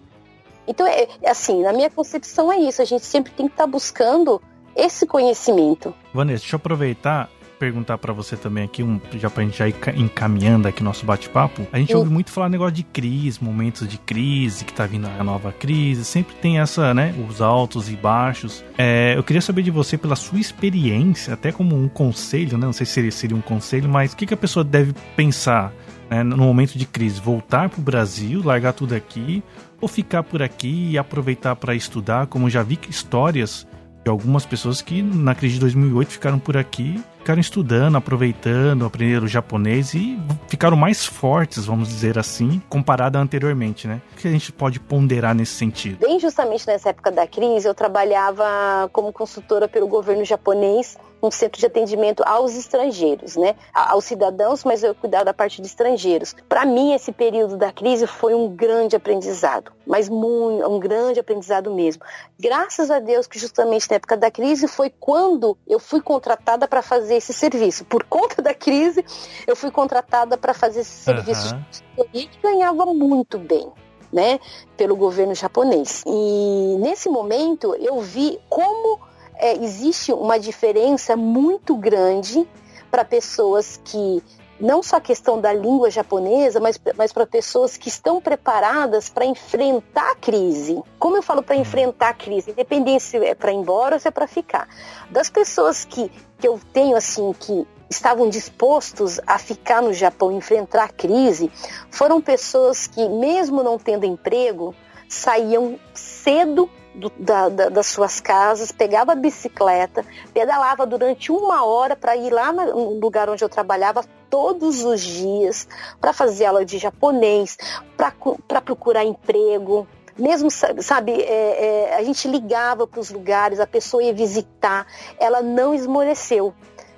Então, 0.67 0.86
é, 0.88 1.08
é, 1.21 1.30
assim, 1.30 1.62
na 1.62 1.73
minha 1.73 1.89
concepção 1.89 2.52
é 2.52 2.58
isso, 2.58 2.82
a 2.82 2.86
gente 2.86 3.06
sempre 3.06 3.32
tem 3.32 3.47
que 3.47 3.54
estar 3.54 3.65
tá 3.65 3.69
buscando 3.69 4.41
esse 4.76 5.06
conhecimento. 5.06 5.93
Vanessa, 6.13 6.41
deixa 6.41 6.56
eu 6.56 6.58
aproveitar 6.58 7.30
perguntar 7.63 7.97
para 7.97 8.12
você 8.12 8.36
também 8.36 8.65
aqui, 8.65 8.84
um, 8.84 8.99
já 9.13 9.30
pra 9.30 9.41
gente 9.41 9.58
já 9.58 9.69
ir 9.69 9.76
encaminhando 9.95 10.67
aqui 10.67 10.84
nosso 10.84 11.06
bate-papo. 11.06 11.65
A 11.71 11.78
gente 11.78 11.93
Sim. 11.93 11.95
ouve 11.95 12.10
muito 12.10 12.30
falar 12.30 12.49
negócio 12.49 12.73
de 12.73 12.84
crise, 12.84 13.41
momentos 13.41 13.88
de 13.88 13.97
crise, 13.97 14.65
que 14.65 14.73
tá 14.73 14.86
vindo 14.86 15.08
a 15.08 15.23
nova 15.23 15.54
crise, 15.54 16.04
sempre 16.04 16.36
tem 16.36 16.60
essa, 16.60 16.93
né, 16.93 17.15
os 17.30 17.41
altos 17.41 17.89
e 17.89 17.95
baixos. 17.95 18.65
É, 18.78 19.13
eu 19.15 19.23
queria 19.23 19.41
saber 19.41 19.62
de 19.62 19.71
você, 19.71 19.97
pela 19.97 20.17
sua 20.17 20.41
experiência, 20.41 21.34
até 21.34 21.54
como 21.54 21.73
um 21.73 21.88
conselho, 21.88 22.58
né, 22.58 22.65
não 22.65 22.73
sei 22.73 22.86
se 22.86 22.91
seria, 22.91 23.12
seria 23.12 23.38
um 23.38 23.41
conselho, 23.41 23.88
mas 23.88 24.12
o 24.12 24.17
que, 24.17 24.26
que 24.26 24.34
a 24.34 24.38
pessoa 24.38 24.63
deve 24.65 24.93
pensar 25.15 25.73
né, 26.13 26.23
no 26.23 26.38
momento 26.38 26.78
de 26.78 26.86
crise? 26.86 27.19
Voltar 27.19 27.69
pro 27.69 27.82
Brasil, 27.82 28.41
largar 28.43 28.73
tudo 28.73 28.93
aqui, 28.93 29.43
ou 29.82 29.88
ficar 29.88 30.23
por 30.23 30.41
aqui 30.41 30.91
e 30.91 30.97
aproveitar 30.97 31.56
para 31.56 31.73
estudar, 31.73 32.28
como 32.28 32.49
já 32.49 32.62
vi 32.62 32.80
histórias 32.89 33.67
de 34.04 34.10
algumas 34.10 34.45
pessoas 34.45 34.82
que 34.82 35.02
na 35.02 35.34
crise 35.34 35.56
de 35.56 35.62
2008 35.62 36.12
ficaram 36.12 36.38
por 36.38 36.58
aqui, 36.58 37.02
ficaram 37.19 37.39
estudando, 37.39 37.95
aproveitando, 37.95 38.86
aprenderam 38.86 39.26
japonês 39.28 39.93
e 39.93 40.19
ficaram 40.47 40.76
mais 40.76 41.06
fortes, 41.06 41.65
vamos 41.65 41.88
dizer 41.88 42.19
assim, 42.19 42.62
comparado 42.67 43.17
a 43.17 43.21
anteriormente, 43.21 43.88
né? 43.88 44.02
O 44.12 44.15
que 44.17 44.28
a 44.28 44.32
gente 44.32 44.52
pode 44.52 44.80
ponderar 44.80 45.34
nesse 45.34 45.54
sentido? 45.54 45.99
Bem 45.99 46.19
justamente 46.19 46.67
nessa 46.67 46.89
época 46.89 47.12
da 47.12 47.26
crise, 47.26 47.65
eu 47.65 47.73
trabalhava 47.73 48.89
como 48.91 49.13
consultora 49.13 49.69
pelo 49.69 49.88
governo 49.88 50.26
japonês 50.26 50.97
um 51.23 51.31
centro 51.31 51.57
de 51.57 51.65
atendimento 51.65 52.21
aos 52.25 52.53
estrangeiros, 52.53 53.38
né? 53.38 53.55
Aos 53.73 54.03
cidadãos, 54.03 54.65
mas 54.65 54.83
eu 54.83 54.93
cuidava 54.93 55.23
da 55.23 55.33
parte 55.33 55.62
de 55.62 55.67
estrangeiros. 55.67 56.36
Para 56.49 56.65
mim, 56.65 56.93
esse 56.93 57.13
período 57.13 57.55
da 57.55 57.71
crise 57.71 58.05
foi 58.05 58.36
um 58.36 58.49
grande 58.49 58.97
aprendizado, 58.97 59.71
mas 59.88 60.09
muito, 60.09 60.67
um 60.67 60.79
grande 60.79 61.21
aprendizado 61.21 61.73
mesmo. 61.73 62.03
Graças 62.38 62.91
a 62.91 62.99
Deus 62.99 63.25
que 63.25 63.39
justamente 63.39 63.89
na 63.89 63.95
época 63.95 64.17
da 64.17 64.29
crise 64.29 64.67
foi 64.67 64.89
quando 64.99 65.57
eu 65.65 65.79
fui 65.79 66.01
contratada 66.01 66.67
para 66.67 66.81
fazer 66.81 67.15
esse 67.15 67.33
serviço. 67.33 67.86
Por 67.86 68.03
conta 68.03 68.41
da 68.41 68.53
crise, 68.53 69.05
eu 69.47 69.55
fui 69.55 69.71
contratada 69.71 70.38
para 70.38 70.53
fazer 70.53 70.81
esse 70.81 71.03
serviço 71.03 71.55
uhum. 71.97 72.05
e 72.13 72.29
ganhava 72.41 72.86
muito 72.88 73.39
bem. 73.39 73.71
Né, 74.12 74.39
pelo 74.77 74.95
governo 74.95 75.33
japonês. 75.33 76.03
E 76.05 76.77
nesse 76.77 77.09
momento 77.09 77.73
eu 77.79 77.99
vi 77.99 78.39
como 78.47 78.99
é, 79.43 79.62
existe 79.62 80.13
uma 80.13 80.39
diferença 80.39 81.17
muito 81.17 81.75
grande 81.75 82.47
para 82.89 83.03
pessoas 83.03 83.77
que 83.84 84.23
não 84.58 84.82
só 84.82 84.95
a 84.95 85.01
questão 85.01 85.41
da 85.41 85.51
língua 85.51 85.91
japonesa, 85.91 86.62
mas, 86.62 86.79
mas 86.95 87.12
para 87.12 87.27
pessoas 87.27 87.75
que 87.75 87.89
estão 87.89 88.21
preparadas 88.21 89.10
para 89.10 89.25
enfrentar 89.25 90.12
a 90.12 90.15
crise. 90.15 90.82
Como 90.97 91.17
eu 91.17 91.21
falo 91.21 91.43
para 91.43 91.58
enfrentar 91.58 92.10
a 92.10 92.13
crise, 92.13 92.51
independente 92.51 93.03
se 93.03 93.17
é 93.17 93.36
para 93.36 93.51
ir 93.51 93.56
embora 93.56 93.95
ou 93.95 93.99
se 93.99 94.08
é 94.08 94.12
para 94.12 94.27
ficar. 94.27 94.69
Das 95.10 95.29
pessoas 95.29 95.84
que, 95.84 96.10
que 96.39 96.47
eu 96.47 96.58
tenho 96.71 96.95
assim 96.95 97.34
que 97.38 97.67
estavam 97.89 98.29
dispostos 98.29 99.19
a 99.27 99.38
ficar 99.38 99.82
no 99.82 99.91
Japão 99.91 100.32
enfrentar 100.32 100.86
a 100.86 100.89
crise, 100.89 101.51
foram 101.91 102.21
pessoas 102.21 102.88
que 102.88 103.10
mesmo 103.10 103.62
não 103.62 103.77
tendo 103.77 104.06
emprego, 104.06 104.73
saíam 105.10 105.77
cedo 105.93 106.69
do, 106.93 107.12
da, 107.17 107.49
da, 107.49 107.69
das 107.69 107.88
suas 107.88 108.19
casas, 108.19 108.71
pegava 108.71 109.13
a 109.13 109.15
bicicleta, 109.15 110.06
pedalava 110.34 110.86
durante 110.86 111.32
uma 111.32 111.65
hora 111.65 111.95
para 111.95 112.15
ir 112.15 112.32
lá 112.32 112.51
no 112.51 112.99
lugar 112.99 113.29
onde 113.29 113.43
eu 113.43 113.49
trabalhava 113.49 114.03
todos 114.29 114.84
os 114.84 115.01
dias, 115.01 115.67
para 116.01 116.12
fazer 116.12 116.45
aula 116.45 116.65
de 116.65 116.77
japonês, 116.77 117.58
para 117.95 118.62
procurar 118.62 119.03
emprego. 119.03 119.88
Mesmo, 120.17 120.49
sabe, 120.51 121.12
é, 121.12 121.91
é, 121.91 121.95
a 121.95 122.03
gente 122.03 122.27
ligava 122.27 122.86
para 122.86 122.99
os 122.99 123.10
lugares, 123.10 123.60
a 123.60 123.67
pessoa 123.67 124.03
ia 124.03 124.13
visitar, 124.13 124.86
ela 125.19 125.41
não 125.41 125.73
esmoreceu 125.73 126.53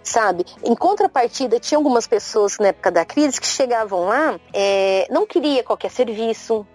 sabe? 0.06 0.46
Em 0.64 0.76
contrapartida, 0.76 1.60
tinha 1.60 1.80
algumas 1.80 2.06
pessoas 2.06 2.60
na 2.60 2.68
época 2.68 2.92
da 2.92 3.04
crise 3.04 3.42
que 3.42 3.48
chegavam 3.48 4.06
lá, 4.06 4.40
é, 4.54 5.08
não 5.10 5.26
queria 5.26 5.64
qualquer 5.64 5.90
serviço, 5.90 6.66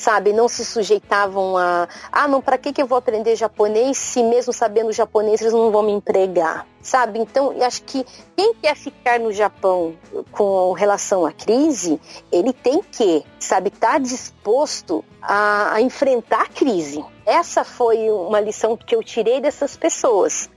sabe? 0.00 0.32
Não 0.32 0.48
se 0.48 0.64
sujeitavam 0.64 1.58
a, 1.58 1.86
ah, 2.10 2.26
não, 2.26 2.40
para 2.40 2.56
que, 2.56 2.72
que 2.72 2.80
eu 2.80 2.86
vou 2.86 2.96
aprender 2.96 3.36
japonês 3.36 3.98
se 3.98 4.22
mesmo 4.22 4.50
sabendo 4.50 4.90
japonês 4.92 5.42
eles 5.42 5.52
não 5.52 5.70
vão 5.70 5.82
me 5.82 5.92
empregar, 5.92 6.66
sabe? 6.80 7.18
Então, 7.18 7.52
eu 7.52 7.62
acho 7.64 7.82
que 7.82 8.04
quem 8.34 8.54
quer 8.54 8.74
ficar 8.74 9.20
no 9.20 9.30
Japão 9.30 9.94
com 10.32 10.72
relação 10.72 11.26
à 11.26 11.32
crise, 11.32 12.00
ele 12.32 12.52
tem 12.52 12.82
que, 12.82 13.22
sabe, 13.38 13.68
estar 13.68 13.92
tá 13.92 13.98
disposto 13.98 15.04
a, 15.20 15.74
a 15.74 15.82
enfrentar 15.82 16.42
a 16.42 16.48
crise. 16.48 17.04
Essa 17.26 17.62
foi 17.62 18.10
uma 18.10 18.40
lição 18.40 18.78
que 18.78 18.94
eu 18.94 19.02
tirei 19.02 19.38
dessas 19.38 19.76
pessoas. 19.76 20.48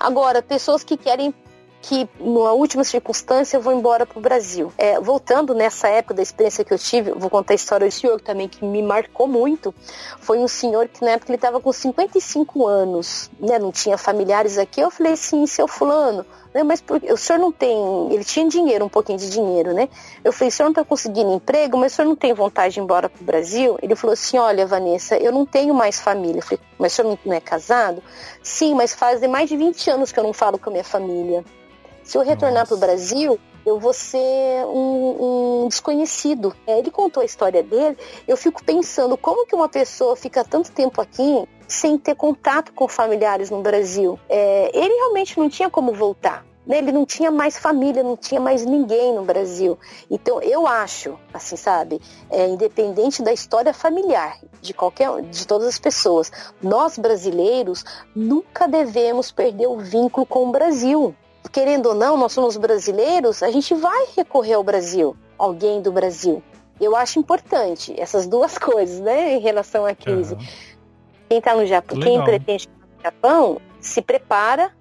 Agora, 0.00 0.40
pessoas 0.40 0.82
que 0.82 0.96
querem 0.96 1.34
que, 1.80 2.08
numa 2.18 2.52
última 2.52 2.82
circunstância, 2.82 3.56
eu 3.56 3.60
vou 3.60 3.72
embora 3.72 4.04
para 4.04 4.18
o 4.18 4.20
Brasil. 4.20 4.72
É, 4.76 5.00
voltando 5.00 5.54
nessa 5.54 5.88
época 5.88 6.14
da 6.14 6.22
experiência 6.22 6.64
que 6.64 6.72
eu 6.72 6.78
tive, 6.78 7.12
vou 7.12 7.30
contar 7.30 7.52
a 7.52 7.56
história 7.56 7.86
do 7.86 7.92
senhor 7.92 8.20
também, 8.20 8.48
que 8.48 8.64
me 8.64 8.82
marcou 8.82 9.26
muito. 9.26 9.74
Foi 10.18 10.38
um 10.38 10.48
senhor 10.48 10.88
que, 10.88 11.04
na 11.04 11.12
época, 11.12 11.30
ele 11.30 11.36
estava 11.36 11.60
com 11.60 11.72
55 11.72 12.66
anos, 12.66 13.30
né? 13.38 13.58
Não 13.58 13.70
tinha 13.70 13.96
familiares 13.96 14.58
aqui. 14.58 14.80
Eu 14.80 14.90
falei 14.90 15.12
assim, 15.12 15.46
seu 15.46 15.68
fulano, 15.68 16.26
né? 16.52 16.62
Mas 16.62 16.80
porque, 16.80 17.12
o 17.12 17.16
senhor 17.16 17.38
não 17.38 17.52
tem. 17.52 17.76
Ele 18.10 18.24
tinha 18.24 18.48
dinheiro, 18.48 18.84
um 18.84 18.88
pouquinho 18.88 19.18
de 19.18 19.30
dinheiro, 19.30 19.72
né? 19.72 19.88
Eu 20.24 20.32
falei, 20.32 20.48
o 20.48 20.52
senhor 20.52 20.66
não 20.66 20.72
está 20.72 20.84
conseguindo 20.84 21.32
emprego, 21.32 21.76
mas 21.76 21.92
o 21.92 21.96
senhor 21.96 22.08
não 22.08 22.16
tem 22.16 22.32
vontade 22.32 22.74
de 22.74 22.80
ir 22.80 22.82
embora 22.82 23.08
para 23.08 23.20
o 23.20 23.24
Brasil? 23.24 23.78
Ele 23.80 23.94
falou 23.94 24.14
assim: 24.14 24.38
olha, 24.38 24.66
Vanessa, 24.66 25.16
eu 25.16 25.30
não 25.30 25.46
tenho 25.46 25.72
mais 25.72 26.00
família. 26.00 26.38
Eu 26.38 26.42
falei, 26.42 26.60
mas 26.78 26.92
o 26.92 26.96
senhor 26.96 27.18
não 27.24 27.32
é 27.32 27.40
casado? 27.40 28.02
Sim, 28.42 28.74
mas 28.74 28.92
fazem 28.92 29.28
mais 29.28 29.48
de 29.48 29.56
20 29.56 29.90
anos 29.90 30.10
que 30.10 30.18
eu 30.18 30.24
não 30.24 30.32
falo 30.32 30.58
com 30.58 30.70
a 30.70 30.72
minha 30.72 30.84
família. 30.84 31.44
Se 32.06 32.16
eu 32.16 32.22
retornar 32.22 32.68
para 32.68 32.76
o 32.76 32.78
Brasil, 32.78 33.36
eu 33.66 33.80
vou 33.80 33.92
ser 33.92 34.64
um, 34.66 35.64
um, 35.64 35.68
desconhecido. 35.68 36.54
É, 36.64 36.78
ele 36.78 36.88
contou 36.88 37.20
a 37.20 37.26
história 37.26 37.64
dele, 37.64 37.98
eu 38.28 38.36
fico 38.36 38.64
pensando 38.64 39.16
como 39.16 39.44
que 39.44 39.56
uma 39.56 39.68
pessoa 39.68 40.14
fica 40.14 40.44
tanto 40.44 40.70
tempo 40.70 41.00
aqui 41.00 41.44
sem 41.66 41.98
ter 41.98 42.14
contato 42.14 42.72
com 42.72 42.86
familiares 42.86 43.50
no 43.50 43.60
Brasil. 43.60 44.20
É, 44.28 44.70
ele 44.72 44.94
realmente 44.94 45.36
não 45.36 45.48
tinha 45.48 45.68
como 45.68 45.92
voltar. 45.92 46.46
Né? 46.64 46.78
Ele 46.78 46.92
não 46.92 47.04
tinha 47.04 47.32
mais 47.32 47.58
família, 47.58 48.04
não 48.04 48.16
tinha 48.16 48.40
mais 48.40 48.64
ninguém 48.64 49.12
no 49.12 49.24
Brasil. 49.24 49.76
Então 50.08 50.40
eu 50.40 50.64
acho, 50.64 51.18
assim, 51.34 51.56
sabe, 51.56 52.00
é, 52.30 52.46
independente 52.46 53.20
da 53.20 53.32
história 53.32 53.74
familiar 53.74 54.38
de 54.62 54.72
qualquer, 54.72 55.22
de 55.22 55.44
todas 55.44 55.66
as 55.66 55.78
pessoas, 55.80 56.30
nós 56.62 56.96
brasileiros 56.96 57.84
nunca 58.14 58.68
devemos 58.68 59.32
perder 59.32 59.66
o 59.66 59.78
vínculo 59.78 60.24
com 60.24 60.48
o 60.48 60.52
Brasil. 60.52 61.12
Querendo 61.52 61.86
ou 61.86 61.94
não, 61.94 62.16
nós 62.16 62.32
somos 62.32 62.56
brasileiros, 62.56 63.42
a 63.42 63.50
gente 63.50 63.74
vai 63.74 64.06
recorrer 64.16 64.54
ao 64.54 64.64
Brasil, 64.64 65.16
alguém 65.38 65.80
do 65.80 65.92
Brasil. 65.92 66.42
Eu 66.80 66.94
acho 66.94 67.18
importante 67.18 67.94
essas 67.98 68.26
duas 68.26 68.56
coisas, 68.58 69.00
né, 69.00 69.34
em 69.34 69.40
relação 69.40 69.86
à 69.86 69.94
crise. 69.94 70.34
Uhum. 70.34 70.46
Quem 71.28 71.38
está 71.38 71.54
no 71.54 71.66
Japão, 71.66 71.98
quem 71.98 72.22
pretende 72.22 72.64
ir 72.64 72.96
no 72.96 73.02
Japão, 73.02 73.60
se 73.80 74.00
prepara 74.00 74.72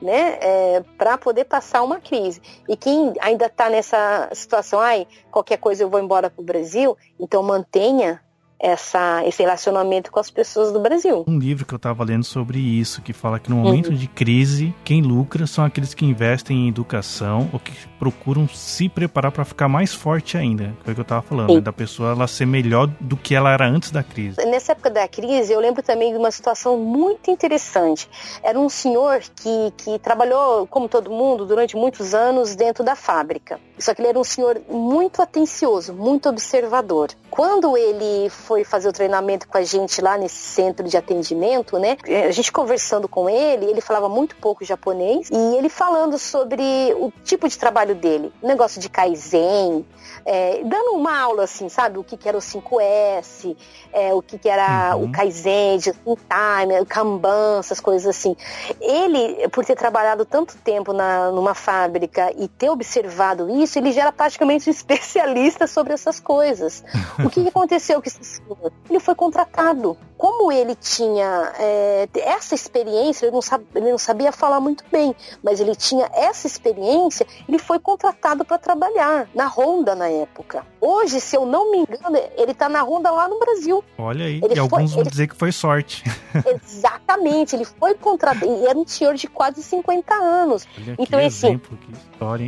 né, 0.00 0.38
é, 0.40 0.84
para 0.96 1.18
poder 1.18 1.44
passar 1.44 1.82
uma 1.82 2.00
crise. 2.00 2.40
E 2.68 2.76
quem 2.76 3.12
ainda 3.20 3.46
está 3.46 3.68
nessa 3.68 4.30
situação, 4.32 4.80
ai, 4.80 5.06
qualquer 5.30 5.58
coisa 5.58 5.82
eu 5.82 5.90
vou 5.90 6.00
embora 6.00 6.30
para 6.30 6.40
o 6.40 6.44
Brasil, 6.44 6.96
então 7.18 7.42
mantenha 7.42 8.20
essa, 8.60 9.22
esse 9.26 9.42
relacionamento 9.42 10.12
com 10.12 10.20
as 10.20 10.30
pessoas 10.30 10.70
do 10.70 10.78
Brasil. 10.78 11.24
Um 11.26 11.38
livro 11.38 11.64
que 11.64 11.72
eu 11.72 11.78
estava 11.78 12.04
lendo 12.04 12.24
sobre 12.24 12.58
isso, 12.58 13.00
que 13.00 13.12
fala 13.12 13.38
que 13.38 13.48
no 13.48 13.56
momento 13.56 13.90
uhum. 13.90 13.96
de 13.96 14.06
crise, 14.06 14.74
quem 14.84 15.00
lucra 15.00 15.46
são 15.46 15.64
aqueles 15.64 15.94
que 15.94 16.04
investem 16.04 16.66
em 16.66 16.68
educação 16.68 17.48
ou 17.52 17.58
que 17.58 17.72
procuram 17.98 18.48
se 18.48 18.88
preparar 18.88 19.32
para 19.32 19.44
ficar 19.44 19.68
mais 19.68 19.94
forte 19.94 20.36
ainda. 20.36 20.74
Foi 20.84 20.92
o 20.92 20.94
que 20.94 21.00
eu 21.00 21.02
estava 21.02 21.22
falando, 21.22 21.54
né? 21.54 21.60
da 21.60 21.72
pessoa 21.72 22.10
ela 22.10 22.26
ser 22.26 22.46
melhor 22.46 22.86
do 23.00 23.16
que 23.16 23.34
ela 23.34 23.50
era 23.50 23.66
antes 23.66 23.90
da 23.90 24.02
crise. 24.02 24.36
Nessa 24.44 24.72
época 24.72 24.90
da 24.90 25.08
crise, 25.08 25.52
eu 25.52 25.60
lembro 25.60 25.82
também 25.82 26.12
de 26.12 26.18
uma 26.18 26.30
situação 26.30 26.76
muito 26.78 27.30
interessante. 27.30 28.08
Era 28.42 28.58
um 28.58 28.68
senhor 28.68 29.20
que, 29.36 29.72
que 29.76 29.98
trabalhou, 29.98 30.66
como 30.66 30.88
todo 30.88 31.10
mundo, 31.10 31.46
durante 31.46 31.76
muitos 31.76 32.14
anos 32.14 32.54
dentro 32.54 32.84
da 32.84 32.94
fábrica. 32.94 33.58
Só 33.78 33.94
que 33.94 34.02
ele 34.02 34.08
era 34.08 34.18
um 34.18 34.24
senhor 34.24 34.60
muito 34.68 35.22
atencioso, 35.22 35.94
muito 35.94 36.28
observador. 36.28 37.10
Quando 37.30 37.76
ele 37.76 38.28
foi 38.50 38.64
fazer 38.64 38.88
o 38.88 38.92
treinamento 38.92 39.46
com 39.46 39.56
a 39.56 39.62
gente 39.62 40.00
lá 40.00 40.18
nesse 40.18 40.34
centro 40.34 40.88
de 40.88 40.96
atendimento, 40.96 41.78
né? 41.78 41.96
A 42.26 42.32
gente 42.32 42.50
conversando 42.50 43.06
com 43.06 43.30
ele, 43.30 43.66
ele 43.66 43.80
falava 43.80 44.08
muito 44.08 44.34
pouco 44.34 44.64
japonês 44.64 45.30
e 45.30 45.56
ele 45.56 45.68
falando 45.68 46.18
sobre 46.18 46.60
o 46.98 47.12
tipo 47.22 47.48
de 47.48 47.56
trabalho 47.56 47.94
dele, 47.94 48.32
negócio 48.42 48.80
de 48.80 48.88
kaizen, 48.88 49.86
é, 50.24 50.62
dando 50.64 50.92
uma 50.92 51.18
aula 51.18 51.44
assim, 51.44 51.68
sabe? 51.68 51.98
O 51.98 52.04
que, 52.04 52.16
que 52.16 52.28
era 52.28 52.36
o 52.36 52.40
5S, 52.40 53.56
é, 53.92 54.12
o 54.12 54.22
que, 54.22 54.38
que 54.38 54.48
era 54.48 54.96
uhum. 54.96 55.04
o 55.04 55.12
Kaizen, 55.12 55.78
de 55.78 55.92
time, 55.92 56.80
o 56.80 56.86
Kanban, 56.86 57.58
essas 57.58 57.80
coisas 57.80 58.16
assim. 58.16 58.36
Ele, 58.80 59.48
por 59.48 59.64
ter 59.64 59.76
trabalhado 59.76 60.24
tanto 60.24 60.56
tempo 60.58 60.92
na, 60.92 61.30
numa 61.30 61.54
fábrica 61.54 62.32
e 62.36 62.48
ter 62.48 62.70
observado 62.70 63.48
isso, 63.62 63.78
ele 63.78 63.92
já 63.92 64.02
era 64.02 64.12
praticamente 64.12 64.68
um 64.68 64.72
especialista 64.72 65.66
sobre 65.66 65.92
essas 65.92 66.20
coisas. 66.20 66.84
o 67.24 67.30
que, 67.30 67.42
que 67.42 67.48
aconteceu 67.60 68.00
com 68.00 68.08
esse 68.08 68.39
senhor? 68.46 68.72
Ele 68.88 69.00
foi 69.00 69.14
contratado. 69.14 69.96
Como 70.16 70.52
ele 70.52 70.74
tinha 70.74 71.50
é, 71.58 72.08
essa 72.14 72.54
experiência, 72.54 73.24
ele 73.24 73.32
não, 73.32 73.40
sabe, 73.40 73.64
ele 73.74 73.90
não 73.90 73.96
sabia 73.96 74.30
falar 74.30 74.60
muito 74.60 74.84
bem, 74.92 75.14
mas 75.42 75.60
ele 75.60 75.74
tinha 75.74 76.10
essa 76.12 76.46
experiência, 76.46 77.26
ele 77.48 77.58
foi 77.58 77.78
contratado 77.78 78.44
para 78.44 78.58
trabalhar 78.58 79.28
na 79.34 79.46
Honda 79.46 79.94
na 79.94 80.08
época. 80.10 80.66
Hoje, 80.78 81.20
se 81.20 81.36
eu 81.36 81.46
não 81.46 81.70
me 81.70 81.78
engano, 81.78 82.18
ele 82.36 82.52
tá 82.52 82.68
na 82.68 82.82
Honda 82.82 83.10
lá 83.10 83.28
no 83.28 83.38
Brasil. 83.38 83.82
Olha 83.96 84.26
aí, 84.26 84.36
ele 84.36 84.52
e 84.52 84.56
foi, 84.56 84.58
alguns 84.58 84.92
vão 84.92 85.00
ele... 85.00 85.10
dizer 85.10 85.26
que 85.26 85.36
foi 85.36 85.52
sorte. 85.52 86.04
Exatamente, 86.64 87.56
ele 87.56 87.64
foi 87.64 87.94
contratado, 87.94 88.44
e 88.44 88.66
era 88.66 88.78
um 88.78 88.86
senhor 88.86 89.14
de 89.14 89.26
quase 89.26 89.62
50 89.62 90.14
anos. 90.14 90.68
Olha, 90.76 90.96
então, 90.98 91.18
assim? 91.24 91.58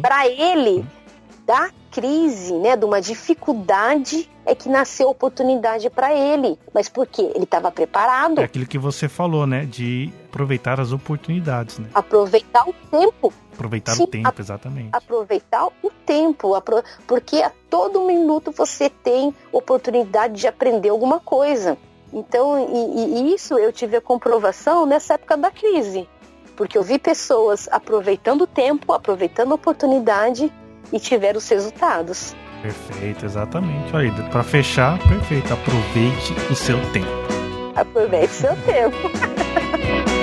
Pra 0.03 0.29
ele, 0.29 0.81
hum. 0.81 1.02
Da 1.47 1.71
crise, 1.91 2.55
né, 2.55 2.75
de 2.77 2.85
uma 2.85 3.01
dificuldade, 3.01 4.29
é 4.47 4.55
que 4.55 4.69
nasceu 4.69 5.09
oportunidade 5.11 5.91
para 5.91 6.15
ele. 6.15 6.59
Mas 6.73 6.89
por 6.89 7.07
quê? 7.07 7.31
Ele 7.35 7.45
estava 7.45 7.71
preparado. 7.71 8.41
É 8.41 8.45
aquilo 8.45 8.67
que 8.67 8.79
você 8.79 9.09
falou, 9.09 9.47
né, 9.47 9.65
de 9.65 10.13
aproveitar 10.29 10.81
as 10.81 10.93
oportunidades, 10.93 11.79
né? 11.79 11.89
Aproveitar 11.95 12.67
o 12.69 12.73
tempo. 12.73 13.33
Aproveitar 13.53 13.95
Sim, 13.95 14.05
o 14.05 14.07
tempo, 14.07 14.41
exatamente. 14.41 14.89
Aproveitar 14.93 15.67
o 15.67 15.91
tempo, 16.07 16.53
porque 17.07 17.43
a 17.43 17.53
todo 17.69 18.07
minuto 18.07 18.51
você 18.51 18.89
tem 18.89 19.35
oportunidade 19.53 20.41
de 20.41 20.47
aprender 20.47 20.89
alguma 20.89 21.21
coisa. 21.21 21.77
Então, 22.13 22.59
e, 22.59 23.21
e 23.21 23.35
isso 23.35 23.59
eu 23.59 23.73
tive 23.73 23.97
a 23.97 24.01
comprovação 24.01 24.87
nessa 24.87 25.15
época 25.15 25.37
da 25.37 25.51
crise. 25.51 26.09
Porque 26.57 26.77
eu 26.77 26.83
vi 26.83 26.99
pessoas 26.99 27.69
aproveitando 27.71 28.43
o 28.43 28.47
tempo, 28.47 28.93
aproveitando 28.93 29.53
a 29.53 29.55
oportunidade 29.55 30.53
e 30.93 31.01
tiveram 31.01 31.39
os 31.39 31.49
resultados. 31.49 32.35
Perfeito, 32.63 33.25
exatamente. 33.25 33.95
Olha, 33.95 34.13
para 34.31 34.43
fechar, 34.45 34.99
perfeito. 35.09 35.53
Aproveite 35.53 36.33
o 36.51 36.55
seu 36.55 36.79
tempo. 36.93 37.09
Aproveite 37.75 38.33
o 38.33 38.37
seu 38.37 38.57
tempo. 38.59 38.97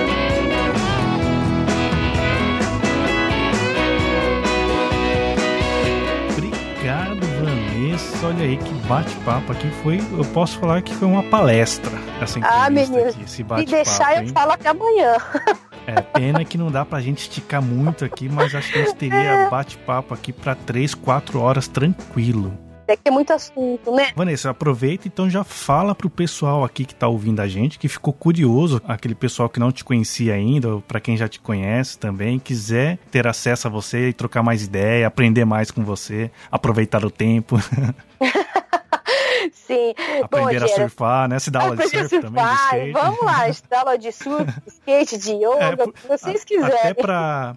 Obrigado, 6.31 7.19
Vanessa. 7.43 8.27
Olha 8.27 8.45
aí 8.45 8.57
que 8.57 8.73
bate-papo 8.87 9.51
aqui 9.51 9.69
foi. 9.83 9.99
Eu 10.17 10.23
posso 10.33 10.57
falar 10.59 10.81
que 10.81 10.95
foi 10.95 11.07
uma 11.07 11.23
palestra 11.23 11.91
essa 12.21 12.39
ah, 12.41 12.69
menino, 12.69 13.09
aqui, 13.09 13.23
esse 13.23 13.43
bate-papo. 13.43 13.69
Se 13.69 13.75
deixar, 13.75 14.17
hein? 14.17 14.27
eu 14.27 14.33
falo 14.33 14.51
até 14.53 14.69
amanhã. 14.69 15.17
É 15.95 16.01
pena 16.01 16.45
que 16.45 16.57
não 16.57 16.71
dá 16.71 16.85
pra 16.85 17.01
gente 17.01 17.19
esticar 17.19 17.61
muito 17.61 18.05
aqui, 18.05 18.29
mas 18.29 18.53
acho 18.53 18.71
que 18.71 18.79
a 18.79 18.85
gente 18.85 18.95
teria 18.95 19.49
bate-papo 19.49 20.13
aqui 20.13 20.31
para 20.31 20.53
3, 20.53 20.93
4 20.93 21.39
horas 21.39 21.67
tranquilo. 21.67 22.53
É 22.87 22.95
que 22.95 23.07
é 23.07 23.11
muito 23.11 23.31
assunto, 23.31 23.91
né? 23.91 24.11
Vanessa, 24.15 24.49
aproveita 24.49 25.07
então 25.07 25.29
já 25.29 25.43
fala 25.43 25.93
pro 25.93 26.09
pessoal 26.09 26.63
aqui 26.63 26.85
que 26.85 26.95
tá 26.95 27.07
ouvindo 27.07 27.39
a 27.39 27.47
gente, 27.47 27.77
que 27.77 27.87
ficou 27.87 28.11
curioso, 28.11 28.81
aquele 28.87 29.13
pessoal 29.13 29.47
que 29.47 29.59
não 29.59 29.71
te 29.71 29.83
conhecia 29.83 30.33
ainda, 30.33 30.75
ou 30.75 30.81
para 30.81 30.99
quem 30.99 31.15
já 31.15 31.27
te 31.27 31.39
conhece 31.39 31.99
também, 31.99 32.39
quiser 32.39 32.97
ter 33.11 33.27
acesso 33.27 33.67
a 33.67 33.69
você 33.69 34.09
e 34.09 34.13
trocar 34.13 34.41
mais 34.41 34.63
ideia, 34.63 35.05
aprender 35.05 35.45
mais 35.45 35.69
com 35.69 35.83
você, 35.83 36.31
aproveitar 36.51 37.05
o 37.05 37.11
tempo. 37.11 37.59
Aprender 40.23 40.59
Bom, 40.59 40.65
a 40.65 40.67
surfar, 40.67 41.27
né? 41.29 41.39
Se 41.39 41.51
dá 41.51 41.61
aula 41.61 41.75
de 41.75 41.89
surf 41.89 42.09
surfar, 42.09 42.21
também, 42.21 42.45
de 42.45 42.53
skate. 42.53 42.91
Vamos 42.91 43.21
lá, 43.21 43.53
se 43.53 43.63
dá 43.69 43.79
aula 43.79 43.97
de 43.97 44.11
surf, 44.11 44.53
skate, 44.67 45.17
de 45.17 45.31
yoga, 45.33 45.63
é, 45.63 45.83
o 45.83 45.91
que 45.91 46.07
vocês 46.07 46.43
quiserem. 46.43 46.79
Até 46.79 46.93
pra, 46.93 47.55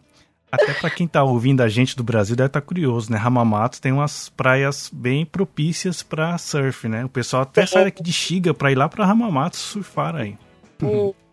até 0.51 0.75
para 0.75 0.91
quem 0.91 1.09
tá 1.09 1.23
ouvindo 1.23 1.63
a 1.63 1.69
gente 1.69 1.97
do 1.97 2.05
Brasil 2.05 2.37
deve 2.37 2.49
estar 2.49 2.61
tá 2.61 2.67
curioso, 2.67 3.11
né? 3.11 3.17
Ramamato 3.17 3.81
tem 3.81 3.93
umas 3.93 4.29
praias 4.29 4.91
bem 4.93 5.25
propícias 5.25 6.03
para 6.03 6.37
surf, 6.39 6.89
né? 6.89 7.05
O 7.05 7.09
pessoal 7.09 7.43
até 7.43 7.65
sai 7.65 7.85
daqui 7.85 8.03
de 8.03 8.13
Xiga 8.13 8.53
para 8.53 8.71
ir 8.71 8.75
lá 8.75 8.89
para 8.89 9.07
Ramamato 9.07 9.57
surfar 9.57 10.15
aí. 10.15 10.37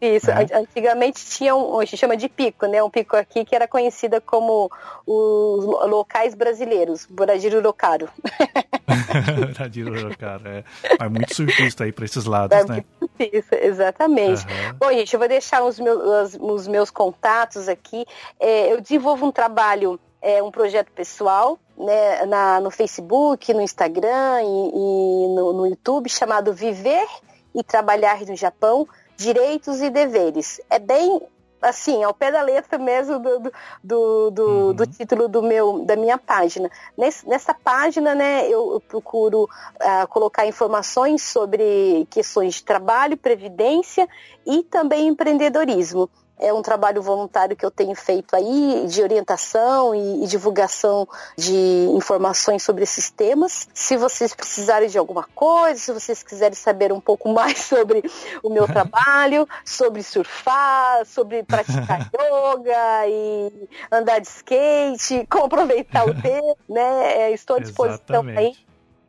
Isso, 0.02 0.32
é. 0.32 0.48
antigamente 0.54 1.26
tinha 1.26 1.56
um, 1.56 1.74
hoje 1.74 1.98
chama 1.98 2.16
de 2.16 2.30
pico, 2.30 2.66
né? 2.66 2.82
Um 2.82 2.90
pico 2.90 3.16
aqui 3.18 3.44
que 3.44 3.54
era 3.54 3.68
conhecida 3.68 4.22
como 4.22 4.72
os 5.06 5.66
locais 5.90 6.34
brasileiros, 6.34 7.06
Buradirurocaro. 7.06 8.08
Buradirurocaro, 9.58 10.48
é. 10.48 10.64
Vai 10.98 11.10
muito 11.10 11.36
surfista 11.36 11.84
aí 11.84 11.92
para 11.92 12.06
esses 12.06 12.26
lados, 12.26 12.58
é 12.58 12.64
né? 12.66 12.86
Isso, 13.20 13.54
exatamente. 13.54 14.46
Uhum. 14.46 14.78
Bom, 14.80 14.90
gente, 14.92 15.14
eu 15.14 15.20
vou 15.20 15.28
deixar 15.28 15.64
os 15.64 15.80
meus, 15.80 16.02
os, 16.02 16.38
os 16.40 16.68
meus 16.68 16.90
contatos 16.90 17.68
aqui. 17.68 18.06
É, 18.40 18.72
eu 18.72 18.80
desenvolvo 18.80 19.26
um 19.26 19.32
trabalho 19.32 20.00
é 20.22 20.44
um 20.44 20.52
projeto 20.52 20.92
pessoal 20.92 21.58
né, 21.78 22.26
na, 22.26 22.60
no 22.60 22.70
Facebook, 22.70 23.54
no 23.54 23.62
Instagram 23.62 24.42
e, 24.42 24.46
e 24.46 25.28
no, 25.36 25.54
no, 25.54 25.68
YouTube 25.68 26.10
chamado 26.10 26.54
Viver 26.54 27.08
e 27.56 27.64
Trabalhar 27.64 28.20
no 28.26 28.36
Japão 28.36 28.88
direitos 29.20 29.82
e 29.82 29.90
deveres. 29.90 30.62
É 30.70 30.80
bem 30.80 31.22
assim, 31.62 32.02
ao 32.04 32.14
pé 32.14 32.32
da 32.32 32.42
letra 32.42 32.78
mesmo 32.78 33.20
do, 33.20 33.52
do, 33.84 34.32
do, 34.32 34.48
uhum. 34.48 34.74
do 34.74 34.88
título 34.88 35.28
do 35.28 35.44
meu, 35.44 35.84
da 35.86 35.98
minha 35.98 36.18
página. 36.18 36.72
Nesse, 36.98 37.28
nessa 37.28 37.54
página, 37.54 38.16
né, 38.16 38.48
eu, 38.48 38.72
eu 38.74 38.80
procuro 38.80 39.44
uh, 39.44 40.08
colocar 40.08 40.48
informações 40.48 41.22
sobre 41.22 42.08
questões 42.10 42.56
de 42.56 42.64
trabalho, 42.64 43.18
previdência 43.18 44.08
e 44.46 44.64
também 44.64 45.10
empreendedorismo. 45.10 46.10
É 46.40 46.54
um 46.54 46.62
trabalho 46.62 47.02
voluntário 47.02 47.56
que 47.56 47.66
eu 47.66 47.70
tenho 47.70 47.94
feito 47.94 48.34
aí 48.34 48.86
de 48.88 49.04
orientação 49.04 49.94
e, 49.94 50.24
e, 50.24 50.28
divulgação 50.28 51.08
de 51.38 51.54
informações 51.94 52.64
sobre 52.64 52.84
esses 52.84 53.10
temas. 53.10 53.68
Se 53.74 53.98
vocês 53.98 54.34
precisarem 54.34 54.88
de 54.88 54.98
alguma 54.98 55.24
coisa, 55.36 55.78
se 55.78 55.92
vocês 55.92 56.24
quiserem 56.24 56.56
saber 56.56 56.94
um 56.94 57.02
pouco 57.02 57.28
mais 57.34 57.60
sobre 57.60 58.04
o 58.42 58.50
meu 58.50 58.66
trabalho, 58.72 59.48
sobre 59.66 60.02
surfar, 60.02 61.06
sobre 61.06 61.44
praticar 61.44 62.10
yoga 62.16 63.08
e 63.08 63.70
andar 63.92 64.20
de 64.20 64.28
skate, 64.28 65.28
como 65.30 65.46
aproveitar 65.46 66.06
o 66.08 66.14
tempo, 66.22 66.58
né? 66.70 67.18
É, 67.18 67.32
estou 67.32 67.58
à 67.58 67.60
disposição 67.60 68.24
Exatamente. 68.24 68.40
aí 68.40 68.56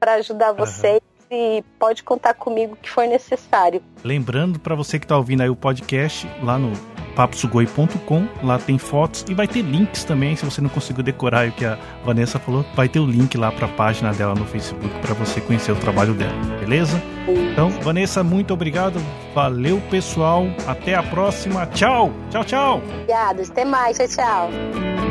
para 0.01 0.15
ajudar 0.15 0.53
vocês. 0.53 0.95
Uhum 0.95 1.11
e 1.31 1.63
pode 1.79 2.03
contar 2.03 2.35
comigo 2.35 2.77
que 2.83 2.91
for 2.91 3.07
necessário. 3.07 3.81
Lembrando 4.03 4.59
para 4.59 4.75
você 4.75 4.99
que 4.99 5.05
está 5.05 5.17
ouvindo 5.17 5.43
aí 5.43 5.49
o 5.49 5.55
podcast 5.55 6.27
lá 6.43 6.59
no 6.59 6.73
paposugoi.com, 7.21 8.27
lá 8.43 8.59
tem 8.59 8.79
fotos 8.79 9.27
e 9.29 9.35
vai 9.35 9.47
ter 9.47 9.61
links 9.61 10.05
também, 10.05 10.35
se 10.37 10.45
você 10.45 10.63
não 10.63 10.71
conseguiu 10.71 11.05
decorar 11.05 11.49
o 11.49 11.53
que 11.53 11.67
a 11.67 11.77
Vanessa 12.03 12.39
falou, 12.39 12.65
vai 12.75 12.89
ter 12.89 12.99
o 12.99 13.05
link 13.05 13.37
lá 13.37 13.53
para 13.53 13.67
a 13.67 13.69
página 13.69 14.11
dela 14.15 14.35
no 14.35 14.47
Facebook 14.47 14.89
para 15.01 15.13
você 15.13 15.39
conhecer 15.39 15.73
o 15.73 15.77
trabalho 15.77 16.15
dela, 16.15 16.33
beleza? 16.59 17.01
Então, 17.29 17.69
Vanessa, 17.83 18.25
muito 18.25 18.55
obrigado. 18.55 18.99
Valeu, 19.35 19.83
pessoal. 19.91 20.47
Até 20.67 20.95
a 20.95 21.03
próxima. 21.03 21.67
Tchau. 21.67 22.13
Tchau, 22.31 22.45
tchau. 22.45 22.83
Obrigada. 22.95 23.43
Até 23.43 23.65
mais. 23.65 23.99
Tchau, 23.99 24.09
tchau. 24.09 25.10